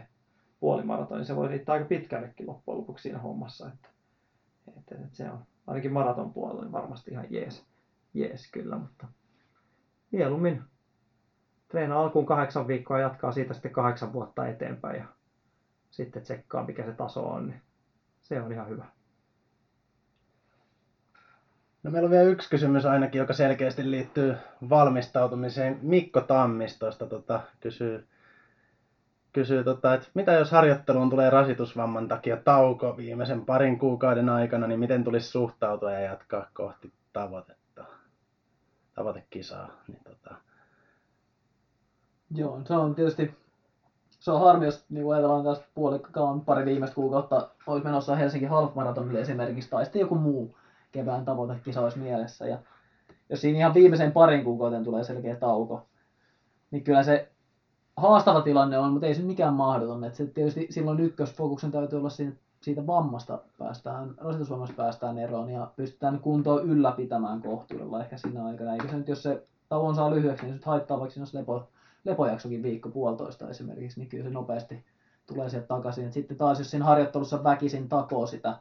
puolimaratoni, 0.60 1.24
se 1.24 1.36
voi 1.36 1.48
riittää 1.48 1.72
aika 1.72 1.86
pitkällekin 1.86 2.46
loppujen 2.46 2.78
lopuksi 2.78 3.02
siinä 3.02 3.18
hommassa. 3.18 3.68
Että, 3.68 3.88
että, 4.78 4.94
että 4.94 5.16
se 5.16 5.30
on 5.30 5.38
ainakin 5.66 5.92
maraton 5.92 6.32
puolella 6.32 6.62
niin 6.62 6.72
varmasti 6.72 7.10
ihan 7.10 7.26
jees, 7.30 7.66
jees 8.14 8.50
kyllä, 8.52 8.78
mutta 8.78 9.06
mieluummin 10.10 10.62
treenaa 11.68 12.00
alkuun 12.00 12.26
kahdeksan 12.26 12.66
viikkoa 12.66 12.98
ja 12.98 13.02
jatkaa 13.02 13.32
siitä 13.32 13.54
sitten 13.54 13.72
kahdeksan 13.72 14.12
vuotta 14.12 14.46
eteenpäin 14.46 14.96
ja 14.96 15.04
sitten 15.90 16.22
tsekkaa 16.22 16.66
mikä 16.66 16.84
se 16.84 16.92
taso 16.92 17.28
on, 17.28 17.46
niin 17.46 17.60
se 18.20 18.40
on 18.40 18.52
ihan 18.52 18.68
hyvä. 18.68 18.97
No 21.82 21.90
meillä 21.90 22.06
on 22.06 22.10
vielä 22.10 22.24
yksi 22.24 22.50
kysymys 22.50 22.86
ainakin, 22.86 23.18
joka 23.18 23.32
selkeästi 23.32 23.90
liittyy 23.90 24.36
valmistautumiseen. 24.70 25.78
Mikko 25.82 26.20
Tammistosta 26.20 27.06
tota, 27.06 27.40
kysyy, 27.60 28.06
kysyy 29.32 29.64
tota, 29.64 29.94
että 29.94 30.08
mitä 30.14 30.32
jos 30.32 30.50
harjoitteluun 30.50 31.10
tulee 31.10 31.30
rasitusvamman 31.30 32.08
takia 32.08 32.36
tauko 32.36 32.96
viimeisen 32.96 33.44
parin 33.44 33.78
kuukauden 33.78 34.28
aikana, 34.28 34.66
niin 34.66 34.80
miten 34.80 35.04
tulisi 35.04 35.28
suhtautua 35.28 35.92
ja 35.92 36.00
jatkaa 36.00 36.50
kohti 36.54 36.92
tavoitetta, 37.12 37.84
tavoitekisaa. 38.94 39.68
Niin 39.88 40.04
tota, 40.04 40.34
Joo, 42.30 42.60
se 42.64 42.74
on 42.74 42.94
tietysti 42.94 43.34
se 44.20 44.30
on 44.30 44.40
harmi, 44.40 44.64
jos 44.64 44.84
niin 44.88 45.12
ajatellaan 45.12 45.44
tästä 45.44 45.66
puolikkaan 45.74 46.40
pari 46.40 46.64
viimeistä 46.64 46.94
kuukautta 46.94 47.50
olisi 47.66 47.84
menossa 47.84 48.16
Helsinki 48.16 48.46
Half 48.46 48.72
esimerkiksi, 49.18 49.70
tai 49.70 49.84
sitten 49.84 50.00
joku 50.00 50.14
muu 50.14 50.57
kevään 50.92 51.24
tavoitekisa 51.24 51.80
olisi 51.80 51.98
mielessä. 51.98 52.46
Ja 52.46 52.58
jos 53.28 53.40
siinä 53.40 53.58
ihan 53.58 53.74
viimeisen 53.74 54.12
parin 54.12 54.44
kuukauden 54.44 54.84
tulee 54.84 55.04
selkeä 55.04 55.36
tauko, 55.36 55.86
niin 56.70 56.84
kyllä 56.84 57.02
se 57.02 57.32
haastava 57.96 58.40
tilanne 58.40 58.78
on, 58.78 58.92
mutta 58.92 59.06
ei 59.06 59.14
se 59.14 59.22
mikään 59.22 59.54
mahdoton. 59.54 60.04
Että 60.04 60.16
se 60.16 60.26
tietysti 60.26 60.66
silloin 60.70 61.00
ykkösfokuksen 61.00 61.70
täytyy 61.70 61.98
olla 61.98 62.10
siinä, 62.10 62.32
siitä 62.60 62.86
vammasta 62.86 63.38
päästään, 63.58 64.14
rasitusvammasta 64.16 64.76
päästään 64.76 65.18
eroon 65.18 65.50
ja 65.50 65.70
pystytään 65.76 66.20
kuntoa 66.20 66.60
ylläpitämään 66.60 67.42
kohtuudella 67.42 68.00
ehkä 68.00 68.16
siinä 68.16 68.44
aikana. 68.44 68.72
Eikä 68.72 68.88
se 68.88 68.96
nyt, 68.96 69.08
jos 69.08 69.22
se 69.22 69.46
tauon 69.68 69.94
saa 69.94 70.10
lyhyeksi, 70.10 70.46
niin 70.46 70.58
se 70.58 70.66
haittaa 70.66 71.00
vaikka 71.00 71.14
siinä 71.14 71.22
olisi 71.22 71.36
lepo, 71.36 71.68
lepojaksokin 72.04 72.62
viikko 72.62 72.88
puolitoista 72.88 73.48
esimerkiksi, 73.48 74.00
niin 74.00 74.08
kyllä 74.08 74.24
se 74.24 74.30
nopeasti 74.30 74.84
tulee 75.26 75.48
sieltä 75.48 75.66
takaisin. 75.66 76.06
Et 76.06 76.12
sitten 76.12 76.36
taas 76.36 76.58
jos 76.58 76.70
siinä 76.70 76.84
harjoittelussa 76.84 77.44
väkisin 77.44 77.88
takoo 77.88 78.26
sitä 78.26 78.56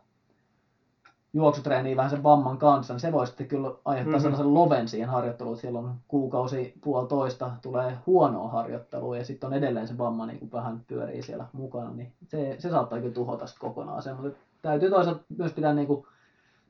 juoksutreeniä 1.38 1.96
vähän 1.96 2.10
sen 2.10 2.24
vamman 2.24 2.58
kanssa, 2.58 2.94
niin 2.94 3.00
se 3.00 3.12
voi 3.12 3.28
sitten 3.28 3.48
kyllä 3.48 3.68
aiheuttaa 3.86 4.04
mm-hmm. 4.04 4.22
sellaisen 4.22 4.54
loven 4.54 4.88
siihen 4.88 5.10
harjoitteluun, 5.10 5.54
että 5.54 5.62
siellä 5.62 5.80
on 5.80 5.96
kuukausi 6.08 6.74
puolitoista, 6.84 7.52
tulee 7.62 7.98
huonoa 8.06 8.48
harjoittelua 8.48 9.18
ja 9.18 9.26
sitten 9.26 9.48
on 9.48 9.54
edelleen 9.54 9.88
se 9.88 9.98
vamma 9.98 10.26
niin 10.26 10.40
kuin 10.40 10.52
vähän 10.52 10.82
pyörii 10.88 11.22
siellä 11.22 11.46
mukana, 11.54 11.92
niin 11.92 12.14
se, 12.28 12.56
se 12.60 12.70
saattaa 12.70 13.00
kyllä 13.00 13.14
tuhota 13.14 13.48
sitten 13.48 13.70
kokonaan 13.70 14.02
sen, 14.02 14.16
mutta 14.16 14.40
täytyy 14.62 14.90
toisaalta 14.90 15.24
myös 15.38 15.54
pitää 15.54 15.74
niin 15.74 15.88
kuin 15.88 16.06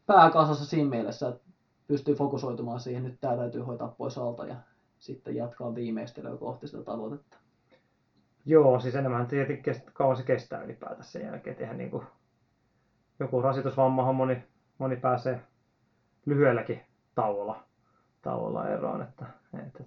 pääkasassa 0.05 0.65
siinä 0.65 0.89
mielessä, 0.89 1.27
että 1.27 1.41
pystyy 1.87 2.15
fokusoitumaan 2.15 2.79
siihen, 2.79 3.03
nyt 3.03 3.21
tämä 3.21 3.35
täytyy 3.35 3.61
hoitaa 3.61 3.95
pois 3.97 4.17
alta 4.17 4.45
ja 4.45 4.55
sitten 4.99 5.35
jatkaa 5.35 5.75
viimeistelyä 5.75 6.37
kohti 6.37 6.67
sitä 6.67 6.83
tavoitetta. 6.83 7.37
Joo, 8.45 8.79
siis 8.79 8.95
enemmän 8.95 9.27
tietenkin 9.27 9.75
kauan 9.93 10.17
se 10.17 10.23
kestää 10.23 10.63
ylipäätään 10.63 11.03
sen 11.03 11.25
jälkeen, 11.25 11.51
että 11.51 11.63
eihän 11.63 11.77
niin 11.77 11.91
kuin, 11.91 12.03
joku 13.19 13.41
rasitusvammahan 13.41 14.15
moni, 14.15 14.43
moni 14.77 14.95
pääsee 14.95 15.39
lyhyelläkin 16.25 16.81
tauolla, 17.15 17.63
tauolla 18.21 18.69
eroon, 18.69 19.01
että, 19.01 19.25
että, 19.67 19.83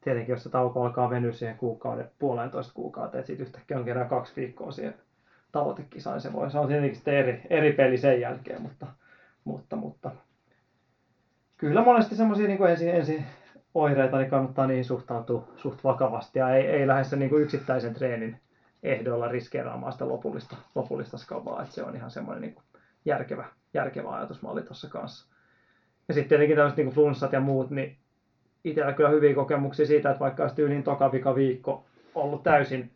tietenkin 0.00 0.32
jos 0.32 0.42
se 0.42 0.50
tauko 0.50 0.84
alkaa 0.84 1.10
venyä 1.10 1.32
siihen 1.32 1.58
kuukauden, 1.58 2.10
puolentoista 2.18 2.74
kuukautta, 2.74 3.18
että 3.18 3.26
sitten 3.26 3.46
yhtäkkiä 3.46 3.78
on 3.78 3.84
kerran 3.84 4.08
kaksi 4.08 4.32
viikkoa 4.36 4.70
siihen 4.70 4.94
tavoitekisaan, 5.52 6.20
se 6.20 6.32
voi, 6.32 6.50
se 6.50 6.58
on 6.58 6.68
tietenkin 6.68 6.96
sitten 6.96 7.14
eri, 7.14 7.42
eri 7.50 7.72
peli 7.72 7.98
sen 7.98 8.20
jälkeen, 8.20 8.62
mutta, 8.62 8.86
mutta, 9.44 9.76
mutta. 9.76 10.10
Kyllä 11.56 11.84
monesti 11.84 12.16
semmoisia 12.16 12.48
niin 12.48 12.66
ensin, 12.66 12.88
ensin 12.88 13.24
oireita, 13.74 14.18
niin 14.18 14.30
kannattaa 14.30 14.66
niihin 14.66 14.84
suhtautua 14.84 15.48
suht 15.56 15.84
vakavasti 15.84 16.38
ja 16.38 16.50
ei, 16.50 16.66
ei 16.66 16.86
lähde 16.86 17.04
sen 17.04 17.18
niin 17.18 17.30
kuin 17.30 17.42
yksittäisen 17.42 17.94
treenin 17.94 18.40
ehdoilla 18.82 19.28
riskeeraamaan 19.28 19.92
sitä 19.92 20.08
lopullista, 20.08 20.56
lopullista 20.74 21.18
skavaa, 21.18 21.62
että 21.62 21.74
se 21.74 21.82
on 21.82 21.96
ihan 21.96 22.10
semmoinen 22.10 22.42
niin 22.42 22.54
kuin 22.54 22.64
järkevä, 23.06 23.44
järkevä 23.74 24.10
ajatusmalli 24.10 24.62
tuossa 24.62 24.88
kanssa. 24.88 25.36
Ja 26.08 26.14
sitten 26.14 26.28
tietenkin 26.28 26.56
tämmöiset 26.56 26.76
niin 26.76 26.90
flunssat 26.90 27.32
ja 27.32 27.40
muut, 27.40 27.70
niin 27.70 27.96
itsellä 28.64 28.92
kyllä 28.92 29.08
hyviä 29.08 29.34
kokemuksia 29.34 29.86
siitä, 29.86 30.10
että 30.10 30.20
vaikka 30.20 30.42
olisi 30.42 30.56
tyyliin 30.56 30.82
toka 30.82 31.12
vika 31.12 31.34
viikko 31.34 31.86
ollut 32.14 32.42
täysin 32.42 32.90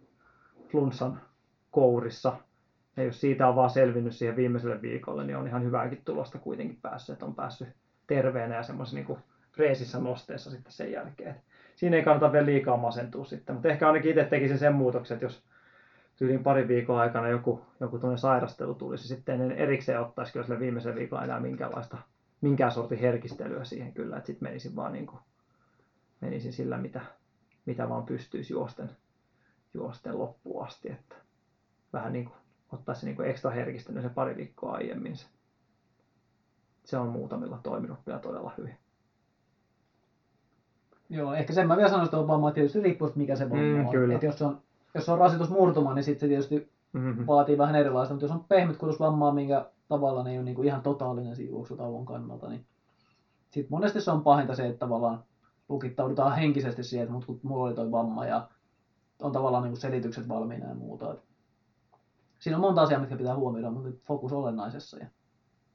flunssan 0.68 1.20
kourissa, 1.70 2.36
ja 2.96 3.02
jos 3.04 3.20
siitä 3.20 3.48
on 3.48 3.56
vaan 3.56 3.70
selvinnyt 3.70 4.14
siihen 4.14 4.36
viimeiselle 4.36 4.82
viikolle, 4.82 5.24
niin 5.24 5.36
on 5.36 5.46
ihan 5.46 5.64
hyvääkin 5.64 6.02
tulosta 6.04 6.38
kuitenkin 6.38 6.78
päässyt, 6.82 7.12
että 7.12 7.26
on 7.26 7.34
päässyt 7.34 7.68
terveenä 8.06 8.56
ja 8.56 8.62
semmoisen 8.62 9.04
niin 9.08 9.18
freesissä 9.52 9.98
nosteessa 9.98 10.50
sitten 10.50 10.72
sen 10.72 10.92
jälkeen. 10.92 11.36
Siinä 11.74 11.96
ei 11.96 12.02
kannata 12.02 12.32
vielä 12.32 12.46
liikaa 12.46 12.76
masentua 12.76 13.24
sitten, 13.24 13.54
mutta 13.54 13.68
ehkä 13.68 13.86
ainakin 13.86 14.10
itse 14.10 14.24
tekisin 14.24 14.58
sen 14.58 14.74
muutoksen, 14.74 15.14
että 15.14 15.24
jos 15.24 15.42
tyyliin 16.20 16.42
parin 16.42 16.68
viikon 16.68 16.98
aikana 16.98 17.28
joku, 17.28 17.60
joku 17.80 17.98
sairastelu 18.16 18.74
tulisi, 18.74 19.08
sitten 19.08 19.40
en 19.40 19.52
erikseen 19.52 20.00
ottaisi 20.00 20.32
kyllä 20.32 20.46
sille 20.46 20.60
viimeisen 20.60 20.94
viikon 20.94 21.24
enää 21.24 21.40
minkäänlaista, 21.40 21.98
minkään 22.40 22.72
sortin 22.72 22.98
herkistelyä 22.98 23.64
siihen 23.64 23.92
kyllä, 23.92 24.16
että 24.16 24.26
sitten 24.26 24.48
menisin 24.48 24.76
vaan 24.76 24.92
niin 24.92 25.06
kuin, 25.06 25.20
menisin 26.20 26.52
sillä, 26.52 26.78
mitä, 26.78 27.00
mitä 27.66 27.88
vaan 27.88 28.06
pystyisi 28.06 28.52
juosten, 28.52 28.90
juosten 29.74 30.18
loppuun 30.18 30.66
asti, 30.66 30.92
että 30.92 31.14
vähän 31.92 32.12
niin 32.12 32.24
kuin 32.24 32.36
ottaisi 32.72 33.06
niin 33.06 33.16
kuin 33.16 33.28
ekstra 33.30 33.50
herkistelyä 33.50 34.02
se 34.02 34.08
pari 34.08 34.36
viikkoa 34.36 34.72
aiemmin. 34.72 35.16
Se, 35.16 35.26
se 36.84 36.96
on 36.96 37.08
muutamilla 37.08 37.60
toiminut 37.62 37.98
vielä 38.06 38.18
todella 38.18 38.52
hyvin. 38.58 38.76
Joo, 41.10 41.34
ehkä 41.34 41.52
sen 41.52 41.68
mä 41.68 41.76
vielä 41.76 41.90
sanoisin 41.90 42.14
että 42.14 42.28
vammaa, 42.28 42.52
tietysti 42.52 42.80
riippuu, 42.80 43.12
mikä 43.14 43.36
se 43.36 43.50
vamma 43.50 43.78
mm, 43.78 43.86
on. 43.86 43.92
Kyllä. 43.92 44.14
Et 44.14 44.22
jos, 44.22 44.42
on, 44.42 44.62
jos 44.94 45.08
on 45.08 45.18
rasitusmurtuma, 45.18 45.94
niin 45.94 46.04
sitten 46.04 46.20
se 46.20 46.28
tietysti 46.28 46.72
mm-hmm. 46.92 47.26
vaatii 47.26 47.58
vähän 47.58 47.74
erilaista, 47.74 48.14
mutta 48.14 48.24
jos 48.24 48.32
on 48.32 48.44
pehmytkudusvammaa, 48.44 49.32
minkä 49.32 49.70
tavalla 49.88 50.22
ne 50.22 50.30
ei 50.30 50.38
ole 50.38 50.44
niin 50.44 50.54
kuin 50.54 50.66
ihan 50.66 50.82
totaalinen 50.82 51.48
juoksutauon 51.48 52.06
kannalta, 52.06 52.48
niin 52.48 52.66
sitten 53.50 53.70
monesti 53.70 54.00
se 54.00 54.10
on 54.10 54.22
pahinta 54.22 54.54
se, 54.54 54.66
että 54.66 54.78
tavallaan 54.78 55.24
lukittaudutaan 55.68 56.36
henkisesti 56.36 56.84
siihen, 56.84 57.04
että 57.04 57.26
mut, 57.26 57.42
mulla 57.42 57.64
oli 57.64 57.74
toi 57.74 57.90
vamma 57.90 58.26
ja 58.26 58.48
on 59.22 59.32
tavallaan 59.32 59.62
niin 59.62 59.72
kuin 59.72 59.80
selitykset 59.80 60.28
valmiina 60.28 60.68
ja 60.68 60.74
muuta. 60.74 61.12
Et 61.12 61.20
siinä 62.38 62.56
on 62.56 62.60
monta 62.60 62.82
asiaa, 62.82 63.00
mitkä 63.00 63.16
pitää 63.16 63.36
huomioida, 63.36 63.70
mutta 63.70 63.90
fokus 64.06 64.32
olennaisessa 64.32 64.98
ja 64.98 65.06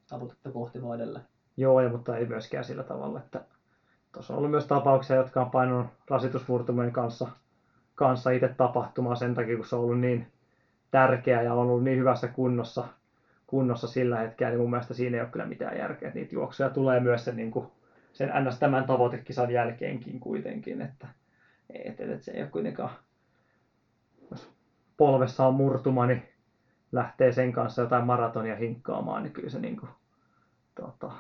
tavoitetta 0.10 0.52
kohti 0.52 0.84
vaan 0.84 0.96
edelleen. 0.96 1.26
Joo, 1.58 1.82
ja, 1.82 1.90
mutta 1.90 2.18
ei 2.18 2.26
myöskään 2.26 2.64
sillä 2.64 2.84
tavalla, 2.84 3.20
että 3.20 3.46
Tuossa 4.16 4.34
on 4.34 4.38
ollut 4.38 4.52
myös 4.52 4.66
tapauksia, 4.66 5.16
jotka 5.16 5.42
on 5.42 5.52
painunut 5.52 5.88
rasitusmurtumien 6.10 6.92
kanssa, 6.92 7.28
kanssa 7.96 8.32
itse 8.32 8.48
tapahtumaan 8.48 9.18
sen 9.18 9.36
takia, 9.36 9.56
kun 9.56 9.66
se 9.66 9.76
on 9.76 9.82
ollut 9.82 10.00
niin 10.00 10.28
tärkeä 10.92 11.42
ja 11.42 11.54
on 11.54 11.60
ollut 11.60 11.84
niin 11.84 12.00
hyvässä 12.00 12.28
kunnossa, 12.28 12.88
kunnossa 13.48 13.88
sillä 13.88 14.18
hetkellä, 14.20 14.52
niin 14.52 14.62
mun 14.62 14.70
mielestä 14.70 14.94
siinä 14.94 15.18
ei 15.18 15.22
ole 15.22 15.30
kyllä 15.30 15.46
mitään 15.46 15.78
järkeä. 15.78 16.08
Että 16.08 16.20
niitä 16.20 16.36
juoksuja 16.36 16.70
tulee 16.70 17.00
myös 17.00 17.26
sen, 17.26 17.36
niin 17.36 17.52
kuin, 17.52 17.68
sen 18.14 18.32
ns. 18.46 18.60
tämän 18.60 18.86
tavoitekisan 18.86 19.52
jälkeenkin 19.52 20.20
kuitenkin, 20.20 20.82
että, 20.82 21.08
että, 21.70 22.04
että 22.04 22.26
se 22.26 22.32
ei 22.32 22.42
ole 22.42 22.50
kuitenkaan, 22.50 22.90
jos 24.32 24.52
polvessa 24.98 25.48
on 25.48 25.54
murtuma, 25.54 26.06
niin 26.06 26.24
lähtee 26.92 27.32
sen 27.32 27.52
kanssa 27.52 27.82
jotain 27.82 28.06
maratonia 28.06 28.56
hinkkaamaan, 28.56 29.24
niin 29.24 29.34
kyllä 29.34 29.50
se 29.50 29.60
niin 29.60 29.78
kuin, 29.78 29.90
tota, 30.76 31.12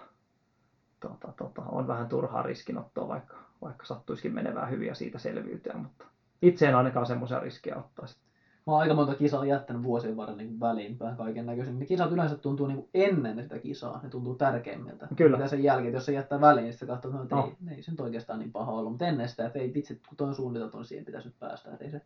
tota, 0.99 1.33
tota, 1.37 1.61
on 1.61 1.87
vähän 1.87 2.07
turhaa 2.07 2.41
riskinottoa, 2.41 3.07
vaikka, 3.07 3.35
vaikka 3.61 3.85
sattuisikin 3.85 4.33
menevää 4.33 4.65
hyviä 4.65 4.93
siitä 4.93 5.19
selviytyä, 5.19 5.73
mutta 5.73 6.05
itse 6.47 6.67
en 6.67 6.75
ainakaan 6.75 7.05
semmoisia 7.05 7.39
riskejä 7.39 7.75
ottaisi. 7.75 8.17
Mä 8.67 8.73
oon 8.73 8.81
aika 8.81 8.93
monta 8.93 9.15
kisaa 9.15 9.45
jättänyt 9.45 9.83
vuosien 9.83 10.17
varrella 10.17 10.37
niin 10.37 10.59
väliinpäin 10.59 11.17
kaiken 11.17 11.45
näköisen. 11.45 11.79
Ne 11.79 11.85
kisat 11.85 12.11
yleensä 12.11 12.37
tuntuu 12.37 12.67
niin 12.67 12.89
ennen 12.93 13.43
sitä 13.43 13.59
kisaa, 13.59 13.99
ne 14.03 14.09
tuntuu 14.09 14.35
tärkeimmiltä. 14.35 15.07
Kyllä. 15.15 15.37
Mitä 15.37 15.49
sen 15.49 15.63
jälkeen, 15.63 15.93
jos 15.93 16.05
se 16.05 16.11
jättää 16.11 16.41
väliin, 16.41 16.63
niin 16.63 16.73
sitten 16.73 16.87
katsoo, 16.87 17.23
että 17.23 17.35
no. 17.35 17.55
ei, 17.69 17.75
ei 17.75 17.83
se 17.83 17.91
nyt 17.91 17.99
oikeastaan 17.99 18.39
niin 18.39 18.51
paha 18.51 18.71
ollut. 18.71 18.91
Mutta 18.91 19.07
ennen 19.07 19.29
sitä, 19.29 19.45
että 19.45 19.59
ei 19.59 19.73
vitsi, 19.73 20.01
kun 20.07 20.17
toi 20.17 20.27
on 20.27 20.35
suunniteltu, 20.35 20.77
niin 20.77 20.85
siihen 20.85 21.05
pitäisi 21.05 21.27
nyt 21.27 21.39
päästä. 21.39 21.71
Että 21.71 21.85
ei 21.85 21.91
se, 21.91 22.01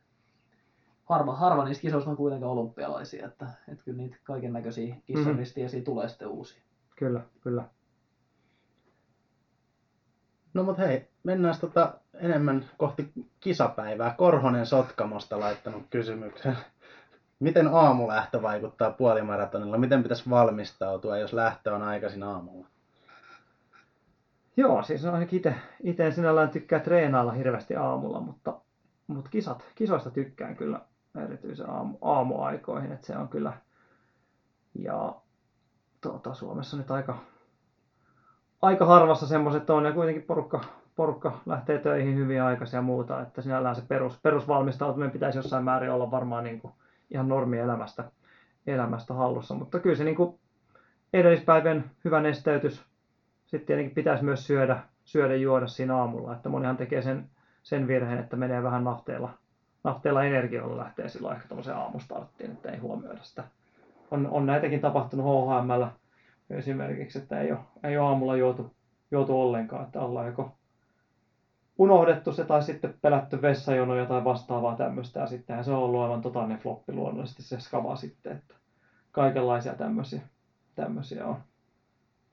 harva, 1.05 1.35
harva 1.35 1.65
niistä 1.65 1.81
kisoista 1.81 2.09
on 2.09 2.17
kuitenkaan 2.17 2.51
olympialaisia, 2.51 3.27
että, 3.27 3.47
että 3.67 3.83
kyllä 3.83 3.97
niitä 3.97 4.17
kaiken 4.23 4.53
näköisiä 4.53 4.95
kissaristiäisiä 5.05 5.77
mm-hmm. 5.77 5.85
tulee 5.85 6.09
sitten 6.09 6.27
uusia. 6.27 6.61
Kyllä, 6.95 7.21
kyllä. 7.41 7.63
No 10.59 10.65
mut 10.65 10.77
hei, 10.77 11.07
mennään 11.23 11.55
tota 11.61 11.93
enemmän 12.13 12.65
kohti 12.77 13.11
kisapäivää. 13.39 14.15
Korhonen 14.17 14.65
Sotkamosta 14.65 15.39
laittanut 15.39 15.83
kysymyksen. 15.89 16.57
Miten 17.39 17.67
aamulähtö 17.67 18.41
vaikuttaa 18.41 18.91
puolimaratonilla? 18.91 19.77
Miten 19.77 20.03
pitäisi 20.03 20.29
valmistautua, 20.29 21.17
jos 21.17 21.33
lähtö 21.33 21.75
on 21.75 21.81
aikaisin 21.81 22.23
aamulla? 22.23 22.67
Joo, 24.57 24.83
siis 24.83 25.05
ainakin 25.05 25.37
itse, 25.37 25.55
itse 25.83 26.11
sinällään 26.11 26.49
tykkää 26.49 26.79
treenailla 26.79 27.31
hirveästi 27.31 27.75
aamulla, 27.75 28.19
mutta, 28.19 28.61
mutta 29.07 29.29
kisat, 29.29 29.63
kisoista 29.75 30.11
tykkään 30.11 30.55
kyllä 30.55 30.81
erityisen 31.25 31.69
aamu, 31.69 31.97
aamuaikoihin, 32.01 32.91
että 32.91 33.07
se 33.07 33.17
on 33.17 33.27
kyllä, 33.27 33.53
ja 34.75 35.15
tuota, 36.01 36.33
Suomessa 36.33 36.77
nyt 36.77 36.91
aika, 36.91 37.17
aika 38.61 38.85
harvassa 38.85 39.27
semmoiset 39.27 39.69
on 39.69 39.85
ja 39.85 39.91
kuitenkin 39.91 40.23
porukka, 40.23 40.61
porukka 40.95 41.39
lähtee 41.45 41.77
töihin 41.77 42.15
hyvin 42.15 42.41
aikaisin 42.41 42.77
ja 42.77 42.81
muuta, 42.81 43.21
että 43.21 43.41
sinällään 43.41 43.75
se 43.75 43.81
perus, 43.87 44.19
perusvalmistautuminen 44.23 45.11
pitäisi 45.11 45.37
jossain 45.37 45.63
määrin 45.63 45.91
olla 45.91 46.11
varmaan 46.11 46.43
niin 46.43 46.61
kuin 46.61 46.73
ihan 47.11 47.29
normielämästä 47.29 48.03
elämästä 48.67 49.13
hallussa, 49.13 49.55
mutta 49.55 49.79
kyllä 49.79 49.95
se 49.95 50.03
niin 50.03 50.15
kuin 50.15 50.39
edellispäivän 51.13 51.91
hyvä 52.05 52.21
nesteytys, 52.21 52.85
sitten 53.45 53.67
tietenkin 53.67 53.95
pitäisi 53.95 54.23
myös 54.23 54.47
syödä, 54.47 54.79
syödä 55.03 55.35
juoda 55.35 55.67
siinä 55.67 55.97
aamulla, 55.97 56.33
että 56.33 56.49
monihan 56.49 56.77
tekee 56.77 57.01
sen, 57.01 57.29
sen 57.63 57.87
virheen, 57.87 58.19
että 58.19 58.35
menee 58.35 58.63
vähän 58.63 58.83
nafteella, 58.83 59.29
nafteella 59.83 60.23
energialla 60.23 60.77
lähtee 60.77 61.09
silloin 61.09 61.35
ehkä 61.35 61.47
tuommoiseen 61.47 61.77
aamustarttiin, 61.77 62.51
että 62.51 62.71
ei 62.71 62.77
huomioida 62.77 63.23
sitä. 63.23 63.43
On, 64.11 64.27
on 64.27 64.45
näitäkin 64.45 64.81
tapahtunut 64.81 65.25
HHMllä, 65.25 65.91
esimerkiksi, 66.49 67.19
että 67.19 67.41
ei 67.41 67.51
ole, 67.51 67.59
ei 67.83 67.97
ole 67.97 68.07
aamulla 68.07 68.37
juotu, 68.37 68.73
juotu 69.11 69.41
ollenkaan, 69.41 69.85
että 69.85 70.01
ollaan 70.01 70.27
joko 70.27 70.51
unohdettu 71.77 72.33
se 72.33 72.45
tai 72.45 72.63
sitten 72.63 72.95
pelätty 73.01 73.41
vessajonoja 73.41 74.05
tai 74.05 74.23
vastaavaa 74.23 74.75
tämmöistä. 74.75 75.19
Ja 75.19 75.27
sittenhän 75.27 75.65
se 75.65 75.71
on 75.71 75.83
ollut 75.83 76.01
aivan 76.01 76.21
totaalinen 76.21 76.59
floppi 76.59 76.93
luonnollisesti 76.93 77.43
se 77.43 77.59
skava 77.59 77.95
sitten, 77.95 78.37
että 78.37 78.55
kaikenlaisia 79.11 79.75
tämmöisiä, 79.75 80.21
tämmöisiä 80.75 81.25
on. 81.25 81.35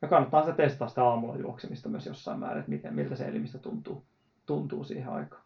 Ja 0.03 0.09
kannattaa 0.09 0.45
se 0.45 0.53
testaa 0.53 0.89
sitä 0.89 1.05
aamulla 1.05 1.37
juoksemista 1.37 1.89
myös 1.89 2.07
jossain 2.07 2.39
määrin, 2.39 2.59
että 2.59 2.71
miten, 2.71 2.95
miltä 2.95 3.17
se 3.17 3.29
elimistä 3.29 3.59
tuntuu, 3.59 4.03
tuntuu 4.47 4.85
siihen 4.85 5.09
aikaan. 5.09 5.43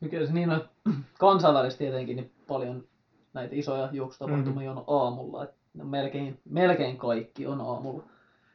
Mikä 0.00 0.26
se 0.26 0.32
niin 0.32 0.50
on, 0.50 0.68
kansainvälisesti 1.18 1.84
tietenkin 1.84 2.16
niin 2.16 2.32
paljon 2.48 2.84
näitä 3.34 3.54
isoja 3.54 3.88
juoksutapahtumia 3.92 4.70
Mhm. 4.72 4.78
on 4.78 4.84
aamulla. 4.86 5.44
Että 5.44 5.56
ne 5.74 5.84
melkein, 5.84 6.40
melkein 6.44 6.96
kaikki 6.96 7.46
on 7.46 7.60
aamulla. 7.60 8.02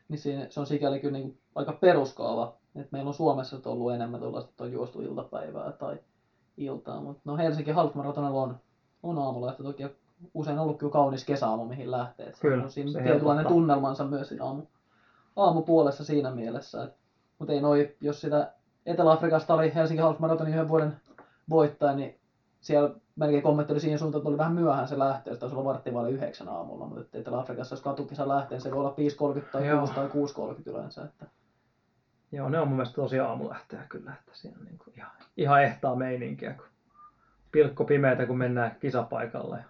Niin 0.10 0.20
siinä, 0.20 0.48
se 0.50 0.60
on 0.60 0.66
sikäli 0.66 1.00
kyllä 1.00 1.18
niin 1.18 1.38
aika 1.56 1.72
peruskaava. 1.74 2.58
Että 2.76 2.88
meillä 2.92 3.08
on 3.08 3.14
Suomessa 3.14 3.58
ollut 3.66 3.94
enemmän 3.94 4.20
tuollaista, 4.20 4.50
että 4.50 4.64
on 4.64 4.72
juostu 4.72 5.02
iltapäivää 5.02 5.72
tai 5.72 6.00
iltaa. 6.58 7.02
Mutta 7.02 7.22
no 7.26 7.38
Helsinki 7.38 7.72
Half 7.72 7.96
Marathonilla 7.96 8.42
on, 8.42 8.58
on 9.04 9.18
aamulla. 9.20 9.52
Että 9.52 9.64
toki 9.64 9.84
usein 10.34 10.60
ollut 10.60 10.78
kyllä 10.78 10.92
kaunis 10.92 11.26
kesäaamu, 11.26 11.66
mihin 11.66 11.92
lähtee. 11.92 12.26
Että 12.26 12.42
Kyllä, 12.42 12.64
on 12.64 12.72
siinä 12.72 12.92
se 12.92 12.98
tietynlainen 12.98 13.38
helpottaa. 13.38 13.52
tunnelmansa 13.52 14.06
myös 14.06 14.30
siinä 14.30 14.46
aamu, 14.46 14.64
aamupuolessa 15.36 16.06
siinä 16.06 16.32
mielessä. 16.32 16.92
Mutta 17.40 17.54
ei 17.54 17.62
noi, 17.62 17.96
jos 18.02 18.22
sitä 18.22 18.54
Etelä-Afrikasta 18.86 19.54
oli 19.54 19.76
Helsinki 19.76 20.02
Half 20.02 20.20
Marathonin 20.20 20.54
yhden 20.54 20.68
vuoden 20.68 20.96
voittaja, 21.50 21.94
niin 21.94 22.20
siellä 22.62 22.96
melkein 23.18 23.44
kommentti 23.44 23.74
oli 23.74 23.80
siihen 23.80 24.00
suuntaan, 24.00 24.20
että 24.20 24.30
oli 24.30 24.38
vähän 24.38 24.54
myöhään 24.54 24.88
se 24.88 25.00
lähtö, 25.00 25.32
että 25.32 25.40
taisi 25.40 25.56
olla 25.56 25.66
varttivaille 25.66 26.12
yhdeksän 26.12 26.50
aamulla, 26.50 26.86
mutta 26.86 27.02
että 27.02 27.18
Etelä-Afrikassa 27.18 27.74
jos 27.74 27.82
katukisa 27.82 28.28
lähtee, 28.28 28.56
niin 28.56 28.64
se 28.64 28.72
voi 28.72 28.80
olla 28.80 28.96
5.30 29.40 29.42
tai 29.52 29.68
Joo. 29.68 29.80
6 29.80 29.94
tai 29.94 30.08
6.30 30.08 30.62
yleensä. 30.66 31.04
Että. 31.04 31.26
Joo, 32.32 32.50
ne 32.50 32.60
on 32.60 32.68
mun 32.68 32.78
mielestä 32.78 32.96
tosi 32.96 33.20
aamulähtöjä 33.20 33.84
kyllä, 33.90 34.14
että 34.20 34.32
siinä 34.34 34.58
on 34.60 34.66
niin 34.66 34.78
kuin 34.78 34.94
ihan, 34.98 35.12
ihan 35.38 35.64
ehtaa 35.64 35.96
meininkiä, 35.96 36.54
kun 36.54 36.66
pilkko 37.52 37.86
pimeätä, 37.86 38.26
kun 38.26 38.38
mennään 38.38 38.76
kisapaikalle 38.80 39.58
ja 39.58 39.64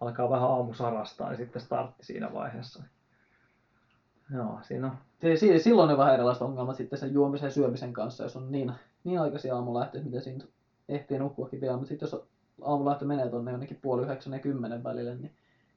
alkaa 0.00 0.30
vähän 0.30 0.48
aamu 0.48 0.74
sarastaa 0.74 1.30
ja 1.30 1.36
sitten 1.36 1.62
startti 1.62 2.04
siinä 2.04 2.32
vaiheessa. 2.32 2.82
Joo, 4.34 4.58
siinä 4.62 4.86
on. 4.86 4.96
Si- 5.36 5.58
silloin 5.58 5.90
on 5.90 5.98
vähän 5.98 6.14
erilaiset 6.14 6.42
ongelmat 6.42 6.76
sitten 6.76 6.98
sen 6.98 7.12
juomisen 7.12 7.46
ja 7.46 7.50
syömisen 7.50 7.92
kanssa, 7.92 8.22
jos 8.22 8.36
on 8.36 8.52
niin, 8.52 8.72
niin 9.04 9.20
aikaisia 9.20 9.54
aamulähtöjä, 9.54 10.04
miten 10.04 10.22
siinä 10.22 10.44
ehtii 10.88 11.18
nukkuakin 11.18 11.60
vielä. 11.60 11.76
Mutta 11.76 11.88
sitten 11.88 12.06
jos 12.06 12.28
aamulähtö 12.62 13.04
menee 13.04 13.28
tuonne 13.28 13.50
jonnekin 13.50 13.78
puoli 13.82 14.02
yhdeksän 14.02 14.32
ja 14.32 14.38
kymmenen 14.38 14.84
välille, 14.84 15.14
niin 15.14 15.32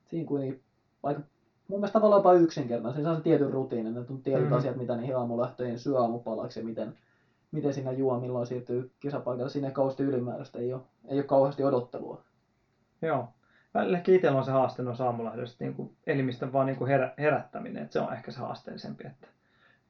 siinä 0.09 0.27
kuitenkin 0.27 0.61
aika 1.03 1.21
mun 1.67 1.79
mielestä 1.79 1.93
tavallaan 1.93 2.19
jopa 2.19 2.33
yksinkertainen. 2.33 2.93
Siinä 2.93 3.09
saa 3.09 3.17
se 3.17 3.23
tietyn 3.23 3.51
rutiinin, 3.53 3.97
että 3.97 4.13
on 4.13 4.21
tietyt 4.21 4.45
Mhm. 4.45 4.53
asiat, 4.53 4.75
mitä 4.75 4.95
niihin 4.95 5.17
aamulähtöihin 5.17 5.79
syö 5.79 5.99
aamupalaksi 5.99 6.59
ja 6.59 6.65
miten, 6.65 6.97
miten 7.51 7.73
siinä 7.73 7.91
juo, 7.91 8.19
milloin 8.19 8.47
siirtyy 8.47 8.91
kisapaikalle. 8.99 9.49
Siinä 9.49 9.67
ei 9.67 9.73
kauheasti 9.73 10.03
ylimääräistä, 10.03 10.59
ei 10.59 10.73
ole, 10.73 10.81
ei 11.07 11.17
ole 11.17 11.23
kauheasti 11.23 11.63
odottelua. 11.63 12.21
Joo. 13.01 13.27
Välilläkin 13.73 14.15
itsellä 14.15 14.37
on 14.37 14.45
se 14.45 14.51
haaste 14.51 14.83
noissa 14.83 15.05
aamulähdössä 15.05 15.57
niin 15.59 15.73
kuin 15.73 15.91
elimistön 16.07 16.53
vaan 16.53 16.65
niin 16.65 16.77
kuin 16.77 16.87
herä, 16.87 17.13
herättäminen, 17.17 17.83
että 17.83 17.93
se 17.93 17.99
on 17.99 18.13
ehkä 18.13 18.31
se 18.31 18.39
haasteellisempi. 18.39 19.07
Että, 19.07 19.27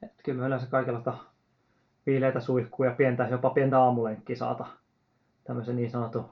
että 0.04 0.24
kyllä 0.24 0.40
me 0.42 0.48
yleensä 0.48 0.68
kaikenlaista 0.68 1.14
viileitä 2.06 2.40
suihkuja, 2.40 2.92
pientä, 2.92 3.28
jopa 3.32 3.50
pientä 3.50 3.80
aamulenkkiä 3.80 4.36
saata, 4.36 4.66
tämmöisen 5.44 5.76
niin 5.76 5.92
sanotun 5.92 6.26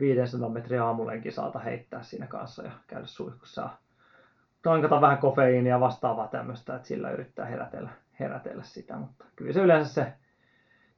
500 0.00 0.48
metrin 0.48 0.82
aamulenkin 0.82 1.32
saata 1.32 1.58
heittää 1.58 2.02
siinä 2.02 2.26
kanssa 2.26 2.62
ja 2.62 2.70
käydä 2.86 3.06
suihkussa. 3.06 3.62
ja 3.62 3.70
Tankata 4.62 5.00
vähän 5.00 5.18
kofeiinia 5.18 5.74
ja 5.74 5.80
vastaavaa 5.80 6.28
tämmöistä, 6.28 6.76
että 6.76 6.88
sillä 6.88 7.10
yrittää 7.10 7.46
herätellä, 7.46 7.90
herätellä 8.20 8.62
sitä, 8.62 8.96
mutta 8.96 9.24
kyllä 9.36 9.52
se 9.52 9.60
yleensä 9.60 9.92
se 9.92 10.12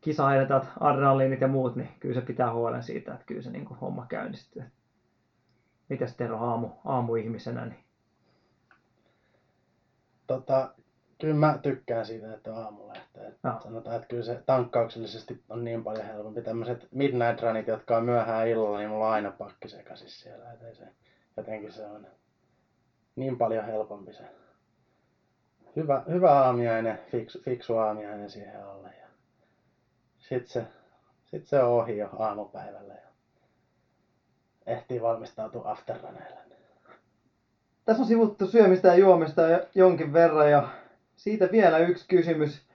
kisaherätät, 0.00 0.68
adrenaliinit 0.80 1.40
ja 1.40 1.48
muut, 1.48 1.76
niin 1.76 1.88
kyllä 2.00 2.20
se 2.20 2.26
pitää 2.26 2.52
huolen 2.52 2.82
siitä, 2.82 3.14
että 3.14 3.26
kyllä 3.26 3.42
se 3.42 3.50
niin 3.50 3.64
kuin 3.64 3.80
homma 3.80 4.06
käynnistyy. 4.08 4.64
Mitäs 5.88 6.16
Tero 6.16 6.38
aamu, 6.38 6.70
aamuihmisenä, 6.84 7.66
niin 7.66 7.86
Tota, 10.26 10.74
kyllä 11.18 11.34
mä 11.34 11.58
tykkään 11.62 12.06
siitä, 12.06 12.34
että 12.34 12.52
on 12.52 12.64
aamulähtö. 12.64 13.26
Et 13.26 13.38
Joo. 13.44 13.60
Sanotaan, 13.60 13.96
että 13.96 14.08
kyllä 14.08 14.22
se 14.22 14.42
tankkauksellisesti 14.46 15.42
on 15.48 15.64
niin 15.64 15.84
paljon 15.84 16.06
helpompi. 16.06 16.42
Tämmöiset 16.42 16.88
midnight 16.92 17.42
runit, 17.42 17.66
jotka 17.66 17.96
on 17.96 18.04
myöhään 18.04 18.48
illalla, 18.48 18.78
niin 18.78 18.90
mulla 18.90 19.06
on 19.06 19.12
aina 19.12 19.30
pakki 19.30 19.68
sekaisin 19.68 20.10
siellä. 20.10 20.52
Et 20.52 20.62
ei 20.62 20.74
se, 20.74 20.88
jotenkin 21.36 21.72
se 21.72 21.86
on 21.86 22.06
niin 23.16 23.38
paljon 23.38 23.64
helpompi 23.64 24.12
se. 24.12 24.24
Hyvä, 25.76 26.02
hyvä 26.10 26.32
aamiainen, 26.32 26.98
fiksu, 27.10 27.40
fiksu 27.42 27.76
aamiainen 27.76 28.30
siihen 28.30 28.66
alle. 28.66 28.88
Ja 29.00 29.06
sit 30.18 30.46
se, 30.46 30.66
sit 31.24 31.46
se 31.46 31.62
on 31.62 31.82
ohi 31.82 31.98
jo 31.98 32.08
aamupäivällä. 32.18 32.94
Ja 32.94 33.08
ehtii 34.66 35.02
valmistautua 35.02 35.70
afterruneille. 35.70 36.46
Tässä 37.84 38.02
on 38.02 38.08
sivuttu 38.08 38.46
syömistä 38.46 38.88
ja 38.88 38.94
juomista 38.94 39.42
jo- 39.42 39.66
jonkin 39.74 40.12
verran 40.12 40.50
ja 40.50 40.68
siitä 41.16 41.48
vielä 41.52 41.78
yksi 41.78 42.04
kysymys. 42.08 42.66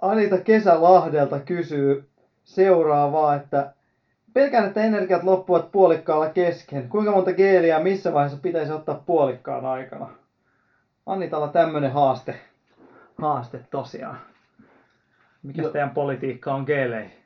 Anita 0.00 0.38
Kesälahdelta 0.38 1.40
kysyy 1.40 2.08
seuraavaa, 2.44 3.34
että 3.34 3.72
pelkään, 4.32 4.66
että 4.66 4.84
energiat 4.84 5.22
loppuvat 5.22 5.72
puolikkaalla 5.72 6.28
kesken. 6.28 6.88
Kuinka 6.88 7.12
monta 7.12 7.32
geeliä 7.32 7.80
missä 7.80 8.12
vaiheessa 8.12 8.38
pitäisi 8.42 8.72
ottaa 8.72 9.02
puolikkaan 9.06 9.66
aikana? 9.66 10.08
Anitalla 11.06 11.48
tämmönen 11.48 11.92
haaste, 11.92 12.34
haaste 13.18 13.60
tosiaan. 13.70 14.18
Mikä 15.42 15.62
Joo. 15.62 15.70
teidän 15.70 15.90
politiikka 15.90 16.54
on 16.54 16.64
geeleihin? 16.64 17.22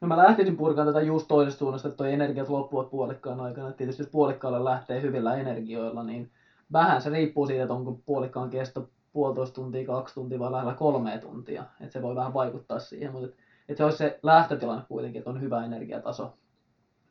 No 0.00 0.08
mä 0.08 0.16
lähtisin 0.16 0.56
purkamaan 0.56 0.94
tätä 0.94 1.06
just 1.06 1.28
toisesta 1.28 1.58
suunnasta, 1.58 1.88
että 1.88 1.96
toi 1.96 2.12
energiat 2.12 2.48
loppuvat 2.48 2.90
puolikkaan 2.90 3.40
aikana. 3.40 3.68
Et 3.68 3.76
Tietysti 3.76 4.02
jos 4.02 4.10
puolikkaalle 4.10 4.64
lähtee 4.64 5.02
hyvillä 5.02 5.36
energioilla, 5.36 6.02
niin 6.02 6.30
vähän 6.72 7.02
se 7.02 7.10
riippuu 7.10 7.46
siitä, 7.46 7.62
että 7.62 7.74
onko 7.74 8.00
puolikkaan 8.06 8.50
kesto 8.50 8.88
puolitoista 9.12 9.54
tuntia, 9.54 9.86
kaksi 9.86 10.14
tuntia 10.14 10.38
vai 10.38 10.52
lähellä 10.52 10.74
kolmea 10.74 11.18
tuntia. 11.18 11.64
Et 11.80 11.92
se 11.92 12.02
voi 12.02 12.14
vähän 12.14 12.34
vaikuttaa 12.34 12.78
siihen, 12.78 13.12
mutta 13.12 13.28
et, 13.28 13.34
et 13.68 13.76
se 13.76 13.84
olisi 13.84 13.98
se 13.98 14.18
lähtötilanne 14.22 14.84
kuitenkin, 14.88 15.18
että 15.18 15.30
on 15.30 15.40
hyvä 15.40 15.64
energiataso. 15.64 16.32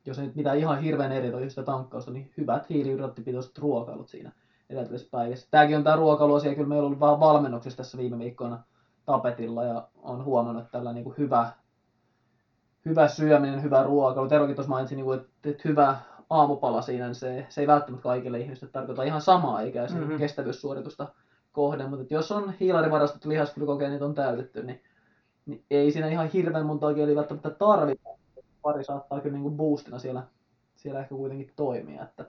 Jos 0.06 0.20
ei 0.20 0.26
nyt 0.26 0.36
mitään 0.36 0.58
ihan 0.58 0.82
hirveän 0.82 1.12
eri 1.12 1.32
toi 1.32 1.50
sitä 1.50 1.64
tankkausta, 1.64 2.12
niin 2.12 2.32
hyvät 2.38 2.70
hiilihydraattipitoiset 2.70 3.58
ruokailut 3.58 4.10
siinä 4.10 4.32
edellisessä 4.70 5.08
päivässä. 5.12 5.48
Tämäkin 5.52 5.78
on 5.78 5.84
tämä 5.84 5.96
ruokailuasia, 5.96 6.56
kyllä 6.56 6.68
meillä 6.68 6.84
on 6.84 6.88
ollut 6.88 7.00
vähän 7.00 7.20
valmennuksessa 7.20 7.78
tässä 7.78 7.98
viime 7.98 8.20
viikkoina 8.20 8.64
tapetilla 9.06 9.64
ja 9.64 9.88
on 9.96 10.26
huomannut, 10.26 10.64
että 10.64 10.72
tällä 10.72 10.94
niin 10.94 11.04
kuin 11.04 11.18
hyvä 11.18 11.52
hyvä 12.86 13.08
syöminen, 13.08 13.64
hyvä 13.64 13.84
ruokailu. 13.84 14.30
Terokin 14.30 14.56
tuossa 14.56 14.70
mainitsi, 14.70 14.96
niin 14.96 15.06
kuin, 15.06 15.20
että, 15.20 15.50
että 15.50 15.70
hyvä 15.70 15.98
aamupala 16.30 16.82
siinä, 16.82 17.06
niin 17.06 17.16
se, 17.16 17.46
se 17.50 17.62
ei 17.62 17.68
välttämättä 17.68 18.04
kaikille 18.04 18.40
ihmisille 18.40 18.72
tarkoita 18.72 19.04
ihan 19.04 19.22
samaa 19.22 19.62
Mhm. 19.62 20.00
mm-hmm. 20.00 20.18
kestävyyssuoritusta 20.18 21.08
kohden, 21.52 21.90
mutta 21.90 22.02
että 22.02 22.14
jos 22.14 22.32
on 22.32 22.54
hiilarivarastot 22.60 23.26
lihasglykogeenit 23.26 24.02
on 24.02 24.16
täytetty, 24.16 24.64
niin, 24.64 24.84
niin 25.46 25.66
ei 25.72 25.92
siinä 25.92 26.08
ihan 26.08 26.28
hirveän 26.28 26.66
monta 26.66 26.94
geeliä 26.94 27.16
välttämättä 27.16 27.50
tarvita. 27.50 28.10
Pari 28.62 28.84
saattaa 28.84 29.20
kyllä 29.20 29.34
niin 29.34 29.44
kuin 29.44 29.58
boostina 29.58 30.00
siellä, 30.00 30.24
siellä 30.76 31.00
ehkä 31.00 31.16
kuitenkin 31.16 31.54
toimia. 31.56 32.04
Että 32.04 32.26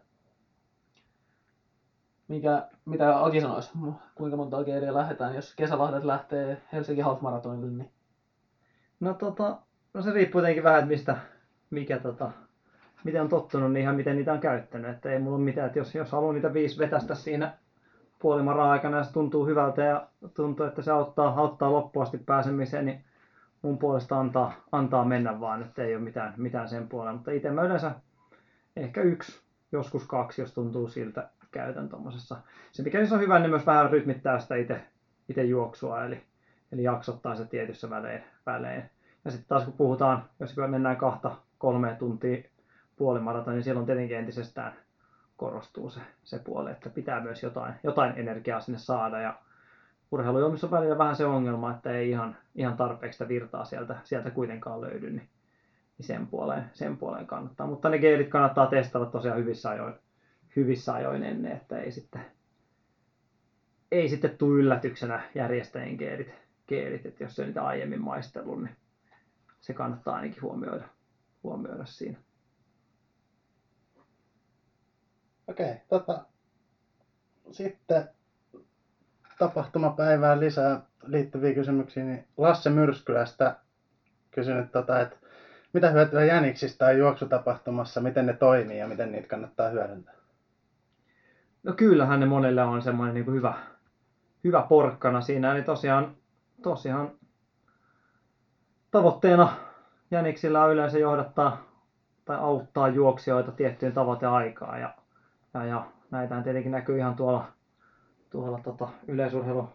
mikä, 2.29 2.69
mitä 2.85 3.25
Aki 3.25 3.41
sanoisi, 3.41 3.71
kuinka 4.15 4.37
monta 4.37 4.65
geeliä 4.65 4.95
lähdetään, 4.95 5.35
jos 5.35 5.55
kesälahdet 5.55 6.05
lähtee 6.05 6.63
Helsingin 6.73 7.05
Half 7.05 7.21
niin 7.61 7.91
No 9.01 9.15
tota, 9.15 9.59
no 9.95 10.03
se 10.03 10.11
riippuu 10.11 10.41
tietenkin 10.41 10.65
vähän, 10.65 10.79
että 10.79 10.89
mistä, 10.89 11.17
mikä 11.71 11.99
tota, 11.99 12.31
miten 13.05 13.23
on 13.23 13.29
tottunut, 13.29 13.73
niin 13.73 13.83
ihan 13.83 13.97
miten 13.97 14.17
niitä 14.17 14.33
on 14.33 14.41
käyttänyt. 14.41 14.91
Että 14.91 15.11
ei 15.11 15.19
mulla 15.19 15.37
ole 15.37 15.45
mitään, 15.45 15.67
että 15.67 15.79
jos, 15.79 15.95
jos 15.95 16.13
haluaa 16.13 16.33
niitä 16.33 16.53
viisi 16.53 16.79
vetästä 16.79 17.15
siinä 17.15 17.55
puolimaraa 18.19 18.71
aikana 18.71 18.97
ja 18.97 19.05
se 19.05 19.13
tuntuu 19.13 19.47
hyvältä 19.47 19.83
ja 19.83 20.09
tuntuu, 20.35 20.67
että 20.67 20.83
se 20.83 20.91
auttaa, 20.91 21.35
auttaa 21.41 21.73
loppuun 21.73 22.03
asti 22.03 22.19
pääsemiseen, 22.19 22.87
niin 22.87 23.05
mun 23.63 23.79
puolesta 23.79 24.21
antaa, 24.21 24.53
antaa 24.73 25.05
mennä 25.05 25.41
vaan, 25.41 25.63
että 25.63 25.83
ei 25.83 25.95
ole 25.97 26.05
mitään, 26.05 26.35
mitään 26.37 26.69
sen 26.69 26.89
puolella. 26.89 27.13
Mutta 27.13 27.31
itse 27.31 27.51
mä 27.51 27.63
yleensä 27.63 27.93
ehkä 28.77 29.01
yksi, 29.01 29.41
joskus 29.73 30.07
kaksi, 30.07 30.43
jos 30.43 30.55
tuntuu 30.55 30.89
siltä, 30.89 31.29
käytän 31.51 31.89
tuommoisessa. 31.89 32.37
Se 32.73 32.83
mikä 32.83 32.99
niissä 32.99 33.15
on 33.15 33.21
hyvä, 33.21 33.39
niin 33.39 33.51
myös 33.51 33.67
vähän 33.67 33.91
rytmittää 33.91 34.39
sitä 34.39 34.57
itse, 34.57 34.81
itse 35.29 35.45
juoksua, 35.45 36.05
eli, 36.05 36.23
eli 36.73 36.83
jaksottaa 36.83 37.35
se 37.35 37.45
tietyssä 37.45 37.91
välein. 37.91 38.25
välein. 38.47 38.83
Ja 39.25 39.31
sitten 39.31 39.49
taas 39.49 39.65
kun 39.65 39.73
puhutaan, 39.73 40.25
jos 40.41 40.57
mennään 40.57 40.97
kahta, 40.97 41.37
kolme 41.59 41.97
tuntia 41.99 42.50
puolimarata, 43.01 43.51
niin 43.51 43.63
silloin 43.63 43.87
tietenkin 43.87 44.17
entisestään 44.17 44.73
korostuu 45.37 45.91
se, 45.91 46.01
se 46.25 46.39
puoli, 46.39 46.71
että 46.71 46.91
pitää 46.91 47.21
myös 47.21 47.43
jotain, 47.43 47.75
jotain 47.83 48.13
energiaa 48.17 48.61
sinne 48.61 48.79
saada. 48.79 49.21
Ja 49.21 49.35
urheilujuomissa 50.11 50.67
on 50.67 50.71
välillä 50.71 50.99
vähän 50.99 51.17
se 51.17 51.27
ongelma, 51.27 51.71
että 51.71 51.93
ei 51.93 52.11
ihan, 52.11 52.37
ihan 52.55 52.77
tarpeeksi 52.77 53.17
sitä 53.17 53.29
virtaa 53.29 53.65
sieltä, 53.65 53.97
sieltä 54.05 54.31
kuitenkaan 54.31 54.81
löydy, 54.81 55.11
niin, 55.11 55.29
niin 55.99 56.07
sen, 56.07 56.27
puoleen, 56.27 56.65
sen 56.73 56.97
puoleen 56.97 57.27
kannattaa. 57.27 57.67
Mutta 57.67 57.89
ne 57.89 57.99
geelit 57.99 58.29
kannattaa 58.29 58.67
testata 58.67 59.07
tosiaan 59.07 59.39
hyvissä 59.39 59.71
ajoin, 59.71 59.95
hyvissä 60.57 60.95
ajoin 60.95 61.23
ennen, 61.23 61.53
että 61.53 61.79
ei 61.79 61.93
sitten, 61.93 62.23
ei 63.93 64.09
sitten 64.09 64.39
tule 64.39 64.59
yllätyksenä 64.61 65.23
järjestäjien 65.35 65.97
geelit, 65.97 66.35
geelit 66.69 67.07
että 67.07 67.25
jos 67.25 67.39
on 67.39 67.47
niitä 67.47 67.67
aiemmin 67.67 68.01
maistellut, 68.01 68.63
niin 68.63 68.77
se 69.61 69.73
kannattaa 69.73 70.17
ainakin 70.17 70.43
huomioida, 70.43 70.89
huomioida 71.43 71.85
siinä. 71.85 72.19
Okei, 75.51 75.75
tota, 75.89 76.25
sitten 77.51 78.09
tapahtumapäivään 79.39 80.41
lisää 80.41 80.81
liittyviä 81.07 81.55
kysymyksiä, 81.55 82.05
niin 82.05 82.29
Lasse 82.37 82.71
Myrskylästä 82.71 83.57
kysynyt, 84.31 84.73
tota, 84.73 85.01
että 85.01 85.17
mitä 85.73 85.91
hyötyä 85.91 86.25
jäniksistä 86.25 86.87
on 86.87 86.99
juoksutapahtumassa, 86.99 88.01
miten 88.01 88.27
ne 88.27 88.33
toimii 88.33 88.79
ja 88.79 88.89
miten 88.89 89.13
niitä 89.13 89.29
kannattaa 89.29 89.69
hyödyntää? 89.69 90.15
No 91.63 91.73
kyllähän 91.73 92.21
ne 92.21 92.27
monelle 92.27 92.63
on 92.63 92.83
semmoinen 92.83 93.15
niin 93.15 93.27
hyvä, 93.27 93.55
hyvä 94.45 94.67
porkkana 94.69 95.21
siinä. 95.21 95.53
Eli 95.53 95.63
tosiaan, 95.63 96.17
tosiaan 96.63 97.11
tavoitteena 98.91 99.53
jäniksillä 100.11 100.65
on 100.65 100.73
yleensä 100.73 100.99
johdattaa 100.99 101.63
tai 102.25 102.37
auttaa 102.37 102.89
juoksijoita 102.89 103.53
tiettyyn 103.53 103.93
tavoiteaikaan. 103.93 104.81
Ja, 104.81 104.95
ja, 105.55 105.65
ja 105.65 105.87
näitähän 106.11 106.45
tietenkin 106.45 106.73
näkyy 106.73 106.99
ihan 106.99 107.15
tuolla, 107.15 107.53
tuolla 108.31 108.61
tota, 108.65 108.89
yleisurheilu 109.09 109.69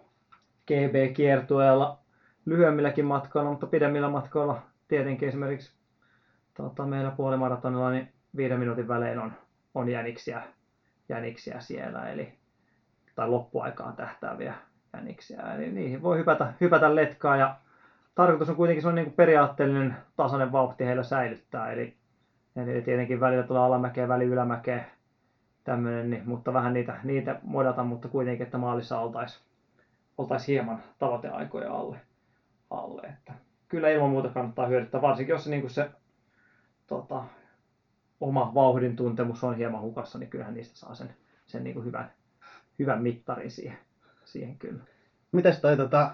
GB-kiertueella 0.68 2.00
lyhyemmilläkin 2.46 3.06
matkoilla, 3.06 3.50
mutta 3.50 3.68
pidemmillä 3.68 4.10
matkoilla 4.10 4.62
tietenkin 4.88 5.30
esimerkiksi 5.30 5.76
tota, 6.54 6.86
meillä 6.86 7.12
puolimaratonilla 7.12 7.92
niin 7.92 8.14
viiden 8.36 8.60
minuutin 8.60 8.88
välein 8.88 9.20
on, 9.20 9.34
on 9.76 9.90
jäniksiä, 9.90 10.42
jäniksiä 11.10 11.60
siellä, 11.60 12.10
eli, 12.10 12.34
tai 13.16 13.30
loppuaikaan 13.30 13.96
tähtääviä 13.96 14.54
jäniksiä. 14.94 15.54
Eli 15.56 15.72
niihin 15.72 16.02
voi 16.02 16.18
hypätä, 16.18 16.54
hypätä 16.62 16.96
letkaa 16.96 17.38
ja 17.38 17.56
tarkoitus 18.16 18.50
on 18.50 18.56
kuitenkin 18.56 18.82
sellainen 18.82 19.04
niin 19.04 19.12
kuin 19.12 19.18
periaatteellinen 19.18 19.96
tasainen 20.16 20.52
vauhti 20.52 20.86
heillä 20.86 21.04
säilyttää. 21.04 21.72
Eli, 21.72 21.98
eli 22.56 22.82
tietenkin 22.82 23.20
välillä 23.20 23.44
tulee 23.44 23.62
alamäkeä, 23.62 24.08
väli 24.08 24.26
ylämäkeä, 24.26 24.86
tämmöinen, 25.66 26.10
niin, 26.10 26.30
mutta 26.30 26.54
vähän 26.54 26.74
niitä, 26.74 27.00
niitä 27.04 27.40
modata, 27.44 27.84
mutta 27.84 28.08
kuitenkin, 28.08 28.46
että 28.46 28.58
maalissa 28.58 29.00
oltaisiin 29.00 29.46
oltais 30.18 30.48
hieman 30.48 30.84
tavoiteaikoja 31.00 31.74
alle. 31.74 31.98
alle 32.70 33.02
että 33.02 33.34
kyllä 33.68 33.90
ilman 33.90 34.10
muuta 34.10 34.30
kannattaa 34.30 34.68
hyödyttää, 34.68 35.02
varsinkin 35.02 35.34
jos 35.34 35.44
se, 35.44 35.50
niin 35.50 35.70
se 35.70 35.90
tota, 36.88 37.24
oma 38.22 38.52
vauhdin 38.54 38.96
tuntemus 38.96 39.44
on 39.44 39.58
hieman 39.58 39.82
hukassa, 39.82 40.20
niin 40.20 40.30
kyllähän 40.30 40.54
niistä 40.54 40.78
saa 40.78 40.96
sen, 40.96 41.16
sen 41.46 41.64
niin 41.64 41.74
kuin 41.74 41.86
hyvän, 41.86 42.12
hyvän 42.80 43.02
mittarin 43.04 43.52
siihen, 43.52 43.78
siihen 44.26 44.58
kyllä. 44.58 44.84
Mites 45.32 45.62
toi 45.62 45.78
tota, 45.78 46.12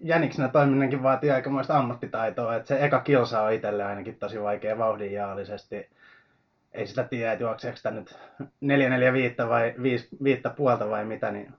jäniksenä 0.00 0.48
toiminnankin 0.48 1.02
vaatii 1.02 1.30
aikamoista 1.30 1.78
ammattitaitoa, 1.78 2.56
että 2.56 2.68
se 2.68 2.84
eka 2.84 3.00
kilsa 3.00 3.42
on 3.42 3.52
itselle 3.52 3.84
ainakin 3.84 4.16
tosi 4.16 4.42
vaikea 4.42 4.78
vauhdinjaallisesti. 4.78 5.88
Ei 6.74 6.86
sitä 6.86 7.04
tiedä, 7.04 7.32
että 7.32 7.44
juokseeko 7.44 7.76
sitä 7.76 7.90
nyt 7.90 8.18
445 8.60 9.48
vai 9.48 9.74
5, 9.82 10.08
5 10.22 10.42
puolta 10.56 10.90
vai 10.90 11.04
mitä, 11.04 11.30
niin 11.30 11.54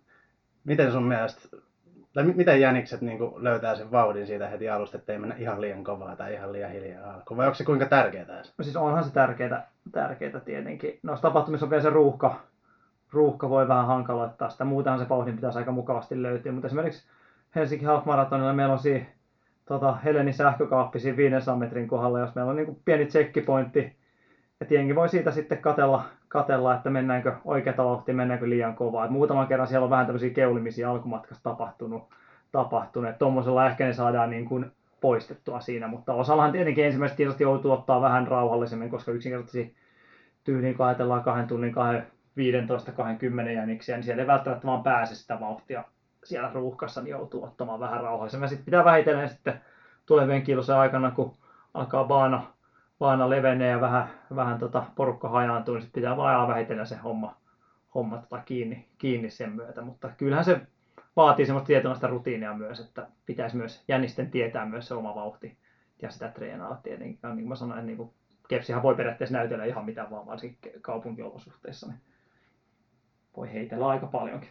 miten 0.63 0.91
sun 0.91 1.03
mielestä 1.03 1.57
tai 2.13 2.23
miten 2.23 2.61
jänikset 2.61 3.01
niin 3.01 3.19
löytää 3.35 3.75
sen 3.75 3.91
vauhdin 3.91 4.27
siitä 4.27 4.47
heti 4.47 4.69
alusta, 4.69 4.97
ettei 4.97 5.17
mennä 5.17 5.35
ihan 5.35 5.61
liian 5.61 5.83
kovaa 5.83 6.15
tai 6.15 6.33
ihan 6.33 6.53
liian 6.53 6.71
hiljaa 6.71 7.13
alkuun? 7.13 7.37
Vai 7.37 7.45
onko 7.45 7.55
se 7.55 7.63
kuinka 7.63 7.85
tärkeää? 7.85 8.43
No 8.57 8.63
siis 8.63 8.75
onhan 8.75 9.03
se 9.03 9.13
tärkeää, 9.13 9.67
tärkeää 9.91 10.39
tietenkin. 10.39 10.99
Noissa 11.03 11.21
tapahtumissa 11.21 11.65
on 11.65 11.69
vielä 11.69 11.83
se 11.83 11.89
ruuhka. 11.89 12.39
Ruuhka 13.11 13.49
voi 13.49 13.67
vähän 13.67 13.87
hankaloittaa 13.87 14.49
sitä. 14.49 14.65
Muutenhan 14.65 14.99
se 14.99 15.09
vauhdin 15.09 15.35
pitäisi 15.35 15.59
aika 15.59 15.71
mukavasti 15.71 16.21
löytyä. 16.21 16.51
Mutta 16.51 16.67
esimerkiksi 16.67 17.07
Helsinki 17.55 17.85
Half 17.85 18.05
Marathonilla 18.05 18.53
meillä 18.53 18.73
on 18.73 18.79
siinä 18.79 19.05
tota, 19.65 19.93
Helenin 19.93 20.33
sähkökaappi 20.33 20.99
siinä 20.99 21.17
500 21.17 21.55
metrin 21.55 21.87
kohdalla, 21.87 22.19
jos 22.19 22.35
meillä 22.35 22.49
on 22.49 22.55
niin 22.55 22.81
pieni 22.85 23.05
checkpointti, 23.05 23.95
että 24.61 24.73
jengi 24.73 24.95
voi 24.95 25.09
siitä 25.09 25.31
sitten 25.31 25.57
katella, 25.57 26.05
katella, 26.27 26.75
että 26.75 26.89
mennäänkö 26.89 27.33
oikeata 27.45 27.85
vauhtia, 27.85 28.15
mennäänkö 28.15 28.49
liian 28.49 28.75
kovaa. 28.75 29.05
Et 29.05 29.11
muutaman 29.11 29.47
kerran 29.47 29.67
siellä 29.67 29.83
on 29.83 29.89
vähän 29.89 30.05
tämmöisiä 30.05 30.29
keulimisia 30.29 30.91
alkumatkassa 30.91 31.43
tapahtunut, 31.43 32.09
tapahtunut. 32.51 33.17
Tuommoisella 33.19 33.67
ehkä 33.67 33.85
ne 33.85 33.93
saadaan 33.93 34.29
niin 34.29 34.45
kuin 34.45 34.71
poistettua 35.01 35.59
siinä, 35.59 35.87
mutta 35.87 36.13
osallahan 36.13 36.51
tietenkin 36.51 36.85
ensimmäiset 36.85 37.17
kilsat 37.17 37.39
joutuu 37.39 37.71
ottaa 37.71 38.01
vähän 38.01 38.27
rauhallisemmin, 38.27 38.89
koska 38.89 39.11
yksinkertaisesti 39.11 39.75
tyyliin 40.43 40.77
kun 40.77 40.85
ajatellaan 40.85 41.23
kahden 41.23 41.47
tunnin, 41.47 41.73
kahden 41.73 42.07
15-20 43.47 43.49
jäniksiä, 43.49 43.95
niin 43.95 44.03
siellä 44.03 44.21
ei 44.21 44.27
välttämättä 44.27 44.67
vaan 44.67 44.83
pääse 44.83 45.15
sitä 45.15 45.39
vauhtia 45.39 45.83
siellä 46.23 46.51
ruuhkassa, 46.53 47.01
niin 47.01 47.11
joutuu 47.11 47.43
ottamaan 47.43 47.79
vähän 47.79 48.01
rauhallisemmin. 48.01 48.49
Sitten 48.49 48.65
pitää 48.65 48.85
vähitellen 48.85 49.29
sitten 49.29 49.61
tulevien 50.05 50.41
kilsojen 50.41 50.79
aikana, 50.79 51.11
kun 51.11 51.33
alkaa 51.73 52.03
baana 52.03 52.52
vaana 53.03 53.29
levenee 53.29 53.69
ja 53.69 53.81
vähän, 53.81 54.07
vähän 54.35 54.59
tota 54.59 54.85
porukka 54.95 55.29
hajaantuu, 55.29 55.73
niin 55.73 55.81
sitten 55.81 56.01
pitää 56.01 56.17
vaan 56.17 56.29
ajaa 56.29 56.47
vähitellen 56.47 56.87
se 56.87 56.95
homma, 56.95 57.37
homma 57.95 58.17
tota 58.17 58.41
kiinni, 58.45 58.87
kiinni 58.97 59.29
sen 59.29 59.51
myötä. 59.51 59.81
Mutta 59.81 60.09
kyllähän 60.17 60.45
se 60.45 60.61
vaatii 61.15 61.45
semmoista 61.45 61.67
tietynlaista 61.67 62.07
rutiinia 62.07 62.53
myös, 62.53 62.79
että 62.79 63.07
pitäisi 63.25 63.57
myös 63.57 63.83
jänisten 63.87 64.31
tietää 64.31 64.65
myös 64.65 64.87
se 64.87 64.93
oma 64.93 65.15
vauhti 65.15 65.57
ja 66.01 66.11
sitä 66.11 66.27
treenaa 66.29 66.79
tietenkin. 66.83 67.19
Ja 67.23 67.29
niin 67.29 67.35
kuin 67.37 67.49
mä 67.49 67.55
sanoin, 67.55 67.85
niin 67.85 67.97
kuin 67.97 68.09
kepsihän 68.47 68.83
voi 68.83 68.95
periaatteessa 68.95 69.37
näytellä 69.37 69.65
ihan 69.65 69.85
mitä 69.85 70.07
vaan, 70.11 70.25
varsinkin 70.25 70.71
kaupunkiolosuhteissa, 70.81 71.87
niin 71.87 71.99
voi 73.37 73.53
heitellä 73.53 73.87
aika 73.87 74.07
paljonkin. 74.07 74.49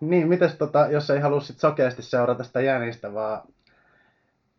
Niin, 0.00 0.28
mites 0.28 0.54
tota, 0.54 0.86
jos 0.90 1.10
ei 1.10 1.20
halua 1.20 1.40
sit 1.40 1.58
sokeasti 1.58 2.02
seurata 2.02 2.44
sitä 2.44 2.60
jänistä, 2.60 3.14
vaan 3.14 3.42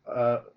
ö, 0.07 0.51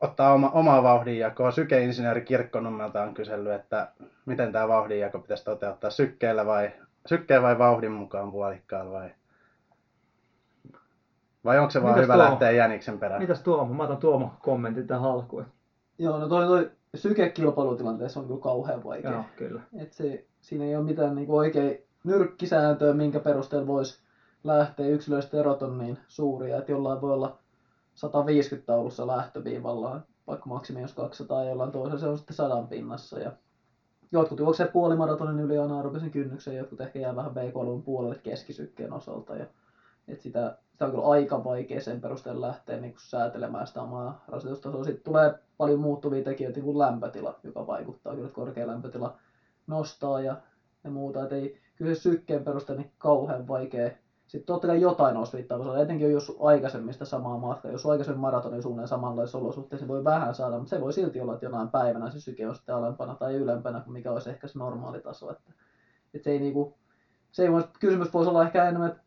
ottaa 0.00 0.32
oma, 0.32 0.50
omaa 0.50 0.82
vauhdinjakoa. 0.82 1.50
Sykeinsinööri 1.50 2.22
Kirkkonummelta 2.22 3.02
on 3.02 3.14
kysellyt, 3.14 3.52
että 3.52 3.88
miten 4.26 4.52
tämä 4.52 4.68
vauhdinjako 4.68 5.18
pitäisi 5.18 5.44
toteuttaa 5.44 5.90
sykkeellä 5.90 6.46
vai, 6.46 6.70
sykkeen 7.06 7.42
vai 7.42 7.58
vauhdin 7.58 7.92
mukaan 7.92 8.32
puolikkaalla 8.32 8.92
vai 8.92 9.10
vai 11.44 11.58
onko 11.58 11.70
se 11.70 11.82
vaan 11.82 11.94
Mitäs 11.94 12.04
hyvä 12.04 12.14
Tuomo? 12.14 12.30
lähteä 12.30 12.50
jäniksen 12.50 12.98
perään? 12.98 13.22
Mitäs 13.22 13.42
Tuomo? 13.42 13.74
Mä 13.74 13.82
otan 13.82 13.96
Tuomo 13.96 14.32
kommentin 14.40 14.86
tähän 14.86 15.10
alkuun. 15.10 15.46
Joo, 15.98 16.18
no 16.18 16.28
toi, 16.28 16.46
toi 16.46 16.70
sykekilpailutilanteessa 16.94 18.20
on 18.20 18.26
kyllä 18.26 18.40
kauhean 18.40 18.84
vaikea. 18.84 19.10
Joo, 19.10 19.24
kyllä. 19.36 19.60
Et 19.78 19.92
se, 19.92 20.24
siinä 20.40 20.64
ei 20.64 20.76
ole 20.76 20.84
mitään 20.84 21.14
niin 21.14 21.30
oikein 21.30 21.78
nyrkkisääntöä, 22.04 22.92
minkä 22.92 23.20
perusteella 23.20 23.66
voisi 23.66 23.98
lähteä. 24.44 24.86
Yksilöiset 24.86 25.34
erot 25.34 25.62
on 25.62 25.78
niin 25.78 25.98
suuria, 26.08 26.58
että 26.58 26.72
jollain 26.72 27.00
voi 27.00 27.12
olla 27.12 27.38
150 27.94 28.66
taulussa 28.66 29.06
lähtöviivalla, 29.06 30.00
vaikka 30.26 30.48
maksimi 30.48 30.80
jos 30.80 30.92
200 30.92 31.42
ja 31.42 31.48
jollain 31.48 31.72
toisella 31.72 32.00
se 32.00 32.06
on 32.06 32.18
sitten 32.18 32.36
sadan 32.36 32.68
pinnassa. 32.68 33.18
Ja 33.18 33.32
jotkut 34.12 34.38
juoksee 34.38 34.66
puolimaratonin 34.66 35.40
yli 35.40 35.58
anaerobisen 35.58 36.10
kynnyksen, 36.10 36.56
jotkut 36.56 36.80
ehkä 36.80 36.98
jää 36.98 37.16
vähän 37.16 37.32
B3 37.32 37.82
puolelle 37.84 38.20
keskisykkeen 38.22 38.92
osalta. 38.92 39.36
Ja, 39.36 39.46
et 40.08 40.20
sitä, 40.20 40.58
sitä 40.72 40.84
on 40.84 40.90
kyllä 40.90 41.06
aika 41.06 41.44
vaikea 41.44 41.80
sen 41.80 42.00
perusteella 42.00 42.46
lähteä 42.46 42.80
niin 42.80 42.92
kuin 42.92 43.00
säätelemään 43.00 43.66
sitä 43.66 43.82
omaa 43.82 44.24
rasitustasoa. 44.28 44.84
Sitten 44.84 45.04
tulee 45.04 45.38
paljon 45.56 45.80
muuttuvia 45.80 46.24
tekijöitä, 46.24 46.56
niin 46.56 46.64
kuin 46.64 46.78
lämpötila, 46.78 47.38
joka 47.42 47.66
vaikuttaa 47.66 48.14
kyllä, 48.14 48.28
korkea 48.28 48.66
lämpötila 48.66 49.18
nostaa 49.66 50.20
ja, 50.20 50.36
ja 50.84 50.90
muuta. 50.90 51.24
Et 51.24 51.32
ei, 51.32 51.60
kyllä 51.76 51.94
se 51.94 52.00
sykkeen 52.00 52.44
perusteella 52.44 52.82
niin 52.82 52.92
kauhean 52.98 53.48
vaikea. 53.48 53.90
Sitten 54.34 54.46
totta 54.46 54.66
kai 54.66 54.80
jotain 54.80 55.16
osviittaa, 55.16 55.58
koska 55.58 55.78
etenkin 55.78 56.12
jos 56.12 56.36
aikaisemmin 56.40 56.92
sitä 56.92 57.04
samaa 57.04 57.38
matkaa, 57.38 57.70
jos 57.70 57.86
aikaisemmin 57.86 58.20
maratonin 58.20 58.62
suunnilleen 58.62 58.88
samanlaisissa 58.88 59.38
olosuhteissa, 59.38 59.88
voi 59.88 60.04
vähän 60.04 60.34
saada, 60.34 60.58
mutta 60.58 60.70
se 60.70 60.80
voi 60.80 60.92
silti 60.92 61.20
olla, 61.20 61.34
että 61.34 61.46
jonain 61.46 61.68
päivänä 61.68 62.10
se 62.10 62.20
syke 62.20 62.48
on 62.48 62.54
sitten 62.54 62.74
alempana 62.74 63.14
tai 63.14 63.34
ylempänä 63.34 63.80
kuin 63.80 63.92
mikä 63.92 64.12
olisi 64.12 64.30
ehkä 64.30 64.46
se 64.46 64.58
normaali 64.58 65.00
taso. 65.00 65.30
Että, 65.30 65.52
että 66.14 66.24
se 66.24 66.30
ei 66.30 66.38
niinku, 66.38 66.78
se 67.32 67.42
ei 67.42 67.52
voi, 67.52 67.64
kysymys 67.80 68.14
voisi 68.14 68.30
olla 68.30 68.42
ehkä 68.42 68.68
enemmän, 68.68 69.00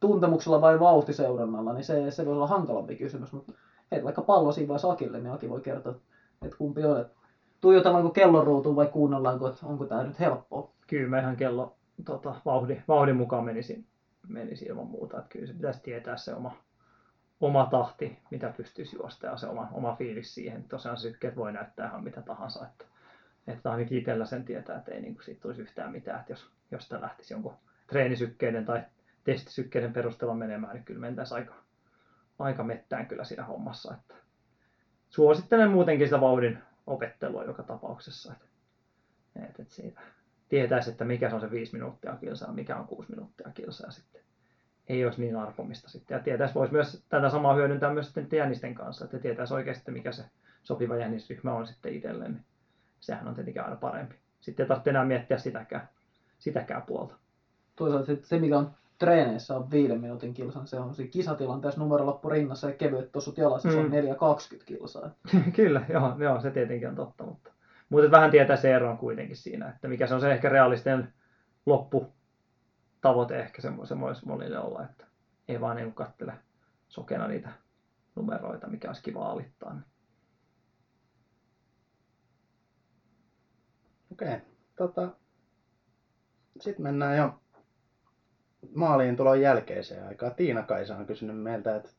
tuntemuksella 0.00 0.60
vai 0.60 0.80
vauhtiseurannalla, 0.80 1.72
niin 1.72 1.84
se, 1.84 2.10
se 2.10 2.26
voisi 2.26 2.36
olla 2.36 2.46
hankalampi 2.46 2.96
kysymys, 2.96 3.32
mutta 3.32 3.52
heitä 3.90 4.04
vaikka 4.04 4.22
pallo 4.22 4.52
siinä 4.52 4.68
vai 4.68 4.78
sakille, 4.78 5.20
niin 5.20 5.32
Aki 5.32 5.48
voi 5.50 5.60
kertoa, 5.60 5.94
että 6.42 6.56
kumpi 6.56 6.84
on. 6.84 7.00
Että 7.00 7.16
tuijotellaanko 7.60 8.10
kellon 8.10 8.46
ruutuun 8.46 8.76
vai 8.76 8.86
kuunnellaanko, 8.86 9.48
että 9.48 9.66
onko 9.66 9.84
tämä 9.84 10.04
nyt 10.04 10.20
helppoa. 10.20 10.70
Kyllä 10.86 11.08
mä 11.08 11.20
ihan 11.20 11.36
kello 11.36 11.76
tota, 12.04 12.34
vauhdin, 12.44 12.82
vauhdin 12.88 13.16
mukaan 13.16 13.44
menisin, 13.44 13.86
menisi 14.28 14.64
ilman 14.64 14.86
muuta. 14.86 15.18
Että 15.18 15.28
kyllä 15.28 15.46
se 15.46 15.52
pitäisi 15.52 15.82
tietää 15.82 16.16
se 16.16 16.34
oma, 16.34 16.56
oma 17.40 17.66
tahti, 17.70 18.18
mitä 18.30 18.52
pystyisi 18.56 18.96
juosta 18.96 19.26
ja 19.26 19.36
se 19.36 19.46
oma, 19.46 19.68
oma 19.72 19.96
fiilis 19.96 20.34
siihen. 20.34 20.64
Tosiaan 20.64 20.96
sykkeet 20.96 21.36
voi 21.36 21.52
näyttää 21.52 21.88
ihan 21.88 22.04
mitä 22.04 22.22
tahansa. 22.22 22.66
Että, 22.66 22.84
että 23.46 23.70
ainakin 23.70 23.98
itsellä 23.98 24.26
sen 24.26 24.44
tietää, 24.44 24.78
että 24.78 24.92
ei 24.92 25.00
niin 25.00 25.14
kuin 25.14 25.24
siitä 25.24 25.40
tulisi 25.40 25.62
yhtään 25.62 25.92
mitään. 25.92 26.20
Että 26.20 26.32
jos, 26.32 26.50
jos 26.70 26.82
sitä 26.82 27.00
lähtisi 27.00 27.34
jonkun 27.34 27.54
treenisykkeiden 27.86 28.64
tai 28.64 28.82
testisykkeiden 29.24 29.92
perusteella 29.92 30.34
menemään, 30.34 30.74
niin 30.74 30.84
kyllä 30.84 31.00
mentäisiin 31.00 31.38
aika, 31.38 31.54
aika 32.38 32.64
mettään 32.64 33.06
kyllä 33.06 33.24
siinä 33.24 33.44
hommassa. 33.44 33.94
Että 33.94 34.14
suosittelen 35.08 35.70
muutenkin 35.70 36.06
sitä 36.06 36.20
vauhdin 36.20 36.58
opettelua 36.86 37.44
joka 37.44 37.62
tapauksessa. 37.62 38.32
Että, 38.32 38.46
että 39.48 39.74
siitä 39.74 40.00
tietäisi, 40.48 40.90
että 40.90 41.04
mikä 41.04 41.28
se 41.28 41.34
on 41.34 41.40
se 41.40 41.50
5 41.50 41.72
minuuttia 41.72 42.16
kilsaa, 42.16 42.52
mikä 42.52 42.76
on 42.76 42.86
6 42.86 43.10
minuuttia 43.10 43.50
kilsaa 43.54 43.90
sitten 43.90 44.24
ei 44.88 45.04
olisi 45.04 45.20
niin 45.20 45.36
arpomista 45.36 45.90
sitten. 45.90 46.14
Ja 46.14 46.22
tietäisi, 46.22 46.54
voisi 46.54 46.72
myös 46.72 47.04
tätä 47.08 47.30
samaa 47.30 47.54
hyödyntää 47.54 47.92
myös 47.92 48.12
sitten 48.12 48.38
jännisten 48.38 48.74
kanssa, 48.74 49.04
että 49.04 49.18
tietäisi 49.18 49.54
oikeasti, 49.54 49.90
mikä 49.90 50.12
se 50.12 50.24
sopiva 50.62 50.96
jännisryhmä 50.96 51.54
on 51.54 51.66
sitten 51.66 51.94
itselleen. 51.94 52.32
Niin 52.32 52.44
sehän 53.00 53.28
on 53.28 53.34
tietenkin 53.34 53.62
aina 53.62 53.76
parempi. 53.76 54.14
Sitten 54.40 54.64
ei 54.64 54.68
tarvitse 54.68 54.90
enää 54.90 55.04
miettiä 55.04 55.38
sitäkään, 55.38 55.88
sitäkään 56.38 56.82
puolta. 56.82 57.14
Toisaalta 57.76 58.06
se, 58.06 58.18
se 58.22 58.38
mikä 58.38 58.58
on 58.58 58.70
treeneissä 58.98 59.56
on 59.56 59.70
viiden 59.70 60.00
minuutin 60.00 60.34
kilsan, 60.34 60.66
se 60.66 60.78
on 60.78 60.94
siinä 60.94 61.10
kisatilanteessa 61.10 61.80
numerolappu 61.80 62.28
rinnassa 62.28 62.70
ja 62.70 62.76
kevyet 62.76 63.12
tossut 63.12 63.38
jalassa, 63.38 63.70
se 63.70 63.78
on 63.78 63.86
Mm. 63.86 63.92
4,20 63.92 64.64
kilsaa. 64.64 65.10
Kyllä, 65.56 65.84
joo, 65.88 66.16
joo, 66.18 66.40
se 66.40 66.50
tietenkin 66.50 66.88
on 66.88 66.96
totta, 66.96 67.24
mutta, 67.24 67.50
mutta 67.94 68.10
vähän 68.10 68.30
tietää 68.30 68.56
se 68.56 68.74
ero 68.74 68.90
on 68.90 68.98
kuitenkin 68.98 69.36
siinä, 69.36 69.68
että 69.68 69.88
mikä 69.88 70.06
se 70.06 70.14
on 70.14 70.20
se 70.20 70.32
ehkä 70.32 70.48
realistinen 70.48 71.14
lopputavoite 71.66 73.40
ehkä 73.40 73.62
se, 73.62 73.72
se 73.84 74.00
voisi 74.00 74.26
monille 74.26 74.58
olla, 74.58 74.84
että 74.84 75.06
ei 75.48 75.60
vaan 75.60 75.76
niin 75.76 75.94
kattele 75.94 76.32
sokena 76.88 77.28
niitä 77.28 77.48
numeroita, 78.14 78.66
mikä 78.66 78.88
olisi 78.88 79.02
kiva 79.02 79.30
alittaa. 79.30 79.72
Niin. 79.72 79.84
Okei. 84.12 84.36
Tota, 84.76 85.08
Sitten 86.60 86.82
mennään 86.82 87.16
jo 87.16 87.40
maaliin 88.74 89.16
tulon 89.16 89.40
jälkeiseen 89.40 90.06
aikaan. 90.06 90.34
Tiina 90.34 90.62
Kaisa 90.62 90.96
on 90.96 91.06
kysynyt 91.06 91.42
meiltä, 91.42 91.76
että 91.76 91.90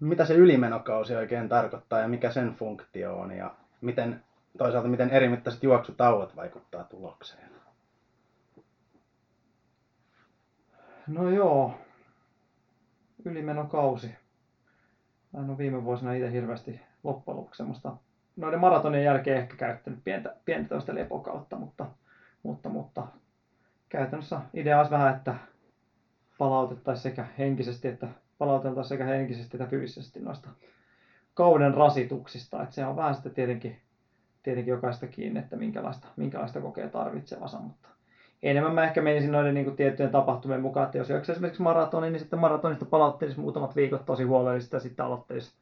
mitä 0.00 0.24
se 0.24 0.34
ylimenokausi 0.34 1.16
oikein 1.16 1.48
tarkoittaa 1.48 2.00
ja 2.00 2.08
mikä 2.08 2.30
sen 2.30 2.54
funktio 2.54 3.16
on 3.18 3.32
ja 3.32 3.56
miten, 3.80 4.24
toisaalta 4.56 4.88
miten 4.88 5.10
erimittaiset 5.10 5.62
juoksutauot 5.62 6.36
vaikuttaa 6.36 6.84
tulokseen. 6.84 7.50
No 11.06 11.30
joo, 11.30 11.74
ylimenokausi. 13.24 14.14
Mä 15.32 15.40
en 15.40 15.50
ole 15.50 15.58
viime 15.58 15.84
vuosina 15.84 16.12
itse 16.12 16.32
hirveästi 16.32 16.80
loppujen 17.04 17.36
lopuksi 17.38 17.56
semmoista 17.56 17.96
noiden 18.36 18.60
maratonien 18.60 19.04
jälkeen 19.04 19.38
ehkä 19.38 19.56
käyttänyt 19.56 20.04
pientä, 20.04 20.36
pientä 20.44 20.68
tämmöistä 20.68 20.94
lepokautta, 20.94 21.56
mutta, 21.56 21.86
mutta, 22.42 22.68
mutta 22.68 23.06
käytännössä 23.88 24.40
idea 24.54 24.78
olisi 24.78 24.90
vähän, 24.90 25.16
että 25.16 25.34
palautettaisiin 26.38 27.02
sekä 27.02 27.26
henkisesti 27.38 27.88
että 27.88 28.08
palauteltaisiin 28.38 28.98
sekä 28.98 29.04
henkisesti 29.04 29.56
että 29.56 29.70
fyysisesti 29.70 30.20
noista 30.20 30.48
kauden 31.34 31.74
rasituksista. 31.74 32.62
Että 32.62 32.74
se 32.74 32.86
on 32.86 32.96
vähän 32.96 33.14
sitten 33.14 33.34
tietenkin, 33.34 33.80
tietenkin 34.46 34.72
jokaista 34.72 35.06
kiinni, 35.06 35.40
että 35.40 35.56
minkälaista, 35.56 36.06
minkälaista 36.16 36.60
kokee 36.60 36.88
tarvitsevansa, 36.88 37.58
mutta 37.58 37.88
enemmän 38.42 38.74
mä 38.74 38.84
ehkä 38.84 39.02
menisin 39.02 39.32
noiden 39.32 39.54
niin 39.54 39.64
kuin 39.64 39.76
tiettyjen 39.76 40.12
tapahtumien 40.12 40.60
mukaan, 40.60 40.84
että 40.84 40.98
jos 40.98 41.10
juoksee 41.10 41.32
esimerkiksi 41.32 41.62
maratonin, 41.62 42.12
niin 42.12 42.20
sitten 42.20 42.38
maratonista 42.38 42.84
palauttelisi 42.84 43.40
muutamat 43.40 43.76
viikot 43.76 44.06
tosi 44.06 44.24
huolellisesti 44.24 44.76
ja 44.76 44.80
sitten 44.80 45.06
aloittelisi, 45.06 45.52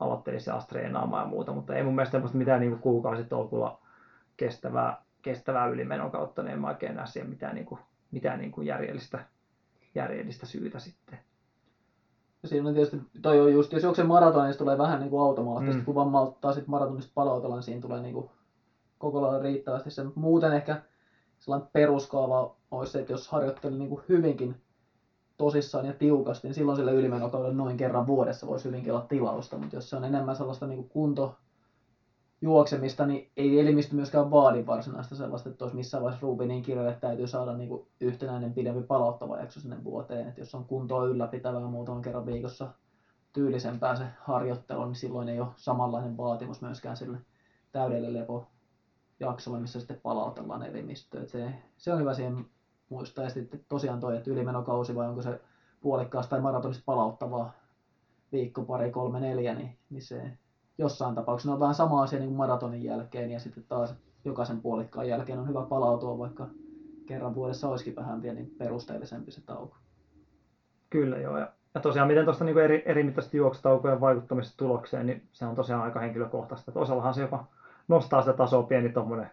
aloittelisi 0.00 0.50
taas 0.50 0.66
treenaamaan 0.66 1.22
ja 1.22 1.28
muuta, 1.28 1.52
mutta 1.52 1.74
ei 1.74 1.82
mun 1.82 1.94
mielestä 1.94 2.20
mitään 2.32 2.60
niin 2.60 2.78
kuukausitolkulla 2.78 3.78
kestävää, 4.36 5.02
kestävää 5.22 5.66
ylimenon 5.66 6.10
kautta, 6.10 6.42
niin 6.42 6.52
en 6.52 6.60
mä 6.60 6.68
oikein 6.68 6.94
näe 6.94 7.06
siihen 7.06 7.30
mitään, 7.30 7.54
niin 7.54 7.66
kuin, 7.66 7.80
mitään 8.10 8.38
niin 8.38 8.52
kuin 8.52 8.66
järjellistä, 8.66 9.18
järjellistä 9.94 10.46
syytä 10.46 10.78
sitten. 10.78 11.18
Siinä 12.44 12.68
on 12.68 12.74
tietysti, 12.74 13.00
toi 13.22 13.40
on 13.40 13.52
just, 13.52 13.72
jos 13.72 13.82
juoksee 13.82 14.04
maraton, 14.04 14.44
niin 14.44 14.52
se 14.52 14.58
tulee 14.58 14.78
vähän 14.78 15.00
niin 15.00 15.10
kuin 15.10 15.22
automaattisesti, 15.22 15.76
Mm. 15.78 15.82
mm. 15.82 15.84
kun 15.84 15.94
vaan 15.94 16.08
malttaa 16.08 16.52
sit 16.52 16.66
maratonista 16.66 17.12
palautella, 17.14 17.54
niin 17.54 17.62
siinä 17.62 17.80
tulee 17.80 18.00
niin 18.00 18.14
kuin 18.14 18.30
koko 19.04 19.22
lailla 19.22 19.42
riittävästi 19.42 19.90
se. 19.90 20.04
Muuten 20.14 20.52
ehkä 20.52 20.82
sellainen 21.38 21.68
peruskaava 21.72 22.56
olisi 22.70 22.92
se, 22.92 23.00
että 23.00 23.12
jos 23.12 23.28
harjoitteli 23.28 23.78
niin 23.78 23.88
kuin 23.88 24.02
hyvinkin 24.08 24.56
tosissaan 25.36 25.86
ja 25.86 25.92
tiukasti, 25.92 26.48
niin 26.48 26.54
silloin 26.54 26.76
sille 26.76 26.92
ylimenokaudelle 26.92 27.54
noin 27.54 27.76
kerran 27.76 28.06
vuodessa 28.06 28.46
voisi 28.46 28.64
hyvinkin 28.64 28.92
olla 28.92 29.06
tilausta, 29.08 29.58
mutta 29.58 29.76
jos 29.76 29.90
se 29.90 29.96
on 29.96 30.04
enemmän 30.04 30.36
sellaista 30.36 30.66
niin 30.66 30.88
kunto 30.88 31.34
juoksemista, 32.40 33.06
niin 33.06 33.30
ei 33.36 33.60
elimistö 33.60 33.94
myöskään 33.94 34.30
vaadi 34.30 34.66
varsinaista 34.66 35.14
sellaista, 35.14 35.48
että 35.48 35.64
olisi 35.64 35.76
missään 35.76 36.02
vaiheessa 36.02 36.26
ruupi 36.26 36.46
niin 36.46 36.62
kireelle, 36.62 36.90
että 36.90 37.08
täytyy 37.08 37.26
saada 37.26 37.56
niin 37.56 37.68
kuin 37.68 37.86
yhtenäinen 38.00 38.54
pidempi 38.54 38.82
palauttava 38.82 39.38
jakso 39.38 39.60
sinne 39.60 39.84
vuoteen. 39.84 40.28
Että 40.28 40.40
jos 40.40 40.54
on 40.54 40.64
kuntoa 40.64 41.04
ylläpitävää 41.04 41.60
muutaman 41.60 42.02
kerran 42.02 42.26
viikossa 42.26 42.68
tyylisempää 43.32 43.96
se 43.96 44.04
harjoittelu, 44.20 44.84
niin 44.84 44.94
silloin 44.94 45.28
ei 45.28 45.40
ole 45.40 45.48
samanlainen 45.56 46.16
vaatimus 46.16 46.62
myöskään 46.62 46.96
sille 46.96 47.18
täydelle 47.72 48.26
lepojaksolle, 49.20 49.60
missä 49.60 49.78
sitten 49.78 50.00
palautellaan 50.02 50.62
elimistöä. 50.62 51.26
Se, 51.26 51.54
se 51.76 51.92
on 51.92 52.00
hyvä 52.00 52.14
siihen 52.14 52.46
muistaa. 52.88 53.24
Ja 53.24 53.30
sitten 53.30 53.64
tosiaan 53.68 54.00
toi, 54.00 54.16
että 54.16 54.30
ylimenokausi 54.30 54.94
vai 54.94 55.08
onko 55.08 55.22
se 55.22 55.40
puolikkaasta 55.80 56.30
tai 56.30 56.40
maratonista 56.40 56.82
palauttavaa 56.86 57.52
viikko, 58.32 58.62
pari, 58.62 58.90
kolme, 58.90 59.20
neljä, 59.20 59.54
niin, 59.54 59.78
niin 59.90 60.02
se 60.02 60.38
jossain 60.78 61.14
tapauksessa 61.14 61.52
on 61.52 61.60
vähän 61.60 61.74
sama 61.74 62.02
asia 62.02 62.18
niin 62.18 62.28
kuin 62.28 62.36
maratonin 62.36 62.82
jälkeen 62.82 63.30
ja 63.30 63.40
sitten 63.40 63.64
taas 63.68 63.94
jokaisen 64.24 64.60
puolikkaan 64.60 65.08
jälkeen 65.08 65.38
on 65.38 65.48
hyvä 65.48 65.62
palautua, 65.62 66.18
vaikka 66.18 66.46
kerran 67.06 67.34
vuodessa 67.34 67.68
olisikin 67.68 67.96
vähän 67.96 68.20
pieni 68.20 68.44
perusteellisempi 68.58 69.30
se 69.30 69.40
tauko. 69.40 69.76
Kyllä 70.90 71.18
joo. 71.18 71.38
Ja, 71.38 71.52
ja 71.74 71.80
tosiaan 71.80 72.08
miten 72.08 72.24
tuosta 72.24 72.44
niin 72.44 72.58
eri, 72.58 72.82
eri 72.86 73.02
mittaisten 73.02 73.38
juoksutaukojen 73.38 74.00
vaikuttamista 74.00 74.56
tulokseen, 74.56 75.06
niin 75.06 75.28
se 75.32 75.46
on 75.46 75.54
tosiaan 75.54 75.82
aika 75.82 76.00
henkilökohtaista. 76.00 76.70
Että 76.70 76.80
osallahan 76.80 77.14
se 77.14 77.20
jopa 77.20 77.44
nostaa 77.88 78.22
sitä 78.22 78.32
tasoa 78.32 78.62
pieni 78.62 78.88
tuommoinen 78.88 79.30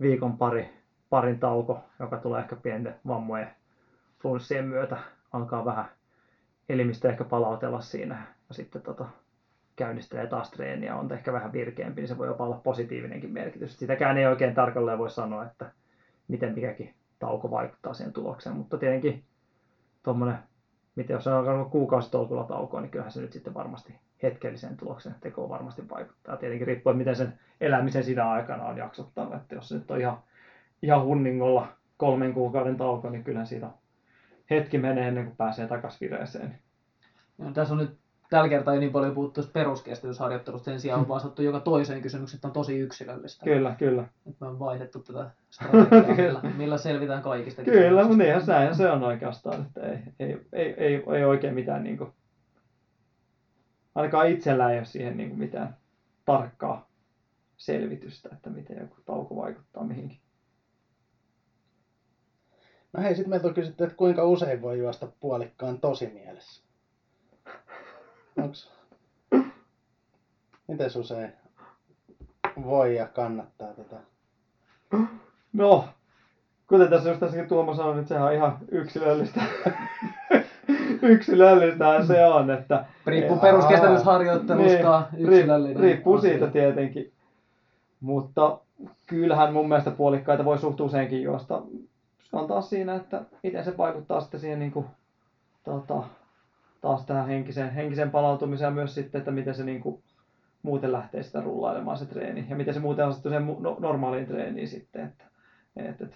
viikon 0.00 0.38
pari, 0.38 0.70
parin 1.10 1.38
tauko, 1.40 1.84
joka 1.98 2.16
tulee 2.16 2.40
ehkä 2.40 2.56
pienten 2.56 2.94
vammojen 3.06 3.50
flunssien 4.22 4.64
myötä. 4.64 4.96
Alkaa 5.32 5.64
vähän 5.64 5.88
elimistö 6.68 7.08
ehkä 7.08 7.24
palautella 7.24 7.80
siinä 7.80 8.26
ja 8.48 8.54
sitten 8.54 8.82
tota, 8.82 9.04
käynnistelee 9.76 10.26
taas 10.26 10.50
treeniä, 10.50 10.96
on 10.96 11.12
ehkä 11.12 11.32
vähän 11.32 11.52
virkeämpi, 11.52 12.00
niin 12.00 12.08
se 12.08 12.18
voi 12.18 12.26
jopa 12.26 12.44
olla 12.44 12.60
positiivinenkin 12.64 13.32
merkitys. 13.32 13.78
Sitäkään 13.78 14.18
ei 14.18 14.26
oikein 14.26 14.54
tarkalleen 14.54 14.98
voi 14.98 15.10
sanoa, 15.10 15.44
että 15.44 15.72
miten 16.28 16.54
mikäkin 16.54 16.94
tauko 17.18 17.50
vaikuttaa 17.50 17.94
siihen 17.94 18.12
tulokseen, 18.12 18.56
mutta 18.56 18.78
tietenkin 18.78 19.24
tuommoinen, 20.02 20.38
miten 20.96 21.14
jos 21.14 21.26
on 21.26 21.32
alkanut 21.32 21.70
kuukausitolkulla 21.70 22.44
taukoa, 22.44 22.80
niin 22.80 22.90
kyllähän 22.90 23.12
se 23.12 23.20
nyt 23.20 23.32
sitten 23.32 23.54
varmasti 23.54 23.94
hetkelliseen 24.22 24.76
tuloksen 24.76 25.14
tekoon 25.20 25.48
varmasti 25.48 25.88
vaikuttaa. 25.88 26.36
Tietenkin 26.36 26.66
riippuen, 26.66 26.96
miten 26.96 27.16
sen 27.16 27.38
elämisen 27.60 28.04
siinä 28.04 28.30
aikana 28.30 28.64
on 28.64 28.76
jaksottanut, 28.76 29.34
että 29.34 29.54
jos 29.54 29.68
se 29.68 29.74
nyt 29.74 29.90
on 29.90 30.00
ihan, 30.00 30.18
ihan 30.82 31.04
hunningolla 31.04 31.68
kolmen 31.96 32.34
kuukauden 32.34 32.76
tauko, 32.76 33.10
niin 33.10 33.24
kyllähän 33.24 33.46
siitä 33.46 33.68
hetki 34.50 34.78
menee 34.78 35.08
ennen 35.08 35.24
kuin 35.24 35.36
pääsee 35.36 35.66
takaisin 35.66 36.00
vireeseen. 36.00 36.58
Ja 37.38 37.50
tässä 37.52 37.74
on 37.74 37.78
nyt 37.78 37.98
tällä 38.30 38.48
kertaa 38.48 38.74
jo 38.74 38.80
niin 38.80 38.92
paljon 38.92 39.14
puhuttu 39.14 39.34
tuosta 39.34 39.52
peruskestävyysharjoittelusta, 39.52 40.64
sen 40.64 40.80
sijaan 40.80 41.00
on 41.00 41.08
vastattu 41.08 41.42
joka 41.42 41.60
toiseen 41.60 42.02
kysymykseen, 42.02 42.38
että 42.38 42.48
on 42.48 42.52
tosi 42.52 42.78
yksilöllistä. 42.78 43.44
Kyllä, 43.44 43.74
kyllä. 43.78 44.04
Nyt 44.24 44.36
me 44.40 44.46
on 44.46 44.58
vaihdettu 44.58 44.98
tätä 44.98 45.30
strategiaa, 45.50 46.16
millä, 46.16 46.40
millä 46.56 46.78
selvitään 46.78 47.22
kaikista. 47.22 47.62
Kyllä, 47.62 48.02
mutta 48.02 48.16
niinhän 48.16 48.74
se 48.74 48.90
on 48.90 49.02
oikeastaan, 49.02 49.62
että 49.62 49.80
ei, 49.80 49.98
ei, 50.20 50.38
ei, 50.52 50.74
ei, 50.76 51.02
ei 51.14 51.24
oikein 51.24 51.54
mitään 51.54 51.82
niin 51.82 51.98
kuin, 51.98 52.12
ainakaan 53.94 54.28
itsellä 54.28 54.70
ei 54.70 54.78
ole 54.78 54.84
siihen 54.84 55.16
niin 55.16 55.28
kuin 55.28 55.38
mitään 55.38 55.76
tarkkaa 56.24 56.88
selvitystä, 57.56 58.28
että 58.32 58.50
miten 58.50 58.78
joku 58.80 58.96
tauko 59.04 59.36
vaikuttaa 59.36 59.84
mihinkin. 59.84 60.18
No 62.92 63.02
hei, 63.02 63.14
sitten 63.14 63.30
meiltä 63.30 63.48
on 63.48 63.54
kysytty, 63.54 63.84
että 63.84 63.96
kuinka 63.96 64.24
usein 64.24 64.62
voi 64.62 64.78
juosta 64.78 65.08
puolikkaan 65.20 65.80
tosimielessä. 65.80 66.62
Onks... 68.36 68.72
Miten 70.68 70.90
usein 70.98 71.32
voi 72.64 72.96
ja 72.96 73.06
kannattaa 73.06 73.74
tota? 73.74 73.96
No, 75.52 75.88
kuten 76.66 76.90
tässä 76.90 77.08
just 77.08 77.20
tässäkin 77.20 77.48
Tuomo 77.48 77.74
sanoi, 77.74 77.98
että 77.98 78.08
sehän 78.08 78.26
on 78.26 78.32
ihan 78.32 78.58
yksilöllistä. 78.70 79.40
Yksilöllistähän 81.12 82.06
se 82.06 82.24
on, 82.26 82.50
että 82.50 82.84
Riippuu 83.06 83.36
peruskestävyysharjoittelusta, 83.38 85.06
Niin, 85.12 85.26
yksilöllinen. 85.26 85.76
riip- 85.76 85.80
riippuu 85.80 86.14
asia. 86.14 86.30
siitä 86.30 86.46
tietenkin. 86.46 87.12
Mutta 88.00 88.58
kyllähän 89.06 89.52
mun 89.52 89.68
mielestä 89.68 89.90
puolikkaita 89.90 90.44
voi 90.44 90.58
suht 90.58 90.80
useinkin 90.80 91.22
juosta. 91.22 91.62
Se 92.22 92.36
on 92.36 92.48
taas 92.48 92.70
siinä, 92.70 92.94
että 92.94 93.22
miten 93.42 93.64
se 93.64 93.76
vaikuttaa 93.76 94.20
sitten 94.20 94.40
siihen 94.40 94.58
niin 94.58 94.72
kuin, 94.72 94.86
tota, 95.64 96.02
taas 96.80 97.06
tähän 97.06 97.26
henkiseen, 97.26 97.70
henkiseen 97.70 98.10
palautumiseen 98.10 98.66
ja 98.66 98.74
myös 98.74 98.94
sitten, 98.94 99.18
että 99.18 99.30
miten 99.30 99.54
se 99.54 99.64
niin 99.64 99.80
kuin, 99.80 100.02
muuten 100.62 100.92
lähtee 100.92 101.22
sitä 101.22 101.40
rullailemaan 101.40 101.96
se 101.98 102.06
treeni 102.06 102.46
ja 102.48 102.56
miten 102.56 102.74
se 102.74 102.80
muuten 102.80 103.06
asettuu 103.06 103.30
sen 103.32 103.56
no, 103.60 103.76
normaaliin 103.80 104.26
treeniin 104.26 104.68
sitten. 104.68 105.04
Että, 105.04 105.24
et, 105.76 106.02
et, 106.02 106.14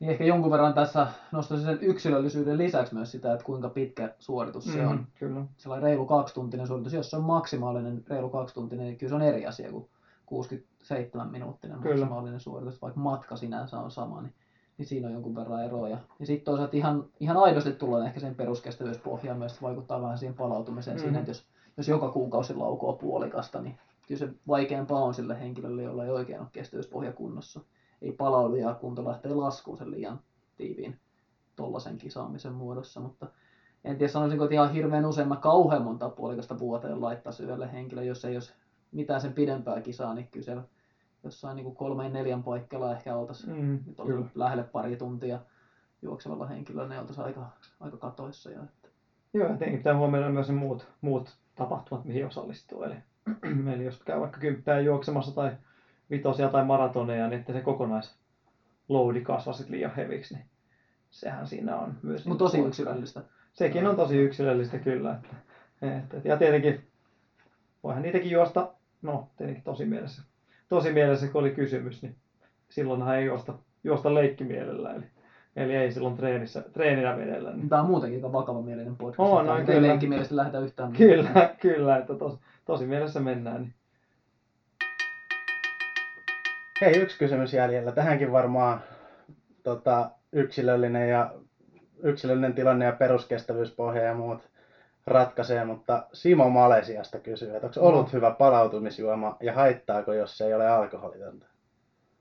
Niin 0.00 0.10
ehkä 0.10 0.24
jonkun 0.24 0.50
verran 0.50 0.74
tässä 0.74 1.06
nostaisin 1.32 1.66
sen 1.66 1.78
yksilöllisyyden 1.80 2.58
lisäksi 2.58 2.94
myös 2.94 3.10
sitä, 3.10 3.32
että 3.32 3.44
kuinka 3.44 3.68
pitkä 3.68 4.14
suoritus 4.18 4.64
se 4.64 4.86
on. 4.86 4.96
mm, 4.96 5.06
Kyllä. 5.18 5.44
Sellainen 5.56 5.82
reilu 5.82 6.06
kaksituntinen 6.06 6.66
suoritus, 6.66 6.92
jos 6.92 7.10
se 7.10 7.16
on 7.16 7.24
maksimaalinen 7.24 8.04
reilu 8.08 8.28
kaksituntinen, 8.28 8.86
niin 8.86 8.98
kyllä 8.98 9.08
se 9.08 9.14
on 9.14 9.22
eri 9.22 9.46
asia 9.46 9.70
kuin 9.70 9.88
67 10.26 11.30
minuuttinen 11.30 11.80
Kyllä. 11.80 11.96
maksimaalinen 11.96 12.40
suoritus, 12.40 12.82
vaikka 12.82 13.00
matka 13.00 13.36
sinänsä 13.36 13.78
on 13.78 13.90
sama, 13.90 14.20
niin 14.20 14.34
niin 14.78 14.86
siinä 14.86 15.06
on 15.06 15.12
jonkun 15.12 15.34
verran 15.34 15.64
eroa. 15.64 15.88
Ja, 15.88 15.98
sitten 16.22 16.44
toisaalta 16.44 16.76
ihan, 16.76 17.04
ihan 17.20 17.36
aidosti 17.36 17.72
tullaan 17.72 18.06
ehkä 18.06 18.20
sen 18.20 18.34
peruskestävyyspohjaan 18.34 19.38
myös, 19.38 19.62
vaikuttaa 19.62 20.02
vähän 20.02 20.18
siihen 20.18 20.34
palautumiseen 20.34 20.96
mm. 20.96 21.00
siinä, 21.00 21.18
että 21.18 21.30
jos, 21.30 21.46
jos 21.76 21.88
joka 21.88 22.10
kuukausi 22.10 22.54
laukoo 22.54 22.92
puolikasta, 22.92 23.60
niin 23.60 23.78
kyllä 24.08 24.18
se 24.18 24.28
vaikeampaa 24.48 25.02
on 25.04 25.14
sille 25.14 25.40
henkilölle, 25.40 25.82
jolla 25.82 26.04
ei 26.04 26.10
oikein 26.10 26.40
ole 26.40 26.48
kestävyyspohja 26.52 27.12
kunnossa. 27.12 27.60
Ei 28.04 28.12
palaudu 28.12 28.54
ja 28.54 28.74
kunto 28.74 29.04
lähtee 29.04 29.34
laskuun 29.34 29.76
sen 29.76 29.90
liian 29.90 30.20
tiiviin 30.56 31.00
tollaisen 31.56 31.98
kisaamisen 31.98 32.52
muodossa, 32.52 33.00
mutta 33.00 33.26
en 33.84 33.98
tiedä 33.98 34.12
sanoisinko, 34.12 34.44
että 34.44 34.54
ihan 34.54 34.72
hirveän 34.72 35.06
usein 35.06 35.28
mä 35.28 35.36
kauhean 35.36 35.82
monta 35.82 36.08
puolikasta 36.08 36.58
vuoteen 36.58 37.00
laittaisi 37.00 37.42
yhdelle 37.42 37.72
henkilö, 37.72 38.02
jos 38.02 38.24
ei 38.24 38.36
olisi 38.36 38.52
mitään 38.92 39.20
sen 39.20 39.32
pidempää 39.32 39.80
kisaa, 39.80 40.14
niin 40.14 40.28
kyllä 40.28 40.44
siellä 40.44 40.62
jossain 41.22 41.56
niin 41.56 41.64
kuin 41.64 41.76
kolmeen 41.76 42.12
neljän 42.12 42.42
paikalla 42.42 42.92
ehkä 42.92 43.16
oltaisiin 43.16 43.56
Mm, 43.56 44.28
lähelle 44.34 44.62
pari 44.62 44.96
tuntia 44.96 45.38
juoksevalla 46.02 46.46
henkilöllä, 46.46 46.88
ne 46.88 46.98
oltaisiin 46.98 47.24
aika, 47.24 47.50
aika 47.80 47.96
katoissa. 47.96 48.50
Ja, 48.50 48.62
että. 48.62 48.88
Joo, 49.34 49.48
ja 49.48 49.56
tietenkin 49.56 49.78
pitää 49.78 49.96
huomioida 49.96 50.30
myös 50.30 50.48
ne 50.48 50.54
muut, 50.54 50.86
muut 51.00 51.36
tapahtumat, 51.54 52.04
mihin 52.04 52.26
osallistuu. 52.26 52.82
Eli, 52.82 52.94
eli 53.74 53.84
jos 53.84 53.98
käy 53.98 54.20
vaikka 54.20 54.40
kymppää 54.40 54.80
juoksemassa 54.80 55.34
tai 55.34 55.50
vitosia 56.10 56.48
tai 56.48 56.64
maratoneja, 56.64 57.28
niin 57.28 57.40
että 57.40 57.52
se 57.52 57.60
kokonaisloadi 57.60 59.20
kasvaa 59.22 59.54
sitten 59.54 59.76
liian 59.76 59.94
heviksi, 59.96 60.34
niin 60.34 60.46
sehän 61.10 61.46
siinä 61.46 61.76
on 61.76 61.94
myös... 62.02 62.26
Mutta 62.26 62.44
tosi 62.44 62.56
niin 62.56 62.68
yksilöllistä. 62.68 63.22
Sekin 63.52 63.86
on 63.86 63.96
tosi 63.96 64.16
yksilöllistä 64.16 64.78
kyllä. 64.78 65.14
Että, 65.14 65.36
että, 66.16 66.28
ja 66.28 66.36
tietenkin 66.36 66.86
voihan 67.82 68.02
niitäkin 68.02 68.30
juosta, 68.30 68.72
no 69.02 69.28
tietenkin 69.36 69.64
tosi 69.64 69.84
mielessä, 69.84 70.22
tosi 70.68 70.92
mielessä 70.92 71.28
kun 71.28 71.40
oli 71.40 71.50
kysymys, 71.50 72.02
niin 72.02 72.16
silloinhan 72.68 73.16
ei 73.16 73.24
juosta, 73.24 73.54
juosta 73.84 74.14
leikkimielellä. 74.14 74.94
Eli, 74.94 75.04
eli 75.56 75.76
ei 75.76 75.92
silloin 75.92 76.16
treenissä, 76.16 76.64
treeninä 76.72 77.16
vedellä. 77.16 77.52
Niin. 77.52 77.68
Tämä 77.68 77.82
on 77.82 77.88
muutenkin 77.88 78.18
aika 78.18 78.32
vakava 78.32 78.62
mielinen 78.62 78.96
podcast. 78.96 79.30
On, 79.32 79.40
että 79.40 79.52
on, 79.52 79.60
ei 79.60 79.66
kyllä. 79.66 79.88
leikkimielisesti 79.88 80.36
lähdetä 80.36 80.58
yhtään. 80.58 80.92
Kyllä, 80.92 81.54
kyllä, 81.60 81.96
että 81.96 82.14
tos, 82.14 82.38
tosi 82.64 82.86
mielessä 82.86 83.20
mennään. 83.20 83.62
Niin. 83.62 83.74
Hei, 86.84 86.96
yksi 87.00 87.18
kysymys 87.18 87.52
jäljellä. 87.52 87.92
Tähänkin 87.92 88.32
varmaan 88.32 88.80
tota, 89.62 90.10
yksilöllinen 90.32 91.08
ja 91.10 91.30
yksilöllinen 92.02 92.54
tilanne 92.54 92.84
ja 92.84 92.92
peruskestävyyspohja 92.92 94.02
ja 94.02 94.14
muut 94.14 94.48
ratkaisee, 95.06 95.64
mutta 95.64 96.06
Simo 96.12 96.50
Malesiasta 96.50 97.18
kysyy, 97.18 97.54
että 97.56 97.66
onko 97.66 97.80
No. 97.80 97.86
ollut 97.86 98.12
hyvä 98.12 98.30
palautumisjuoma 98.30 99.36
ja 99.40 99.52
haittaako, 99.52 100.12
jos 100.12 100.38
se 100.38 100.46
ei 100.46 100.54
ole 100.54 100.68
alkoholitonta? 100.68 101.46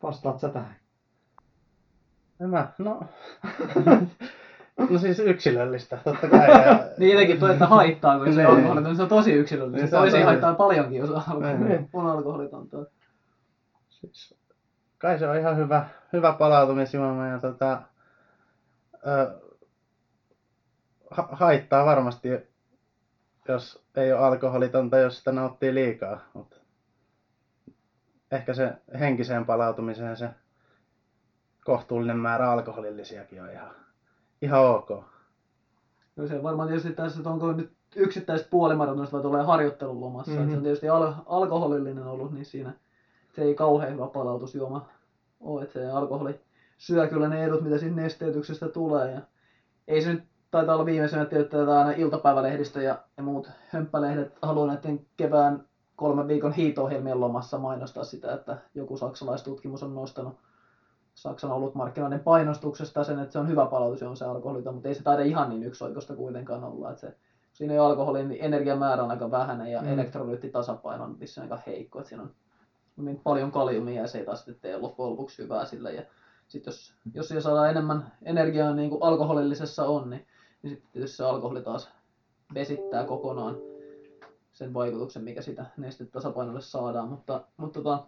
Vastaat 0.03 0.39
sä 0.39 0.49
tähän? 0.49 0.75
En 2.41 2.49
Mä, 2.49 2.67
no... 2.77 2.99
no 4.89 4.97
siis 4.99 5.19
yksilöllistä, 5.19 5.97
totta 6.03 6.27
kai. 6.29 6.49
Ja... 6.49 6.79
Niin 6.97 7.11
jotenkin 7.11 7.39
tuo, 7.39 7.49
että 7.49 7.67
haittaa, 7.67 8.17
kun 8.19 8.33
se 8.33 8.41
on 8.47 8.53
alkoholitonta, 8.55 8.89
niin 8.89 8.95
se 8.97 9.03
on 9.03 9.09
tosi 9.09 9.33
yksilöllistä. 9.33 9.85
Niin, 9.85 9.91
toisiin 9.91 10.21
tosi- 10.21 10.25
haittaa 10.25 10.53
paljonkin, 10.55 10.99
jos 10.99 11.09
on, 11.09 11.67
Niin. 11.67 11.89
on 11.93 12.05
alkoholitonta. 12.05 12.77
Siis, 13.89 14.35
kai 15.03 15.19
se 15.19 15.27
on 15.27 15.37
ihan 15.37 15.57
hyvä, 15.57 15.85
hyvä 16.13 16.33
palautumisjuoma 16.33 17.27
ja 17.27 17.39
tota, 17.39 17.81
ö, 19.07 19.41
ha- 21.11 21.29
haittaa 21.31 21.85
varmasti, 21.85 22.29
jos 23.47 23.85
ei 23.95 24.13
ole 24.13 24.21
alkoholitonta, 24.21 24.97
jos 24.97 25.17
sitä 25.17 25.31
nauttii 25.31 25.73
liikaa. 25.73 26.19
Mutta 26.33 26.57
ehkä 28.31 28.53
se 28.53 28.73
henkiseen 28.99 29.45
palautumiseen 29.45 30.17
se 30.17 30.29
kohtuullinen 31.65 32.17
määrä 32.17 32.51
alkoholillisiakin 32.51 33.41
on 33.41 33.51
ihan, 33.51 33.71
ihan 34.41 34.65
ok. 34.65 34.89
No 36.15 36.27
se 36.27 36.43
varmaan 36.43 36.67
tietysti 36.67 36.93
tässä, 36.93 37.19
että 37.19 37.29
onko 37.29 37.53
nyt 37.53 37.73
yksittäiset 37.95 38.49
puolimaratonista 38.49 39.17
vai 39.17 39.21
tulee 39.23 39.43
harjoittelulomassa. 39.43 40.31
Mm-hmm. 40.31 40.43
Mhm. 40.45 40.51
Se 40.51 40.57
on 40.57 40.63
tietysti 40.63 40.89
al- 40.89 41.13
alkoholillinen 41.25 42.07
ollut, 42.07 42.31
niin 42.31 42.45
siinä 42.45 42.73
se 43.35 43.41
ei 43.43 43.55
kauhean 43.55 43.91
hyvä 43.91 44.07
palautusjuoma 44.07 44.89
ole. 45.39 45.61
Että 45.61 45.73
se 45.73 45.89
alkoholi 45.89 46.39
syö 46.77 47.07
kyllä 47.07 47.27
ne 47.27 47.43
edut, 47.43 47.61
mitä 47.61 47.77
siitä 47.77 47.95
nesteytyksestä 47.95 48.67
tulee. 48.67 49.11
Ja 49.11 49.21
ei 49.87 50.01
se 50.01 50.13
nyt 50.13 50.23
taitaa 50.51 50.75
olla 50.75 50.85
viimeisenä 50.85 51.21
että 51.21 51.77
aina 51.77 51.91
iltapäivälehdistö 51.91 52.81
ja, 52.81 53.03
ja 53.17 53.23
muut 53.23 53.49
hömppälehdet 53.67 54.39
haluaa 54.41 54.67
näiden 54.67 55.05
kevään 55.17 55.67
kolmen 55.95 56.27
viikon 56.27 56.51
hiito-ohjelmien 56.51 57.19
lomassa 57.19 57.57
mainostaa 57.57 58.03
sitä, 58.03 58.33
että 58.33 58.57
joku 58.75 58.97
saksalaistutkimus 58.97 59.83
on 59.83 59.95
nostanut 59.95 60.33
Saksan 61.13 61.51
olutmarkkinoiden 61.51 62.19
painostuksesta 62.19 63.03
sen, 63.03 63.19
että 63.19 63.33
se 63.33 63.39
on 63.39 63.47
hyvä 63.47 63.65
palautus, 63.65 64.03
on 64.03 64.17
se 64.17 64.25
alkoholiton, 64.25 64.73
mutta 64.73 64.87
ei 64.87 64.95
se 64.95 65.03
taida 65.03 65.21
ihan 65.21 65.49
niin 65.49 65.63
yksioikoista 65.63 66.15
kuitenkaan 66.15 66.63
olla. 66.63 66.89
Että 66.89 67.01
se, 67.01 67.15
siinä 67.53 67.73
ei 67.73 67.79
ole 67.79 67.87
alkoholin, 67.87 68.27
niin 68.27 68.43
energiamäärä 68.43 69.03
on 69.03 69.11
aika 69.11 69.31
vähäinen 69.31 69.71
ja 69.71 69.81
Mm. 69.81 69.87
elektrolyyttitasapaino 69.87 71.03
on 71.03 71.17
aika 71.41 71.59
heikko. 71.67 71.99
Että 71.99 72.09
siinä 72.09 72.23
on 72.23 72.31
niin 72.97 73.19
paljon 73.23 73.51
kaliumia 73.51 74.01
ja 74.01 74.07
se 74.07 74.17
ei 74.17 74.25
taas 74.25 74.39
sitten 74.39 74.59
tee 74.61 74.77
loppujen 74.77 75.11
lopuksi 75.11 75.43
hyvää 75.43 75.65
sille. 75.65 75.93
Ja 75.93 76.03
sitten 76.47 76.71
jos, 76.71 76.93
jos 77.13 77.27
siellä 77.27 77.41
saadaan 77.41 77.69
enemmän 77.69 78.11
energiaa 78.21 78.73
niin 78.73 78.89
kuin 78.89 79.03
alkoholillisessa 79.03 79.85
on, 79.85 80.09
niin, 80.09 80.27
niin 80.61 80.69
sitten 80.69 80.91
tietysti 80.91 81.17
se 81.17 81.23
alkoholi 81.23 81.61
taas 81.61 81.91
vesittää 82.53 83.05
kokonaan 83.05 83.57
sen 84.53 84.73
vaikutuksen, 84.73 85.23
mikä 85.23 85.41
sitä 85.41 85.65
nestetasapainolle 85.77 86.61
saadaan. 86.61 87.07
Mutta, 87.07 87.43
mutta 87.57 87.81
tota, 87.81 88.03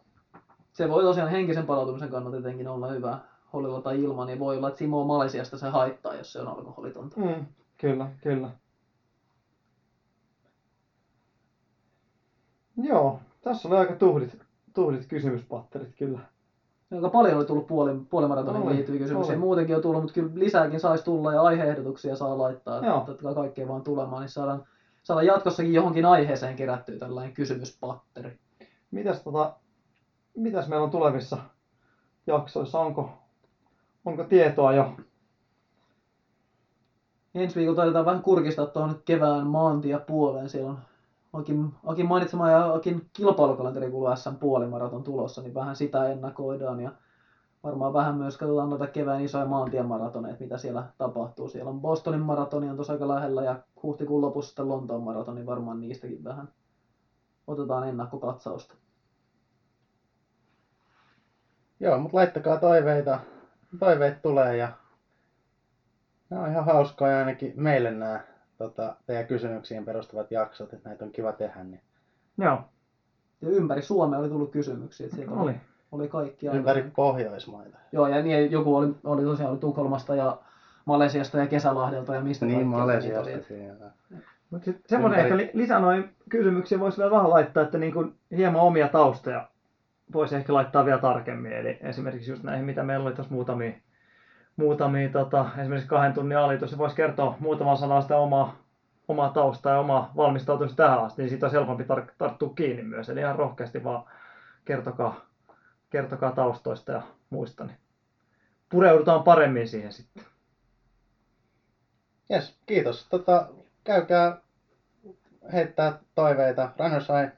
se 0.73 0.89
voi 0.89 1.03
tosiaan 1.03 1.31
henkisen 1.31 1.65
palautumisen 1.65 2.09
kannalta 2.09 2.37
tietenkin 2.37 2.67
olla 2.67 2.87
hyvä 2.87 3.19
holilla 3.53 3.81
tai 3.81 4.03
ilman, 4.03 4.27
niin 4.27 4.39
voi 4.39 4.57
olla, 4.57 4.67
että 4.67 4.77
Simo 4.77 5.03
Malesiasta 5.03 5.57
se 5.57 5.69
haittaa, 5.69 6.15
jos 6.15 6.33
se 6.33 6.39
on 6.39 6.47
alkoholitonta. 6.47 7.19
Mm, 7.19 7.45
kyllä, 7.77 8.11
kyllä. 8.21 8.49
Joo, 12.77 13.19
tässä 13.41 13.67
oli 13.67 13.77
aika 13.77 13.95
tuhdit, 13.95 14.44
tuhdit 14.75 15.05
kysymyspatterit 15.07 15.95
kyllä. 15.97 16.19
Aika 16.91 17.09
paljon 17.09 17.37
oli 17.37 17.45
tullut 17.45 17.67
puoli, 17.67 17.91
puolimaratonin 18.09 18.61
Oli, 18.61 18.75
liittyviä 18.75 18.99
kysymyksiä. 18.99 19.33
oli. 19.33 19.39
Muutenkin 19.39 19.75
on 19.75 19.81
tullut, 19.81 20.01
mutta 20.01 20.13
kyllä 20.13 20.31
lisääkin 20.33 20.79
saisi 20.79 21.03
tulla 21.03 21.33
ja 21.33 21.41
aiheehdotuksia 21.41 22.15
saa 22.15 22.37
laittaa. 22.37 22.81
Totta 23.05 23.23
kai 23.23 23.33
kaikkea 23.35 23.67
vaan 23.67 23.81
tulemaan, 23.83 24.21
niin 24.21 24.29
saadaan, 24.29 24.63
saadaan 25.03 25.25
jatkossakin 25.25 25.73
johonkin 25.73 26.05
aiheeseen 26.05 26.55
kerättyä 26.55 26.99
tällainen 26.99 27.33
kysymyspatteri. 27.33 28.39
Mitäs, 28.91 29.21
tota, 29.23 29.53
mitäs 30.37 30.67
meillä 30.67 30.83
on 30.83 30.91
tulevissa 30.91 31.37
jaksoissa? 32.27 32.79
Onko, 32.79 33.09
onko 34.05 34.23
tietoa 34.23 34.73
jo? 34.73 34.93
Ensi 37.35 37.55
viikolla 37.55 37.75
taidetaan 37.75 38.05
vähän 38.05 38.21
kurkistaa 38.21 38.65
tuohon 38.65 39.01
kevään 39.05 39.47
maantiepuoleen. 39.47 40.49
Siellä 40.49 40.69
on 40.69 40.77
Akin, 41.35 41.73
Akin 41.83 42.05
mainitsema 42.05 42.49
ja 42.49 42.73
Akin 42.73 43.01
kilpailukalenteri 43.13 43.89
kuuluu 43.89 44.15
SM 44.15 44.35
puolimaraton 44.35 45.03
tulossa, 45.03 45.41
niin 45.41 45.53
vähän 45.53 45.75
sitä 45.75 46.05
ennakoidaan. 46.05 46.79
Ja 46.79 46.91
varmaan 47.63 47.93
vähän 47.93 48.15
myös 48.15 48.37
katsotaan 48.37 48.69
noita 48.69 48.87
kevään 48.87 49.21
isoja 49.21 49.45
maantiemaratoneita, 49.45 50.37
mitä 50.39 50.57
siellä 50.57 50.83
tapahtuu. 50.97 51.47
Siellä 51.47 51.69
on 51.69 51.81
Bostonin 51.81 52.21
maratoni 52.21 52.69
on 52.69 52.75
tuossa 52.75 52.93
aika 52.93 53.07
lähellä 53.07 53.43
ja 53.43 53.55
huhtikuun 53.83 54.21
lopussa 54.21 54.47
sitten 54.49 54.67
Lontoon 54.67 55.01
maratoni, 55.01 55.45
varmaan 55.45 55.79
niistäkin 55.79 56.23
vähän 56.23 56.49
otetaan 57.47 57.83
ennakkokatsausta. 57.83 58.75
Joo, 61.79 61.97
mutta 61.97 62.17
laittakaa 62.17 62.57
toiveita. 62.57 63.19
Toiveet 63.79 64.21
tulee 64.21 64.55
ja 64.55 64.69
nämä 66.29 66.43
on 66.43 66.49
ihan 66.49 66.65
hauskoja 66.65 67.17
ainakin 67.17 67.51
meille 67.55 67.91
nämä 67.91 68.19
tota, 68.57 68.95
teidän 69.05 69.27
kysymyksiin 69.27 69.85
perustuvat 69.85 70.31
jaksot, 70.31 70.73
että 70.73 70.89
näitä 70.89 71.05
on 71.05 71.11
kiva 71.11 71.31
tehdä. 71.31 71.63
Niin 71.63 71.81
Joo, 72.37 72.59
Ja 73.41 73.49
ympäri 73.49 73.81
Suomea 73.81 74.19
oli 74.19 74.29
tullut 74.29 74.51
kysymyksiä. 74.51 75.07
Että 75.19 75.31
oli. 75.31 75.55
oli 75.91 76.07
kaikki 76.07 76.47
ympäri 76.47 76.81
aika- 76.81 76.93
Pohjoismaita. 76.95 77.77
Joo, 77.91 78.07
ja 78.07 78.21
niin, 78.21 78.51
joku 78.51 78.75
oli, 78.75 78.95
oli 79.03 79.23
tosiaan 79.23 79.51
oli 79.51 79.59
Tukholmasta 79.59 80.15
ja 80.15 80.37
Malesiasta 80.85 81.37
ja 81.37 81.47
Kesälahdelta 81.47 82.15
ja 82.15 82.21
mistä 82.21 82.45
Niin. 82.45 82.67
Malesiastakin. 82.67 83.65
ja- 83.65 83.75
Mutta 84.49 84.71
semmoinen 84.85 85.19
Ympäri- 85.19 85.23
ehkä 85.23 85.37
li- 85.37 85.49
lisä 85.53 85.79
noin 85.79 86.09
kysymyksiä 86.29 86.79
voisi 86.79 86.97
vielä 86.97 87.11
vähän 87.11 87.29
laittaa, 87.29 87.63
että 87.63 87.77
niin 87.77 87.93
kuin 87.93 88.13
hieman 88.37 88.61
omia 88.61 88.87
taustoja 88.87 89.47
voisi 90.13 90.35
ehkä 90.35 90.53
laittaa 90.53 90.85
vielä 90.85 90.97
tarkemmin. 91.01 91.51
Eli 91.53 91.77
esimerkiksi 91.81 92.31
just 92.31 92.43
näihin, 92.43 92.65
mitä 92.65 92.83
meillä 92.83 93.05
oli 93.05 93.15
tuossa 93.15 93.33
muutamia, 93.33 93.71
muutamia 94.55 95.09
tota, 95.09 95.45
esimerkiksi 95.57 95.89
kahden 95.89 96.13
tunnin 96.13 96.37
alitus, 96.37 96.71
se 96.71 96.77
voisi 96.77 96.95
kertoa 96.95 97.37
muutaman 97.39 97.77
sanan 97.77 98.01
sitä 98.01 98.17
omaa, 98.17 98.55
omaa 99.07 99.29
taustaa 99.29 99.73
ja 99.73 99.79
omaa 99.79 100.11
valmistautumista 100.15 100.83
tähän 100.83 101.03
asti, 101.03 101.21
niin 101.21 101.29
siitä 101.29 101.45
olisi 101.45 101.57
helpompi 101.57 101.83
tar- 101.83 102.13
tarttua 102.17 102.53
kiinni 102.55 102.83
myös. 102.83 103.09
Eli 103.09 103.19
ihan 103.19 103.35
rohkeasti 103.35 103.83
vaan 103.83 104.03
kertokaa, 104.65 105.25
kertokaa 105.89 106.31
taustoista 106.31 106.91
ja 106.91 107.01
muista, 107.29 107.65
niin 107.65 107.77
pureudutaan 108.69 109.23
paremmin 109.23 109.67
siihen 109.67 109.93
sitten. 109.93 110.23
Yes, 112.31 112.59
kiitos. 112.65 113.07
Tota, 113.09 113.47
käykää 113.83 114.37
heittää 115.53 115.99
toiveita 116.15 116.69
Runners 116.79 117.07
High 117.07 117.33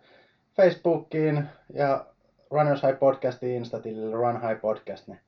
Facebookiin 0.56 1.50
ja 1.74 2.06
Runners 2.52 2.84
High 2.84 3.00
podcastiin 3.00 3.56
Insta-tilille 3.56 4.16
Run 4.16 4.42
High 4.42 4.62
Podcast. 4.62 5.08
Niin 5.08 5.20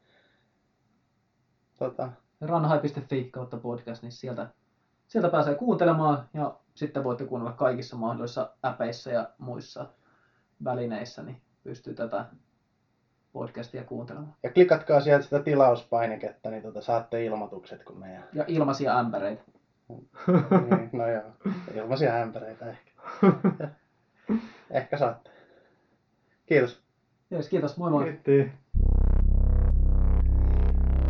tota, 1.80 2.10
Runhigh.fi 2.42 3.24
kautta 3.24 3.58
podcast, 3.58 4.02
niin 4.04 4.12
sieltä, 4.12 4.48
sieltä 5.08 5.30
pääsee 5.30 5.56
kuuntelemaan 5.56 6.30
ja 6.34 6.56
sitten 6.76 7.04
voitte 7.04 7.26
kuunnella 7.26 7.54
kaikissa 7.54 7.96
mahdollisissa 7.96 8.50
äpeissä 8.66 9.12
ja 9.12 9.30
muissa 9.38 9.86
välineissä, 10.64 11.24
niin 11.24 11.42
pystyy 11.64 11.94
tätä 11.94 12.26
podcastia 13.34 13.84
kuuntelemaan. 13.84 14.36
ja 14.44 14.52
klikatkaa 14.52 15.02
sieltä 15.02 15.24
sitä 15.24 15.40
tilauspainiketta, 15.40 16.50
niin 16.50 16.64
tota, 16.64 16.82
saatte 16.82 17.26
ilmoitukset, 17.26 17.84
kun 17.84 18.00
meidän... 18.00 18.24
Ja 18.34 18.46
ilmaisia 18.48 19.00
ämpäreitä. 19.00 19.44
niin, 20.70 20.90
no 20.94 21.08
joo, 21.08 21.24
ilmaisia 21.76 22.16
ämpäreitä 22.16 22.66
ehkä. 22.70 22.92
ehkä 24.72 24.98
saatte. 24.98 25.30
Kiitos. 26.46 26.82
Jees, 27.32 27.50
kiitos, 27.50 27.78
moi 27.78 27.92
moi. 27.92 28.04
Kiitti. 28.04 28.52